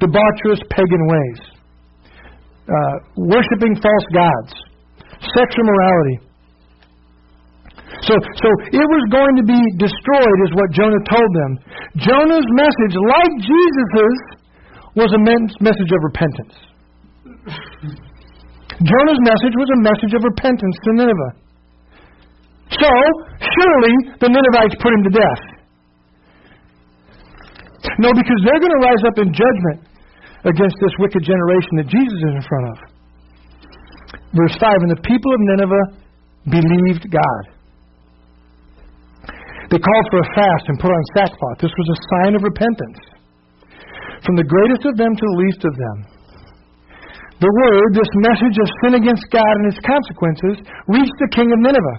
debaucherous 0.00 0.60
pagan 0.70 1.04
ways, 1.06 1.40
uh, 2.68 2.94
worshiping 3.16 3.76
false 3.76 4.08
gods, 4.14 4.52
sexual 5.36 5.64
morality. 5.64 6.29
So, 8.00 8.16
so 8.16 8.48
it 8.72 8.86
was 8.86 9.04
going 9.12 9.34
to 9.36 9.44
be 9.44 9.60
destroyed, 9.76 10.38
is 10.48 10.52
what 10.56 10.72
Jonah 10.72 11.04
told 11.04 11.30
them. 11.44 11.52
Jonah's 12.00 12.48
message, 12.56 12.94
like 12.96 13.32
Jesus's, 13.44 14.18
was 14.96 15.10
a 15.12 15.20
message 15.60 15.92
of 15.92 16.00
repentance. 16.08 16.56
Jonah's 18.80 19.22
message 19.28 19.54
was 19.54 19.68
a 19.68 19.80
message 19.84 20.12
of 20.16 20.22
repentance 20.24 20.76
to 20.84 20.90
Nineveh. 20.96 21.32
So, 22.72 22.90
surely 23.36 23.94
the 24.16 24.28
Ninevites 24.32 24.76
put 24.80 24.94
him 24.94 25.02
to 25.04 25.12
death. 25.12 25.42
No, 28.00 28.08
because 28.16 28.40
they're 28.44 28.60
going 28.60 28.76
to 28.76 28.82
rise 28.86 29.02
up 29.04 29.16
in 29.20 29.28
judgment 29.28 29.78
against 30.48 30.76
this 30.80 30.94
wicked 31.00 31.20
generation 31.20 31.72
that 31.84 31.88
Jesus 31.92 32.16
is 32.16 32.32
in 32.32 32.44
front 32.48 32.66
of. 32.72 32.76
Verse 34.32 34.56
5 34.56 34.72
And 34.88 34.90
the 34.96 35.02
people 35.04 35.30
of 35.36 35.40
Nineveh 35.52 35.86
believed 36.48 37.04
God. 37.12 37.59
They 39.70 39.78
called 39.78 40.06
for 40.10 40.18
a 40.18 40.28
fast 40.34 40.64
and 40.66 40.82
put 40.82 40.90
on 40.90 41.02
sackcloth. 41.14 41.62
This 41.62 41.70
was 41.70 41.88
a 41.94 42.02
sign 42.10 42.34
of 42.34 42.42
repentance. 42.42 43.00
From 44.26 44.34
the 44.34 44.44
greatest 44.44 44.82
of 44.84 44.98
them 44.98 45.14
to 45.14 45.24
the 45.24 45.38
least 45.46 45.62
of 45.62 45.74
them. 45.78 45.96
The 47.38 47.54
word, 47.64 47.88
this 47.94 48.12
message 48.20 48.58
of 48.58 48.68
sin 48.84 48.92
against 49.00 49.24
God 49.30 49.54
and 49.62 49.72
its 49.72 49.80
consequences, 49.80 50.60
reached 50.90 51.16
the 51.22 51.30
king 51.32 51.48
of 51.48 51.58
Nineveh. 51.62 51.98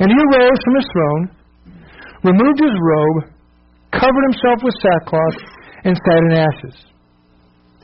And 0.00 0.10
he 0.10 0.18
arose 0.18 0.60
from 0.64 0.74
his 0.74 0.88
throne, 0.90 1.22
removed 2.24 2.58
his 2.58 2.74
robe, 2.74 3.30
covered 3.92 4.24
himself 4.32 4.58
with 4.64 4.74
sackcloth, 4.82 5.38
and 5.84 5.94
sat 5.94 6.20
in 6.26 6.32
ashes. 6.32 6.93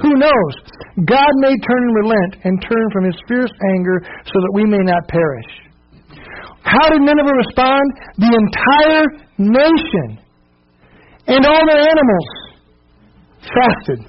Who 0.00 0.14
knows? 0.14 0.54
God 1.04 1.32
may 1.42 1.54
turn 1.58 1.82
and 1.82 1.94
relent 1.94 2.36
and 2.44 2.62
turn 2.62 2.86
from 2.92 3.04
his 3.04 3.18
fierce 3.26 3.50
anger 3.74 4.02
so 4.24 4.36
that 4.40 4.52
we 4.54 4.64
may 4.64 4.82
not 4.82 5.08
perish. 5.08 5.50
How 6.62 6.88
did 6.90 7.00
Nineveh 7.02 7.34
respond? 7.34 7.86
The 8.18 8.30
entire 8.30 9.04
nation 9.38 10.22
and 11.26 11.46
all 11.46 11.62
their 11.66 11.82
animals 11.82 12.28
fasted. 13.42 14.00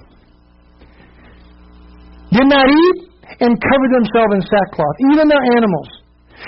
Did 2.31 2.47
not 2.47 2.67
eat 2.69 2.97
and 3.39 3.57
covered 3.57 3.91
themselves 3.91 4.33
in 4.35 4.41
sackcloth, 4.41 4.97
even 5.11 5.27
their 5.27 5.45
animals. 5.57 5.89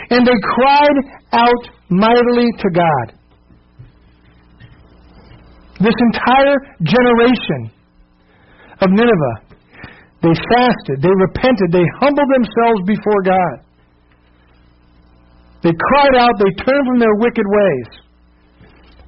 And 0.09 0.27
they 0.27 0.37
cried 0.55 0.97
out 1.33 1.63
mightily 1.89 2.47
to 2.59 2.69
God. 2.73 3.17
This 5.79 5.95
entire 6.13 6.57
generation 6.83 7.71
of 8.81 8.89
Nineveh. 8.89 9.37
They 10.21 10.35
fasted, 10.53 11.01
they 11.01 11.09
repented, 11.09 11.69
they 11.73 11.85
humbled 11.97 12.29
themselves 12.29 12.81
before 12.85 13.21
God. 13.25 13.55
They 15.63 15.73
cried 15.73 16.15
out, 16.17 16.33
they 16.37 16.53
turned 16.61 16.85
from 16.89 16.99
their 16.99 17.15
wicked 17.17 17.45
ways. 17.45 17.89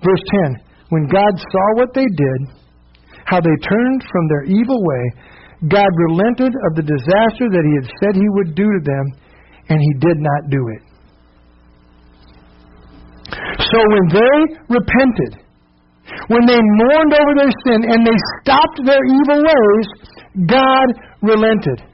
Verse 0.01 0.23
10 0.49 0.61
When 0.89 1.05
God 1.05 1.33
saw 1.37 1.65
what 1.77 1.93
they 1.93 2.05
did, 2.05 2.39
how 3.25 3.41
they 3.41 3.57
turned 3.61 4.01
from 4.09 4.27
their 4.29 4.43
evil 4.45 4.77
way, 4.81 5.03
God 5.69 5.89
relented 6.09 6.53
of 6.69 6.75
the 6.75 6.85
disaster 6.85 7.45
that 7.49 7.65
He 7.65 7.73
had 7.81 7.89
said 8.01 8.13
He 8.15 8.29
would 8.37 8.53
do 8.55 8.65
to 8.65 8.81
them, 8.83 9.05
and 9.69 9.79
He 9.79 9.93
did 9.99 10.17
not 10.17 10.49
do 10.49 10.61
it. 10.75 10.83
So 13.69 13.77
when 13.77 14.05
they 14.13 14.35
repented, 14.69 15.42
when 16.27 16.43
they 16.45 16.59
mourned 16.59 17.13
over 17.13 17.33
their 17.37 17.53
sin 17.65 17.79
and 17.89 18.05
they 18.05 18.17
stopped 18.41 18.79
their 18.85 19.03
evil 19.21 19.39
ways, 19.43 19.87
God 20.47 20.87
relented. 21.21 21.93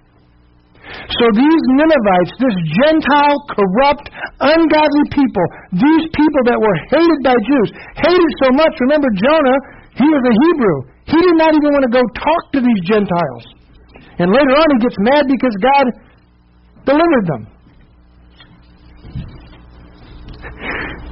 So 0.90 1.26
these 1.38 1.64
Ninevites, 1.78 2.34
this 2.42 2.58
Gentile, 2.82 3.38
corrupt, 3.54 4.10
ungodly 4.42 5.06
people, 5.14 5.46
these 5.78 6.06
people 6.18 6.44
that 6.50 6.58
were 6.58 6.78
hated 6.90 7.20
by 7.22 7.38
Jews, 7.46 7.70
hated 7.94 8.32
so 8.42 8.50
much. 8.58 8.74
Remember, 8.90 9.10
Jonah, 9.14 9.60
he 9.94 10.08
was 10.10 10.24
a 10.26 10.36
Hebrew. 10.50 10.78
He 11.14 11.20
did 11.22 11.38
not 11.38 11.54
even 11.54 11.70
want 11.78 11.86
to 11.86 11.94
go 11.94 12.04
talk 12.18 12.44
to 12.58 12.60
these 12.62 12.82
Gentiles. 12.90 13.44
And 14.18 14.34
later 14.34 14.54
on, 14.58 14.68
he 14.78 14.80
gets 14.82 14.98
mad 15.00 15.24
because 15.30 15.56
God 15.62 15.86
delivered 16.90 17.26
them. 17.30 17.44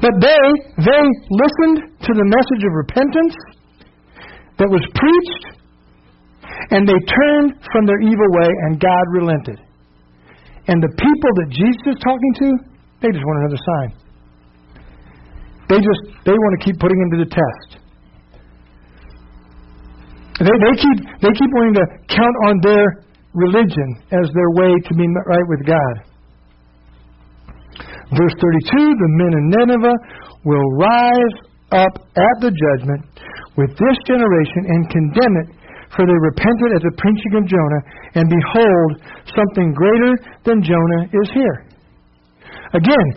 But 0.07 0.23
they, 0.23 0.43
they 0.87 1.03
listened 1.35 1.99
to 1.99 2.11
the 2.15 2.27
message 2.31 2.63
of 2.63 2.71
repentance 2.79 3.35
that 4.55 4.71
was 4.71 4.79
preached, 4.95 5.43
and 6.71 6.87
they 6.87 6.95
turned 6.95 7.59
from 7.67 7.83
their 7.83 7.99
evil 7.99 8.29
way, 8.39 8.47
and 8.47 8.79
God 8.79 9.05
relented. 9.11 9.59
And 10.71 10.79
the 10.79 10.95
people 10.95 11.31
that 11.43 11.49
Jesus 11.51 11.83
is 11.91 11.99
talking 11.99 12.33
to, 12.39 12.47
they 13.03 13.11
just 13.11 13.19
want 13.19 13.37
another 13.43 13.59
sign. 13.59 13.89
They 15.75 15.79
just 15.83 16.01
they 16.23 16.31
want 16.31 16.53
to 16.55 16.61
keep 16.63 16.79
putting 16.79 16.95
him 17.03 17.09
to 17.11 17.19
the 17.27 17.31
test. 17.35 17.69
They, 20.39 20.55
they 20.55 20.73
keep 20.79 20.97
they 21.19 21.33
keep 21.35 21.51
wanting 21.51 21.83
to 21.83 21.85
count 22.07 22.35
on 22.47 22.55
their 22.63 23.03
religion 23.35 23.87
as 24.15 24.31
their 24.31 24.51
way 24.55 24.71
to 24.71 24.91
be 24.95 25.03
right 25.03 25.47
with 25.51 25.67
God. 25.67 26.16
Verse 28.15 28.35
32 28.39 28.95
The 28.95 29.11
men 29.19 29.33
of 29.35 29.43
Nineveh 29.59 29.97
will 30.47 30.67
rise 30.79 31.35
up 31.75 31.93
at 32.15 32.35
the 32.39 32.51
judgment 32.51 33.03
with 33.59 33.75
this 33.75 33.97
generation 34.07 34.63
and 34.63 34.81
condemn 34.87 35.35
it, 35.43 35.49
for 35.91 36.07
they 36.07 36.19
repented 36.31 36.71
at 36.77 36.83
the 36.87 36.95
preaching 36.95 37.33
of 37.35 37.43
Jonah, 37.49 37.81
and 38.15 38.25
behold, 38.31 38.91
something 39.35 39.75
greater 39.75 40.13
than 40.47 40.63
Jonah 40.63 41.03
is 41.11 41.27
here. 41.35 41.67
Again, 42.71 43.07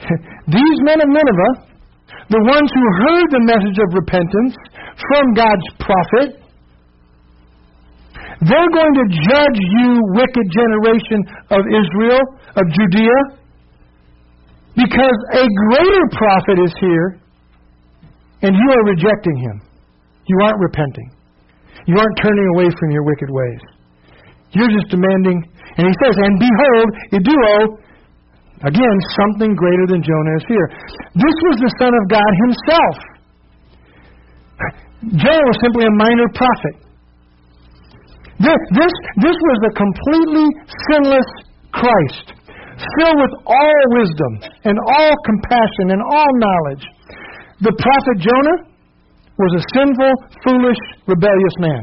these 0.56 0.78
men 0.86 1.02
of 1.04 1.08
Nineveh, 1.12 1.52
the 2.32 2.44
ones 2.44 2.70
who 2.72 2.84
heard 3.04 3.28
the 3.32 3.44
message 3.44 3.78
of 3.80 3.88
repentance 3.92 4.54
from 4.96 5.24
God's 5.36 5.68
prophet, 5.76 6.28
they're 8.48 8.72
going 8.72 8.94
to 9.02 9.06
judge 9.28 9.58
you, 9.58 9.88
wicked 10.14 10.46
generation 10.54 11.20
of 11.50 11.62
Israel, 11.68 12.22
of 12.54 12.64
Judea, 12.70 13.37
because 14.78 15.18
a 15.34 15.44
greater 15.44 16.04
prophet 16.14 16.56
is 16.62 16.72
here, 16.78 17.18
and 18.46 18.54
you 18.54 18.68
are 18.70 18.84
rejecting 18.86 19.36
him. 19.42 19.60
You 20.30 20.38
aren't 20.46 20.60
repenting. 20.62 21.10
You 21.90 21.98
aren't 21.98 22.18
turning 22.22 22.46
away 22.54 22.70
from 22.78 22.90
your 22.94 23.02
wicked 23.02 23.28
ways. 23.28 23.62
You're 24.54 24.70
just 24.70 24.88
demanding, 24.88 25.42
and 25.76 25.82
he 25.82 25.94
says, 25.98 26.14
And 26.16 26.38
behold, 26.38 26.88
idou, 27.12 27.84
Again, 28.58 28.96
something 29.14 29.54
greater 29.54 29.86
than 29.86 30.02
Jonah 30.02 30.34
is 30.34 30.46
here. 30.48 30.66
This 31.14 31.36
was 31.46 31.56
the 31.62 31.72
Son 31.78 31.92
of 31.94 32.04
God 32.10 32.32
himself. 32.42 32.96
Jonah 35.14 35.46
was 35.46 35.58
simply 35.62 35.86
a 35.86 35.94
minor 35.94 36.26
prophet. 36.34 36.74
This, 38.42 38.58
this, 38.74 38.94
this 39.22 39.38
was 39.38 39.58
the 39.62 39.72
completely 39.78 40.46
sinless 40.90 41.28
Christ, 41.70 42.37
filled 42.78 43.18
with 43.18 43.34
all 43.46 43.80
wisdom 43.98 44.32
and 44.64 44.76
all 44.78 45.12
compassion 45.26 45.90
and 45.94 46.02
all 46.02 46.30
knowledge. 46.38 46.84
The 47.60 47.74
prophet 47.74 48.16
Jonah 48.22 48.58
was 49.38 49.52
a 49.58 49.62
sinful, 49.74 50.12
foolish, 50.46 50.80
rebellious 51.06 51.56
man. 51.58 51.82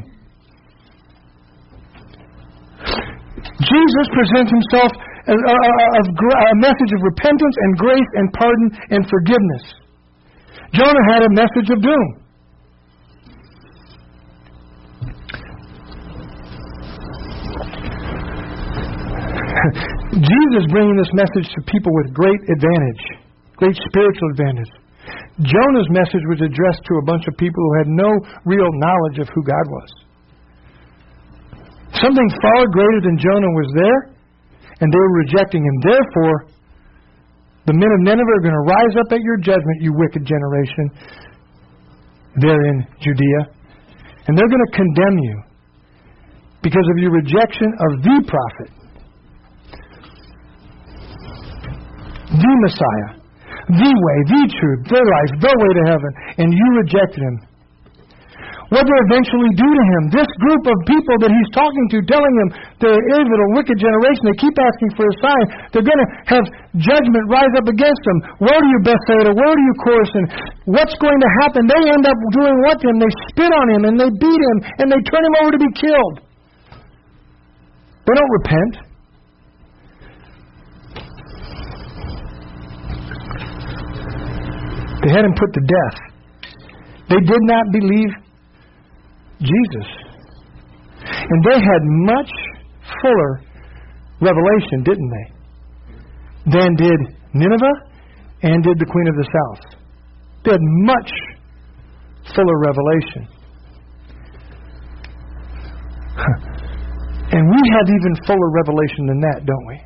Jesus 3.59 4.05
presents 4.11 4.51
himself 4.51 4.91
as 5.27 5.39
a, 5.39 5.55
a, 5.55 6.01
a, 6.03 6.55
message 6.61 6.91
of 6.93 7.01
repentance 7.01 7.55
and 7.57 7.77
grace 7.77 8.09
and 8.15 8.33
pardon 8.33 8.69
and 8.91 9.01
forgiveness. 9.09 9.63
Jonah 10.73 11.05
had 11.09 11.23
a 11.23 11.31
message 11.31 11.69
of 11.71 11.81
doom. 11.81 12.25
Jesus 20.15 20.63
bringing 20.71 20.95
this 20.95 21.11
message 21.11 21.51
to 21.51 21.59
people 21.67 21.91
with 21.91 22.15
great 22.15 22.39
advantage, 22.47 23.03
great 23.59 23.75
spiritual 23.75 24.29
advantage. 24.31 24.71
Jonah's 25.43 25.89
message 25.91 26.23
was 26.31 26.39
addressed 26.39 26.83
to 26.87 26.95
a 27.03 27.05
bunch 27.05 27.27
of 27.27 27.35
people 27.35 27.59
who 27.59 27.73
had 27.83 27.89
no 27.91 28.09
real 28.47 28.71
knowledge 28.79 29.19
of 29.19 29.27
who 29.35 29.43
God 29.43 29.65
was. 29.67 29.89
Something 31.99 32.29
far 32.41 32.61
greater 32.71 33.01
than 33.03 33.19
Jonah 33.19 33.53
was 33.59 33.69
there, 33.75 33.99
and 34.79 34.87
they 34.87 34.99
were 34.99 35.15
rejecting 35.27 35.63
him. 35.63 35.75
Therefore, 35.83 36.35
the 37.67 37.73
men 37.75 37.91
of 37.91 37.99
Nineveh 38.07 38.35
are 38.39 38.43
going 38.43 38.59
to 38.59 38.67
rise 38.67 38.95
up 38.99 39.11
at 39.11 39.19
your 39.19 39.37
judgment, 39.37 39.81
you 39.81 39.91
wicked 39.95 40.23
generation, 40.23 40.85
there 42.39 42.61
in 42.67 42.87
Judea, 42.99 43.41
and 44.27 44.37
they're 44.37 44.51
going 44.51 44.65
to 44.71 44.75
condemn 44.75 45.17
you 45.19 45.35
because 46.61 46.83
of 46.91 46.97
your 46.99 47.11
rejection 47.11 47.67
of 47.79 48.03
the 48.03 48.17
prophet, 48.27 48.74
the 52.31 52.53
Messiah 52.65 53.25
the 53.69 53.91
way, 53.97 54.17
the 54.29 54.43
truth, 54.45 54.81
the 54.93 55.01
life, 55.01 55.31
the 55.41 55.53
way 55.53 55.71
to 55.73 55.83
heaven, 55.89 56.11
and 56.37 56.47
you 56.53 56.67
rejected 56.85 57.21
him. 57.25 57.37
What 58.73 58.81
they 58.81 58.97
eventually 59.09 59.53
do 59.53 59.69
to 59.69 59.83
him? 59.93 60.01
This 60.09 60.25
group 60.41 60.65
of 60.65 60.77
people 60.89 61.15
that 61.21 61.29
he's 61.29 61.51
talking 61.53 61.85
to, 61.93 61.97
telling 62.09 62.33
him 62.33 62.47
they're 62.81 62.97
evil, 63.13 63.37
a 63.37 63.49
wicked 63.53 63.77
generation, 63.77 64.25
they 64.25 64.37
keep 64.41 64.57
asking 64.57 64.89
for 64.97 65.05
a 65.05 65.15
sign. 65.21 65.45
They're 65.69 65.85
going 65.85 66.01
to 66.01 66.09
have 66.33 66.45
judgment 66.81 67.25
rise 67.29 67.53
up 67.61 67.69
against 67.69 68.01
them. 68.01 68.17
Woe 68.41 68.57
to 68.57 68.65
you, 68.65 68.79
Bethsaida. 68.81 69.37
Woe 69.37 69.53
to 69.53 69.63
you, 69.69 69.75
Chorazin. 69.85 70.25
What's 70.65 70.97
going 70.97 71.21
to 71.21 71.29
happen? 71.45 71.69
They 71.69 71.77
end 71.77 72.09
up 72.09 72.17
doing 72.33 72.57
what 72.65 72.81
to 72.81 72.85
him? 72.89 72.97
They 72.97 73.13
spit 73.29 73.53
on 73.53 73.67
him 73.69 73.81
and 73.85 73.95
they 74.01 74.09
beat 74.17 74.41
him 74.49 74.57
and 74.81 74.87
they 74.89 75.01
turn 75.13 75.21
him 75.21 75.35
over 75.45 75.51
to 75.53 75.61
be 75.61 75.71
killed. 75.77 76.15
They 78.09 78.15
don't 78.17 78.33
repent. 78.41 78.73
They 85.05 85.11
had 85.11 85.21
him 85.21 85.35
put 85.37 85.53
to 85.53 85.61
death. 85.61 85.97
They 87.09 87.21
did 87.21 87.43
not 87.45 87.65
believe 87.71 88.09
Jesus. 89.39 89.87
And 91.05 91.43
they 91.45 91.59
had 91.61 91.81
much 92.09 92.31
fuller 93.03 93.41
revelation, 94.19 94.81
didn't 94.83 95.11
they? 95.13 95.31
Than 96.57 96.75
did 96.75 96.99
Nineveh 97.35 97.77
and 98.41 98.63
did 98.63 98.79
the 98.79 98.85
Queen 98.85 99.07
of 99.07 99.15
the 99.15 99.29
South. 99.29 99.77
They 100.43 100.51
had 100.51 100.61
much 100.61 101.11
fuller 102.35 102.57
revelation. 102.65 103.27
and 107.31 107.49
we 107.51 107.61
have 107.77 107.87
even 107.93 108.15
fuller 108.25 108.49
revelation 108.49 109.05
than 109.05 109.19
that, 109.19 109.45
don't 109.45 109.67
we? 109.67 109.81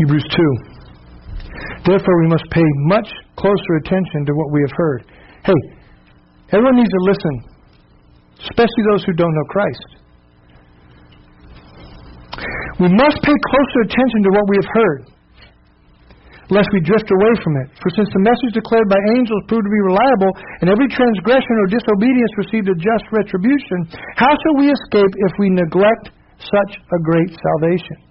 Hebrews 0.00 0.26
2. 0.34 0.75
Therefore, 1.86 2.16
we 2.26 2.28
must 2.28 2.42
pay 2.50 2.66
much 2.90 3.06
closer 3.38 3.72
attention 3.78 4.26
to 4.26 4.32
what 4.34 4.50
we 4.50 4.60
have 4.66 4.74
heard. 4.74 5.00
Hey, 5.46 5.60
everyone 6.50 6.82
needs 6.82 6.90
to 6.90 7.02
listen, 7.06 7.34
especially 8.42 8.84
those 8.90 9.06
who 9.06 9.14
don't 9.14 9.30
know 9.30 9.46
Christ. 9.54 9.86
We 12.82 12.90
must 12.90 13.22
pay 13.22 13.38
closer 13.38 13.78
attention 13.86 14.20
to 14.26 14.30
what 14.34 14.46
we 14.50 14.56
have 14.58 14.70
heard, 14.74 15.00
lest 16.50 16.68
we 16.74 16.82
drift 16.82 17.06
away 17.06 17.32
from 17.46 17.54
it. 17.62 17.70
For 17.78 17.88
since 17.94 18.10
the 18.10 18.22
message 18.26 18.58
declared 18.58 18.90
by 18.90 18.98
angels 19.14 19.46
proved 19.46 19.64
to 19.64 19.72
be 19.72 19.82
reliable, 19.86 20.32
and 20.60 20.68
every 20.68 20.90
transgression 20.90 21.54
or 21.62 21.66
disobedience 21.70 22.32
received 22.36 22.66
a 22.66 22.76
just 22.76 23.06
retribution, 23.14 23.94
how 24.18 24.34
shall 24.42 24.58
we 24.58 24.74
escape 24.74 25.12
if 25.22 25.32
we 25.38 25.54
neglect 25.54 26.10
such 26.42 26.72
a 26.82 26.98
great 27.06 27.30
salvation? 27.30 28.05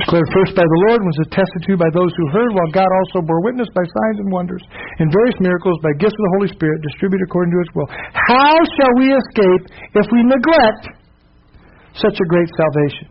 Declared 0.00 0.28
first 0.32 0.56
by 0.56 0.64
the 0.64 0.80
Lord, 0.88 1.04
was 1.04 1.18
attested 1.28 1.60
to 1.68 1.76
by 1.76 1.90
those 1.92 2.12
who 2.16 2.26
heard, 2.32 2.50
while 2.56 2.70
God 2.72 2.88
also 2.88 3.20
bore 3.24 3.44
witness 3.44 3.68
by 3.76 3.84
signs 3.84 4.18
and 4.24 4.28
wonders 4.32 4.62
and 4.98 5.12
various 5.12 5.36
miracles 5.40 5.76
by 5.84 5.92
gifts 6.00 6.16
of 6.16 6.24
the 6.24 6.34
Holy 6.40 6.50
Spirit 6.52 6.80
distributed 6.80 7.28
according 7.28 7.52
to 7.52 7.60
his 7.60 7.70
will. 7.76 7.88
How 8.32 8.56
shall 8.76 8.92
we 8.96 9.12
escape 9.12 9.62
if 9.96 10.06
we 10.08 10.20
neglect 10.24 10.82
such 11.98 12.16
a 12.16 12.26
great 12.32 12.48
salvation? 12.56 13.08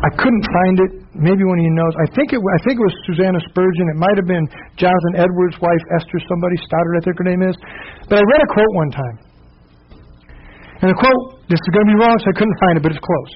I 0.00 0.10
couldn't 0.16 0.46
find 0.48 0.76
it. 0.80 0.92
Maybe 1.12 1.44
one 1.44 1.60
of 1.60 1.64
you 1.66 1.74
knows. 1.76 1.92
I 2.00 2.08
think 2.16 2.32
it. 2.32 2.40
I 2.40 2.60
think 2.64 2.80
it 2.80 2.84
was 2.88 2.96
Susanna 3.04 3.40
Spurgeon. 3.52 3.92
It 3.92 4.00
might 4.00 4.16
have 4.16 4.24
been 4.24 4.48
Jonathan 4.80 5.20
Edwards' 5.20 5.60
wife, 5.60 5.84
Esther. 6.00 6.16
Somebody 6.24 6.56
Stoddard, 6.64 6.96
I 6.96 7.00
think 7.04 7.18
her 7.20 7.28
name 7.28 7.42
is. 7.44 7.56
But 8.08 8.18
I 8.18 8.24
read 8.24 8.40
a 8.40 8.48
quote 8.48 8.72
one 8.72 8.90
time. 8.90 9.29
And 10.80 10.88
the 10.88 10.96
quote, 10.96 11.44
this 11.48 11.60
is 11.60 11.70
going 11.72 11.86
to 11.86 11.92
be 11.92 11.98
wrong, 12.00 12.16
so 12.18 12.26
I 12.32 12.36
couldn't 12.36 12.58
find 12.60 12.74
it, 12.78 12.82
but 12.82 12.92
it's 12.92 13.04
close. 13.04 13.34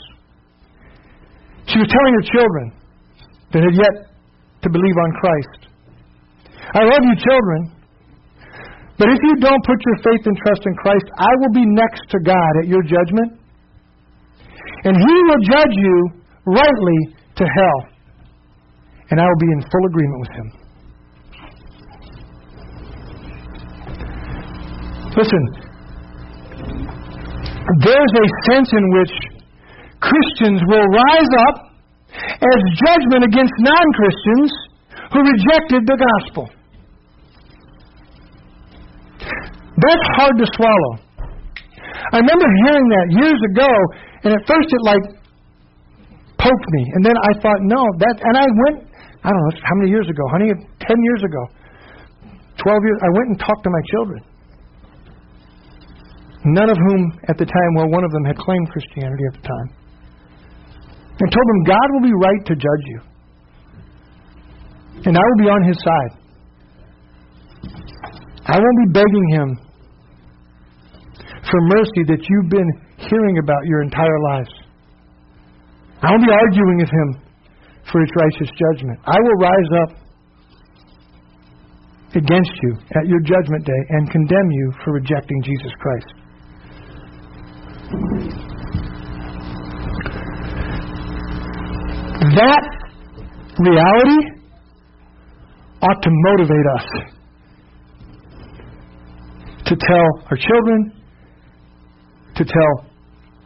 She 1.69 1.79
was 1.81 1.89
telling 1.89 2.13
her 2.17 2.25
children 2.33 2.67
that 3.53 3.61
had 3.65 3.75
yet 3.77 3.95
to 4.65 4.69
believe 4.73 4.97
on 4.97 5.11
Christ 5.21 5.75
I 6.73 6.83
love 6.83 7.03
you, 7.05 7.15
children, 7.21 7.71
but 8.97 9.09
if 9.11 9.19
you 9.23 9.37
don't 9.39 9.63
put 9.67 9.79
your 9.85 9.97
faith 10.03 10.27
and 10.27 10.37
trust 10.39 10.63
in 10.65 10.75
Christ, 10.77 11.05
I 11.19 11.29
will 11.39 11.53
be 11.53 11.67
next 11.67 12.09
to 12.11 12.19
God 12.25 12.53
at 12.63 12.69
your 12.69 12.83
judgment, 12.83 13.39
and 14.85 14.97
He 14.97 15.15
will 15.29 15.43
judge 15.45 15.75
you 15.77 16.11
rightly 16.47 16.99
to 17.37 17.45
hell, 17.45 17.89
and 19.11 19.21
I 19.21 19.25
will 19.25 19.41
be 19.41 19.51
in 19.53 19.61
full 19.71 19.87
agreement 19.87 20.21
with 20.21 20.33
Him. 20.35 20.49
Listen, 25.17 25.64
there's 27.81 28.15
a 28.21 28.27
sense 28.53 28.69
in 28.73 28.85
which 28.93 29.15
Christians 30.05 30.61
will 30.69 30.85
rise 30.85 31.33
up 31.49 31.57
as 32.13 32.61
judgment 32.85 33.25
against 33.25 33.55
non 33.65 33.87
Christians 33.97 34.51
who 35.13 35.21
rejected 35.25 35.83
the 35.89 35.97
gospel. 35.97 36.45
That's 39.75 40.07
hard 40.21 40.37
to 40.39 40.47
swallow. 40.55 40.93
I 42.13 42.21
remember 42.21 42.47
hearing 42.69 42.87
that 42.93 43.07
years 43.17 43.41
ago, 43.55 43.71
and 44.23 44.31
at 44.37 44.43
first 44.47 44.69
it 44.69 44.83
like 44.85 45.05
poked 46.37 46.69
me, 46.77 46.83
and 46.95 47.03
then 47.05 47.17
I 47.17 47.33
thought, 47.41 47.61
no, 47.65 47.81
that, 47.81 48.17
and 48.21 48.35
I 48.37 48.47
went, 48.69 48.77
I 49.25 49.33
don't 49.33 49.41
know, 49.41 49.57
how 49.65 49.75
many 49.81 49.91
years 49.91 50.07
ago, 50.07 50.23
honey? 50.31 50.53
10 50.53 50.61
years 50.85 51.23
ago, 51.25 51.43
12 52.61 52.77
years, 52.85 52.99
I 53.01 53.11
went 53.17 53.27
and 53.33 53.39
talked 53.41 53.65
to 53.65 53.73
my 53.73 53.83
children 53.89 54.21
none 56.45 56.69
of 56.69 56.77
whom 56.77 57.19
at 57.29 57.37
the 57.39 57.47
time, 57.47 57.71
well, 57.77 57.89
one 57.89 58.05
of 58.05 58.13
them 58.13 58.25
had 58.25 58.37
claimed 58.37 58.69
Christianity 58.71 59.25
at 59.33 59.41
the 59.41 59.49
time, 59.49 59.69
and 61.21 61.29
told 61.33 61.47
them 61.49 61.61
God 61.65 61.87
will 61.93 62.05
be 62.05 62.15
right 62.15 62.43
to 62.47 62.55
judge 62.55 62.85
you, 62.87 63.01
and 65.07 65.17
I 65.17 65.23
will 65.23 65.41
be 65.45 65.51
on 65.51 65.63
his 65.65 65.79
side. 65.81 66.13
I 68.47 68.59
won't 68.61 68.79
be 68.87 68.93
begging 68.93 69.29
him 69.33 69.49
for 71.51 71.61
mercy 71.77 72.03
that 72.13 72.21
you've 72.29 72.51
been 72.51 72.71
hearing 73.09 73.39
about 73.39 73.65
your 73.65 73.83
entire 73.83 74.21
lives. 74.35 74.53
I 76.03 76.11
won't 76.11 76.25
be 76.25 76.33
arguing 76.33 76.77
with 76.77 76.93
him 76.93 77.09
for 77.91 78.01
his 78.01 78.11
righteous 78.21 78.51
judgment. 78.53 79.01
I 79.07 79.17
will 79.17 79.39
rise 79.41 79.71
up 79.81 79.91
against 82.17 82.53
you 82.63 82.77
at 83.01 83.09
your 83.09 83.21
judgment 83.21 83.65
day 83.65 83.83
and 83.91 84.11
condemn 84.11 84.51
you 84.51 84.73
for 84.85 84.93
rejecting 84.93 85.43
Jesus 85.43 85.73
Christ. 85.81 86.24
That 92.37 92.65
reality 93.59 94.21
ought 95.83 96.03
to 96.03 96.11
motivate 96.11 96.67
us. 96.77 97.15
to 99.67 99.77
tell 99.77 100.27
our 100.31 100.37
children, 100.37 100.93
to 102.37 102.45
tell 102.45 102.91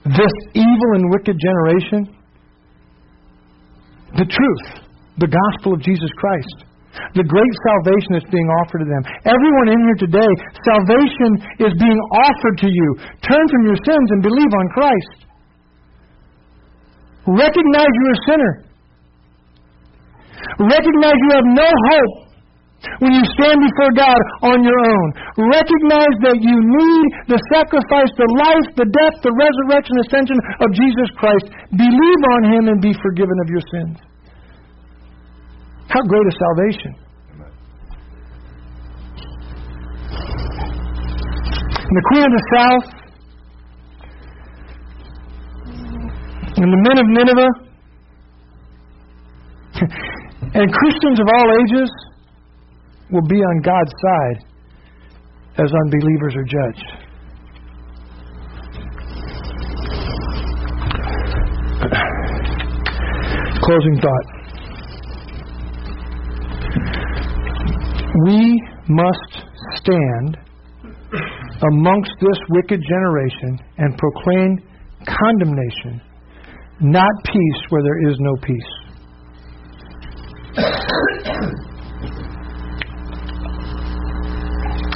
this 0.05 0.33
evil 0.55 0.91
and 0.95 1.11
wicked 1.11 1.37
generation 1.39 2.17
the 4.17 4.25
truth, 4.25 4.85
the 5.19 5.29
gospel 5.29 5.75
of 5.75 5.81
Jesus 5.81 6.11
Christ, 6.17 6.65
the 7.15 7.27
great 7.27 7.55
salvation 7.67 8.11
that's 8.17 8.31
being 8.33 8.49
offered 8.63 8.85
to 8.85 8.89
them. 8.89 9.03
Everyone 9.27 9.69
in 9.75 9.81
here 9.81 9.99
today, 10.09 10.31
salvation 10.65 11.31
is 11.63 11.73
being 11.79 12.01
offered 12.15 12.57
to 12.65 12.69
you. 12.71 12.89
Turn 13.25 13.45
from 13.49 13.63
your 13.67 13.79
sins 13.83 14.09
and 14.15 14.21
believe 14.23 14.53
on 14.53 14.67
Christ. 14.75 15.19
Recognize 17.29 17.93
you're 17.93 18.17
a 18.17 18.25
sinner. 18.29 18.53
Recognize 20.59 21.19
you 21.29 21.33
have 21.37 21.49
no 21.53 21.71
hope 21.93 22.29
when 23.03 23.11
you 23.11 23.25
stand 23.35 23.59
before 23.59 23.93
God 23.99 24.21
on 24.47 24.63
your 24.63 24.79
own. 24.79 25.09
Recognize 25.51 26.15
that 26.31 26.39
you 26.39 26.57
need 26.57 27.07
the 27.27 27.41
sacrifice, 27.51 28.11
the 28.15 28.31
life, 28.39 28.69
the 28.79 28.89
death, 28.89 29.17
the 29.27 29.35
resurrection, 29.35 29.95
ascension 30.07 30.39
of 30.63 30.69
Jesus 30.73 31.09
Christ. 31.19 31.47
Believe 31.75 32.23
on 32.39 32.43
Him 32.55 32.65
and 32.71 32.79
be 32.81 32.95
forgiven 33.03 33.37
of 33.43 33.49
your 33.51 33.65
sins. 33.75 33.99
How 35.89 36.03
great 36.03 36.27
is 36.27 36.37
salvation! 36.39 36.95
And 41.89 41.97
the 41.97 42.03
Queen 42.09 42.25
of 42.25 42.33
the 42.33 42.45
South 42.55 42.87
and 46.59 46.69
the 46.73 46.81
men 46.85 46.99
of 46.99 47.07
Nineveh 47.07 47.53
and 50.61 50.73
Christians 50.73 51.21
of 51.21 51.27
all 51.33 51.51
ages 51.63 51.91
will 53.11 53.27
be 53.27 53.37
on 53.37 53.63
God's 53.63 53.93
side 54.03 54.45
as 55.57 55.73
unbelievers 55.85 56.37
are 56.37 56.45
judged. 56.45 56.93
Closing 63.63 64.01
thought. 64.03 64.38
We 68.27 68.63
must 68.89 69.47
stand 69.77 70.37
amongst 71.73 72.11
this 72.21 72.39
wicked 72.51 72.81
generation 72.83 73.59
and 73.79 73.97
proclaim 73.97 74.59
condemnation, 75.07 76.01
not 76.81 77.11
peace 77.25 77.61
where 77.69 77.83
there 77.83 78.11
is 78.11 78.17
no 78.19 78.35
peace. 78.43 78.71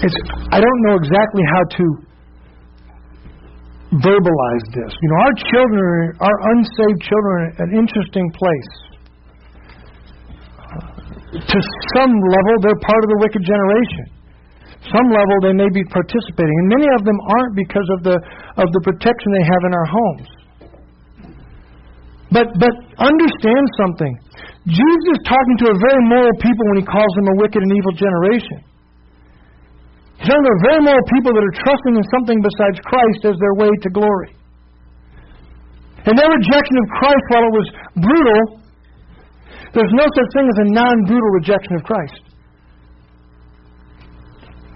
It's, 0.04 0.16
I 0.50 0.58
don't 0.58 0.82
know 0.82 0.96
exactly 0.96 1.42
how 1.54 1.62
to 1.76 1.84
verbalize 4.02 4.66
this. 4.74 4.92
You 5.00 5.08
know, 5.08 5.20
our 5.22 5.34
children, 5.52 6.16
our 6.18 6.38
unsaved 6.56 7.02
children, 7.02 7.54
are 7.58 7.64
an 7.64 7.78
interesting 7.78 8.32
place. 8.32 8.91
To 11.32 11.58
some 11.96 12.12
level, 12.12 12.54
they're 12.60 12.84
part 12.84 13.02
of 13.04 13.08
the 13.08 13.20
wicked 13.24 13.40
generation. 13.40 14.04
Some 14.92 15.08
level, 15.08 15.36
they 15.40 15.56
may 15.56 15.70
be 15.72 15.80
participating, 15.88 16.56
and 16.66 16.68
many 16.76 16.88
of 16.92 17.06
them 17.08 17.16
aren't 17.16 17.54
because 17.56 17.88
of 17.96 18.00
the 18.04 18.16
of 18.60 18.68
the 18.68 18.82
protection 18.84 19.28
they 19.32 19.46
have 19.46 19.62
in 19.64 19.72
our 19.72 19.88
homes. 19.88 20.28
But 22.36 22.46
but 22.60 22.74
understand 23.00 23.64
something. 23.80 24.12
Jesus 24.68 25.04
is 25.16 25.20
talking 25.24 25.56
to 25.64 25.66
a 25.72 25.76
very 25.80 26.02
moral 26.10 26.36
people 26.42 26.64
when 26.74 26.78
he 26.82 26.86
calls 26.86 27.12
them 27.16 27.26
a 27.32 27.36
wicked 27.40 27.62
and 27.64 27.72
evil 27.72 27.94
generation. 27.96 28.58
He's 30.20 30.28
talking 30.28 30.44
to 30.44 30.56
very 30.68 30.80
moral 30.84 31.06
people 31.16 31.32
that 31.32 31.44
are 31.48 31.56
trusting 31.64 31.94
in 31.96 32.04
something 32.12 32.38
besides 32.44 32.76
Christ 32.84 33.20
as 33.32 33.36
their 33.40 33.56
way 33.56 33.72
to 33.72 33.88
glory. 33.88 34.36
And 36.04 36.18
their 36.18 36.30
rejection 36.30 36.76
of 36.82 36.86
Christ, 36.98 37.24
while 37.30 37.46
it 37.46 37.54
was 37.54 37.68
brutal, 38.02 38.61
there's 39.72 39.94
no 39.96 40.04
such 40.04 40.30
thing 40.36 40.46
as 40.46 40.58
a 40.64 40.68
non 40.72 40.96
brutal 41.08 41.30
rejection 41.32 41.74
of 41.76 41.82
Christ. 41.84 42.22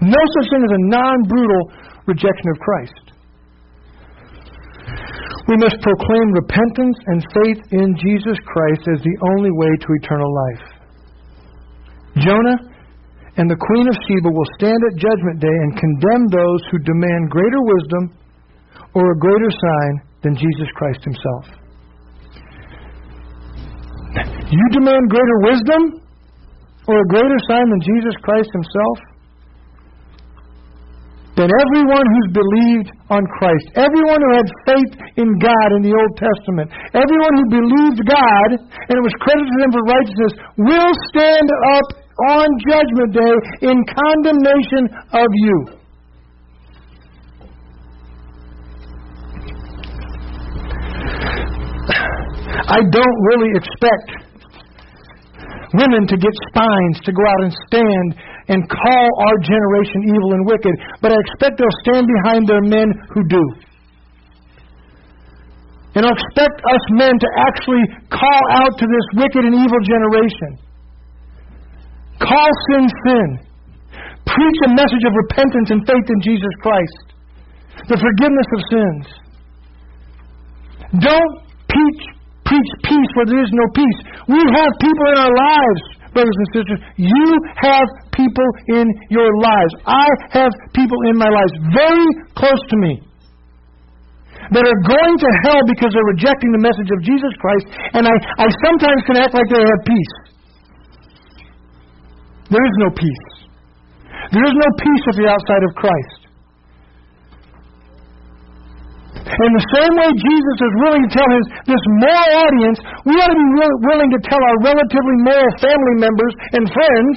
No 0.01 0.21
such 0.37 0.47
thing 0.49 0.63
as 0.65 0.73
a 0.73 0.83
non 0.89 1.17
brutal 1.29 1.63
rejection 2.05 2.47
of 2.53 2.57
Christ. 2.59 3.05
We 5.47 5.55
must 5.57 5.79
proclaim 5.79 6.27
repentance 6.33 6.97
and 7.07 7.19
faith 7.43 7.61
in 7.71 7.95
Jesus 7.95 8.37
Christ 8.45 8.83
as 8.93 8.99
the 8.99 9.17
only 9.35 9.51
way 9.51 9.71
to 9.79 9.87
eternal 10.01 10.27
life. 10.27 10.65
Jonah 12.19 12.59
and 13.37 13.49
the 13.49 13.55
Queen 13.55 13.87
of 13.87 13.95
Sheba 13.95 14.29
will 14.33 14.51
stand 14.57 14.81
at 14.91 14.97
Judgment 14.97 15.39
Day 15.39 15.53
and 15.53 15.79
condemn 15.79 16.25
those 16.27 16.61
who 16.69 16.79
demand 16.83 17.29
greater 17.29 17.61
wisdom 17.61 18.03
or 18.93 19.11
a 19.11 19.19
greater 19.19 19.51
sign 19.53 19.93
than 20.23 20.35
Jesus 20.35 20.67
Christ 20.75 21.05
Himself. 21.05 21.66
You 24.49 24.65
demand 24.71 25.09
greater 25.09 25.37
wisdom 25.43 25.81
or 26.87 26.95
a 26.97 27.07
greater 27.11 27.39
sign 27.49 27.67
than 27.69 27.81
Jesus 27.83 28.15
Christ 28.23 28.49
Himself? 28.53 28.97
Then 31.37 31.53
everyone 31.53 32.01
who's 32.01 32.29
believed 32.33 32.89
on 33.13 33.21
Christ, 33.37 33.65
everyone 33.77 34.17
who 34.25 34.31
had 34.41 34.49
faith 34.65 34.93
in 35.21 35.29
God 35.37 35.69
in 35.77 35.85
the 35.85 35.93
Old 35.93 36.13
Testament, 36.17 36.73
everyone 36.97 37.33
who 37.37 37.45
believed 37.61 38.01
God 38.09 38.49
and 38.57 38.95
it 38.97 39.05
was 39.05 39.13
credited 39.21 39.45
to 39.45 39.57
them 39.61 39.69
for 39.69 39.83
righteousness, 39.85 40.33
will 40.57 40.93
stand 41.13 41.49
up 41.77 41.87
on 42.41 42.47
Judgment 42.65 43.11
Day 43.13 43.35
in 43.69 43.77
condemnation 43.85 44.89
of 45.13 45.29
you. 45.29 45.76
I 52.65 52.81
don't 52.81 53.19
really 53.29 53.51
expect 53.53 54.09
women 55.77 56.07
to 56.07 56.17
get 56.17 56.33
spines 56.49 56.97
to 57.05 57.11
go 57.11 57.21
out 57.21 57.41
and 57.45 57.53
stand 57.69 58.07
and 58.47 58.59
call 58.65 59.07
our 59.27 59.37
generation 59.43 59.99
evil 60.07 60.31
and 60.33 60.43
wicked, 60.47 60.75
but 61.01 61.11
I 61.11 61.17
expect 61.19 61.59
they'll 61.59 61.81
stand 61.83 62.07
behind 62.07 62.47
their 62.47 62.63
men 62.63 62.87
who 63.13 63.21
do. 63.27 63.43
And 65.95 66.05
I 66.05 66.09
expect 66.13 66.61
us 66.61 66.83
men 66.93 67.13
to 67.19 67.29
actually 67.49 67.83
call 68.13 68.43
out 68.53 68.77
to 68.77 68.85
this 68.85 69.05
wicked 69.17 69.43
and 69.43 69.55
evil 69.55 69.81
generation. 69.81 70.51
Call 72.21 72.49
sin 72.69 72.85
sin. 73.05 73.29
Preach 74.25 74.59
a 74.65 74.69
message 74.75 75.03
of 75.07 75.13
repentance 75.25 75.69
and 75.71 75.81
faith 75.87 76.07
in 76.07 76.21
Jesus 76.21 76.53
Christ, 76.61 77.05
the 77.89 77.97
forgiveness 77.97 78.49
of 78.53 78.61
sins. 78.69 79.05
Don't 81.01 81.35
preach, 81.67 82.03
preach 82.47 82.71
peace 82.87 83.11
where 83.19 83.27
there 83.27 83.43
is 83.43 83.51
no 83.51 83.67
peace. 83.75 83.99
We 84.31 84.39
have 84.39 84.71
people 84.79 85.05
in 85.11 85.17
our 85.19 85.35
lives, 85.35 85.81
brothers 86.15 86.37
and 86.39 86.49
sisters. 86.55 86.79
You 86.95 87.27
have 87.59 87.87
people 88.15 88.49
in 88.71 88.87
your 89.11 89.27
lives. 89.43 89.73
I 89.83 90.07
have 90.39 90.51
people 90.71 90.99
in 91.11 91.15
my 91.19 91.29
lives 91.29 91.53
very 91.75 92.07
close 92.33 92.63
to 92.71 92.77
me 92.79 93.03
that 94.51 94.63
are 94.63 94.81
going 94.87 95.15
to 95.19 95.29
hell 95.43 95.61
because 95.67 95.91
they're 95.91 96.13
rejecting 96.15 96.55
the 96.55 96.63
message 96.63 96.87
of 96.87 96.99
Jesus 97.03 97.33
Christ, 97.43 97.65
and 97.99 98.07
I, 98.07 98.15
I 98.39 98.47
sometimes 98.63 98.99
can 99.03 99.19
act 99.19 99.35
like 99.35 99.47
they 99.51 99.59
have 99.59 99.83
peace. 99.83 100.13
There 102.47 102.63
is 102.63 102.75
no 102.79 102.89
peace. 102.95 103.25
There 104.31 104.45
is 104.47 104.55
no 104.55 104.69
peace 104.79 105.03
if 105.11 105.15
you're 105.19 105.31
outside 105.35 105.63
of 105.67 105.71
Christ. 105.75 106.26
In 109.27 109.51
the 109.51 109.65
same 109.75 109.93
way 109.99 110.09
Jesus 110.15 110.57
is 110.63 110.73
willing 110.87 111.03
to 111.03 111.11
tell 111.11 111.29
his 111.29 111.45
this 111.67 111.83
moral 111.99 112.31
audience, 112.47 112.77
we 113.03 113.13
ought 113.19 113.31
to 113.31 113.39
be 113.39 113.51
willing 113.91 114.11
to 114.15 114.19
tell 114.23 114.39
our 114.39 114.57
relatively 114.63 115.17
moral 115.27 115.51
family 115.59 115.95
members 115.99 116.33
and 116.55 116.63
friends 116.71 117.15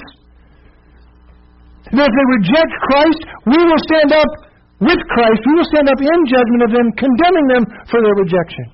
that 1.94 2.06
if 2.11 2.14
they 2.14 2.26
reject 2.42 2.72
Christ, 2.90 3.20
we 3.46 3.61
will 3.62 3.82
stand 3.86 4.11
up 4.14 4.30
with 4.82 5.00
Christ. 5.11 5.40
We 5.46 5.54
will 5.54 5.70
stand 5.70 5.86
up 5.86 6.00
in 6.02 6.18
judgment 6.26 6.62
of 6.66 6.70
them, 6.74 6.86
condemning 6.98 7.46
them 7.50 7.64
for 7.86 7.98
their 8.02 8.16
rejection. 8.18 8.66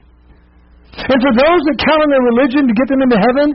And 0.97 1.19
for 1.21 1.33
those 1.37 1.61
that 1.69 1.77
count 1.77 2.01
on 2.01 2.09
their 2.09 2.25
religion 2.25 2.63
to 2.69 2.75
get 2.77 2.89
them 2.89 3.01
into 3.05 3.19
heaven, 3.21 3.49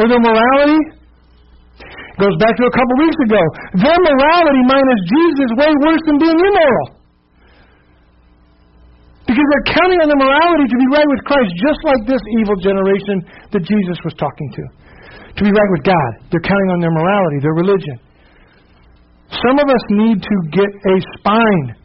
or 0.00 0.04
their 0.08 0.22
morality, 0.22 0.80
Goes 2.18 2.34
back 2.42 2.50
to 2.58 2.66
a 2.66 2.74
couple 2.74 2.94
weeks 2.98 3.14
ago. 3.30 3.38
Their 3.78 3.94
morality 3.94 4.62
minus 4.66 5.00
Jesus 5.06 5.38
is 5.38 5.52
way 5.54 5.70
worse 5.86 6.02
than 6.02 6.18
being 6.18 6.34
immoral. 6.34 6.97
Because 9.28 9.44
they're 9.44 9.76
counting 9.76 10.00
on 10.00 10.08
their 10.08 10.22
morality 10.24 10.64
to 10.72 10.78
be 10.80 10.88
right 10.88 11.04
with 11.04 11.20
Christ, 11.28 11.52
just 11.60 11.80
like 11.84 12.00
this 12.08 12.24
evil 12.40 12.56
generation 12.64 13.16
that 13.52 13.60
Jesus 13.60 14.00
was 14.00 14.16
talking 14.16 14.48
to. 14.56 14.62
To 15.36 15.40
be 15.44 15.52
right 15.52 15.70
with 15.76 15.84
God. 15.84 16.10
They're 16.32 16.48
counting 16.48 16.70
on 16.72 16.80
their 16.80 16.90
morality, 16.96 17.44
their 17.44 17.52
religion. 17.60 18.00
Some 19.28 19.60
of 19.60 19.68
us 19.68 19.84
need 19.92 20.24
to 20.24 20.36
get 20.48 20.70
a 20.72 20.96
spine. 21.20 21.76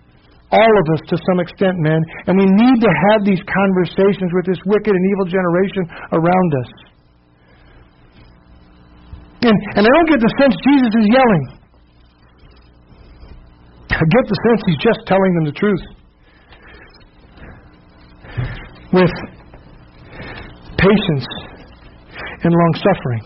All 0.55 0.73
of 0.79 0.85
us, 0.95 1.01
to 1.11 1.17
some 1.27 1.43
extent, 1.43 1.75
men. 1.83 1.99
And 2.31 2.39
we 2.39 2.47
need 2.47 2.79
to 2.79 2.91
have 3.11 3.27
these 3.27 3.43
conversations 3.43 4.31
with 4.31 4.47
this 4.47 4.61
wicked 4.63 4.95
and 4.95 5.03
evil 5.11 5.27
generation 5.27 5.83
around 6.15 6.49
us. 6.63 6.71
And, 9.43 9.55
and 9.75 9.83
I 9.83 9.91
don't 9.91 10.09
get 10.15 10.23
the 10.23 10.31
sense 10.39 10.55
Jesus 10.63 10.93
is 10.95 11.07
yelling. 11.11 11.45
I 13.91 13.99
get 13.99 14.25
the 14.31 14.39
sense 14.47 14.59
he's 14.71 14.79
just 14.79 15.03
telling 15.11 15.31
them 15.35 15.51
the 15.51 15.57
truth. 15.59 16.02
With 18.93 19.09
patience 20.77 21.25
and 22.45 22.53
long 22.53 22.73
suffering. 22.77 23.23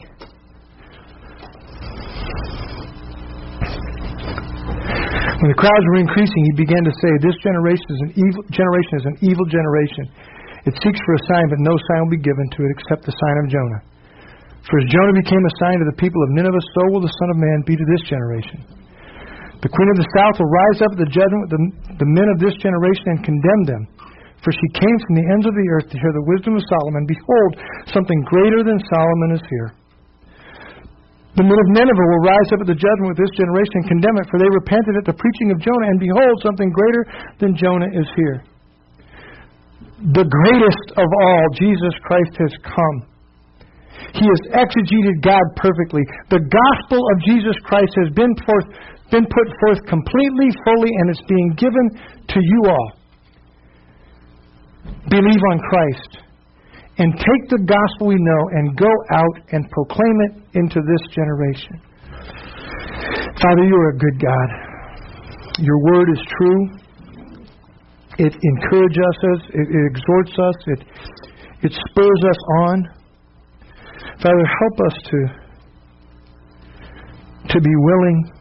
When 5.37 5.53
the 5.53 5.59
crowds 5.59 5.85
were 5.91 6.01
increasing, 6.01 6.41
he 6.49 6.63
began 6.65 6.81
to 6.81 6.93
say, 6.97 7.11
This 7.19 7.35
generation 7.43 7.83
is 7.83 8.01
an 8.09 8.11
evil 8.15 8.43
generation 8.49 8.93
is 8.95 9.05
an 9.11 9.17
evil 9.27 9.45
generation. 9.45 10.03
It 10.65 10.73
seeks 10.79 10.97
for 11.03 11.13
a 11.13 11.23
sign, 11.27 11.45
but 11.51 11.59
no 11.61 11.75
sign 11.75 11.99
will 12.07 12.15
be 12.15 12.23
given 12.23 12.47
to 12.57 12.59
it 12.63 12.71
except 12.73 13.05
the 13.05 13.13
sign 13.13 13.35
of 13.43 13.51
Jonah. 13.51 13.81
For 14.65 14.81
as 14.81 14.87
Jonah 14.87 15.15
became 15.19 15.43
a 15.43 15.53
sign 15.61 15.83
to 15.83 15.87
the 15.87 15.99
people 15.99 16.23
of 16.23 16.29
Nineveh, 16.31 16.63
so 16.73 16.81
will 16.95 17.03
the 17.03 17.11
Son 17.11 17.29
of 17.31 17.37
Man 17.37 17.59
be 17.67 17.75
to 17.75 17.85
this 17.91 18.03
generation. 18.07 18.63
The 19.61 19.69
queen 19.69 19.89
of 19.93 19.97
the 19.99 20.09
south 20.15 20.39
will 20.39 20.47
rise 20.47 20.79
up 20.79 20.91
at 20.95 20.99
the 21.01 21.11
judgment 21.11 21.41
with 21.43 21.53
the, 21.53 21.61
the 22.01 22.09
men 22.09 22.27
of 22.31 22.37
this 22.39 22.55
generation 22.57 23.05
and 23.15 23.19
condemn 23.19 23.63
them. 23.67 23.83
For 24.45 24.53
she 24.53 24.69
came 24.77 24.97
from 25.03 25.15
the 25.17 25.27
ends 25.33 25.45
of 25.49 25.55
the 25.57 25.67
earth 25.73 25.89
to 25.89 25.97
hear 25.97 26.13
the 26.13 26.27
wisdom 26.29 26.53
of 26.55 26.63
Solomon. 26.69 27.09
Behold, 27.09 27.51
something 27.89 28.19
greater 28.29 28.61
than 28.61 28.77
Solomon 28.89 29.31
is 29.33 29.45
here. 29.49 29.69
The 31.37 31.45
men 31.45 31.53
of 31.53 31.69
Nineveh 31.69 32.07
will 32.09 32.25
rise 32.25 32.49
up 32.49 32.65
at 32.65 32.69
the 32.69 32.77
judgment 32.77 33.13
with 33.13 33.21
this 33.21 33.29
generation 33.37 33.85
and 33.85 33.87
condemn 33.93 34.17
it, 34.17 34.25
for 34.25 34.41
they 34.41 34.49
repented 34.49 34.97
at 34.97 35.05
the 35.05 35.13
preaching 35.13 35.53
of 35.53 35.61
Jonah, 35.61 35.93
and 35.93 36.01
behold, 36.01 36.33
something 36.41 36.73
greater 36.73 37.03
than 37.37 37.53
Jonah 37.53 37.93
is 37.93 38.09
here. 38.17 38.41
The 40.17 40.25
greatest 40.25 40.85
of 40.97 41.05
all, 41.05 41.43
Jesus 41.53 41.93
Christ, 42.09 42.33
has 42.41 42.53
come. 42.65 42.97
He 44.17 44.25
has 44.25 44.65
exegeted 44.65 45.21
God 45.21 45.45
perfectly. 45.61 46.01
The 46.33 46.41
gospel 46.41 47.01
of 47.01 47.15
Jesus 47.29 47.53
Christ 47.69 47.93
has 48.01 48.09
been, 48.17 48.33
forth, 48.41 48.67
been 49.13 49.29
put 49.29 49.47
forth 49.61 49.81
completely, 49.85 50.49
fully, 50.65 50.89
and 50.89 51.05
it's 51.13 51.25
being 51.29 51.53
given 51.53 51.85
to 52.33 52.39
you 52.41 52.61
all. 52.65 52.96
Believe 55.09 55.43
on 55.51 55.59
Christ 55.69 56.27
and 56.97 57.13
take 57.13 57.43
the 57.49 57.61
gospel 57.63 58.07
we 58.07 58.15
know 58.17 58.41
and 58.51 58.75
go 58.75 58.89
out 59.13 59.39
and 59.51 59.69
proclaim 59.69 60.17
it 60.27 60.33
into 60.59 60.81
this 60.81 61.03
generation. 61.13 61.79
Father, 63.41 63.63
you 63.63 63.75
are 63.75 63.89
a 63.89 63.97
good 63.97 64.19
God. 64.19 64.49
Your 65.59 65.77
word 65.93 66.09
is 66.11 66.21
true. 66.37 66.69
It 68.19 68.33
encourages 68.33 68.97
us, 68.97 69.41
it, 69.53 69.67
it 69.69 69.85
exhorts 69.93 70.33
us, 70.39 70.55
it, 70.67 70.83
it 71.61 71.71
spurs 71.89 72.21
us 72.27 72.37
on. 72.65 72.83
Father, 74.21 74.45
help 74.59 74.79
us 74.87 74.95
to, 75.05 75.19
to 77.53 77.61
be 77.61 77.75
willing 77.75 78.31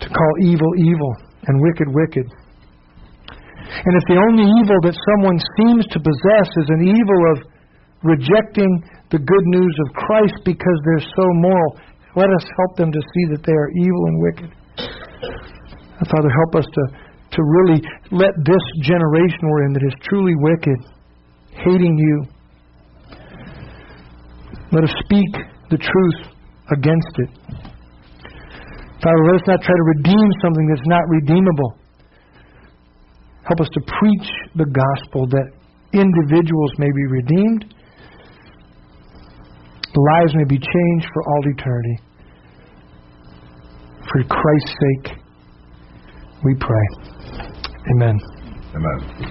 to 0.00 0.08
call 0.08 0.32
evil 0.40 0.72
evil 0.78 1.14
and 1.46 1.60
wicked 1.60 1.88
wicked 1.88 2.26
and 3.70 3.92
if 3.94 4.04
the 4.10 4.18
only 4.18 4.46
evil 4.58 4.78
that 4.82 4.96
someone 5.14 5.38
seems 5.62 5.86
to 5.94 5.98
possess 6.02 6.48
is 6.58 6.68
an 6.74 6.82
evil 6.90 7.20
of 7.34 7.36
rejecting 8.02 8.70
the 9.14 9.22
good 9.22 9.46
news 9.54 9.74
of 9.86 9.94
Christ 9.94 10.36
because 10.44 10.78
they're 10.84 11.06
so 11.06 11.26
moral, 11.38 11.78
let 12.16 12.30
us 12.30 12.44
help 12.58 12.76
them 12.76 12.90
to 12.90 13.00
see 13.00 13.24
that 13.30 13.42
they 13.46 13.54
are 13.54 13.70
evil 13.78 14.02
and 14.10 14.16
wicked. 14.18 14.50
Father, 16.10 16.30
help 16.32 16.64
us 16.64 16.66
to, 16.66 16.82
to 17.36 17.40
really 17.42 17.78
let 18.10 18.34
this 18.42 18.64
generation 18.82 19.44
we're 19.44 19.64
in 19.66 19.72
that 19.74 19.84
is 19.86 19.94
truly 20.08 20.34
wicked, 20.40 20.78
hating 21.54 21.94
you, 21.94 22.16
let 24.72 24.84
us 24.84 24.94
speak 25.04 25.30
the 25.70 25.78
truth 25.78 26.20
against 26.72 27.14
it. 27.18 27.30
Father, 29.02 29.22
let 29.26 29.34
us 29.36 29.46
not 29.46 29.60
try 29.62 29.74
to 29.74 29.86
redeem 29.98 30.28
something 30.42 30.66
that's 30.68 30.86
not 30.86 31.02
redeemable. 31.08 31.79
Help 33.44 33.60
us 33.60 33.68
to 33.72 33.80
preach 33.80 34.28
the 34.54 34.66
gospel 34.66 35.26
that 35.26 35.50
individuals 35.92 36.72
may 36.78 36.90
be 36.94 37.06
redeemed, 37.06 37.74
lives 39.96 40.34
may 40.34 40.44
be 40.44 40.58
changed 40.58 41.06
for 41.12 41.22
all 41.26 41.42
eternity. 41.46 41.98
For 44.12 44.22
Christ's 44.24 44.74
sake, 44.80 45.18
we 46.44 46.54
pray. 46.54 46.86
Amen. 47.94 48.18
Amen. 48.74 49.30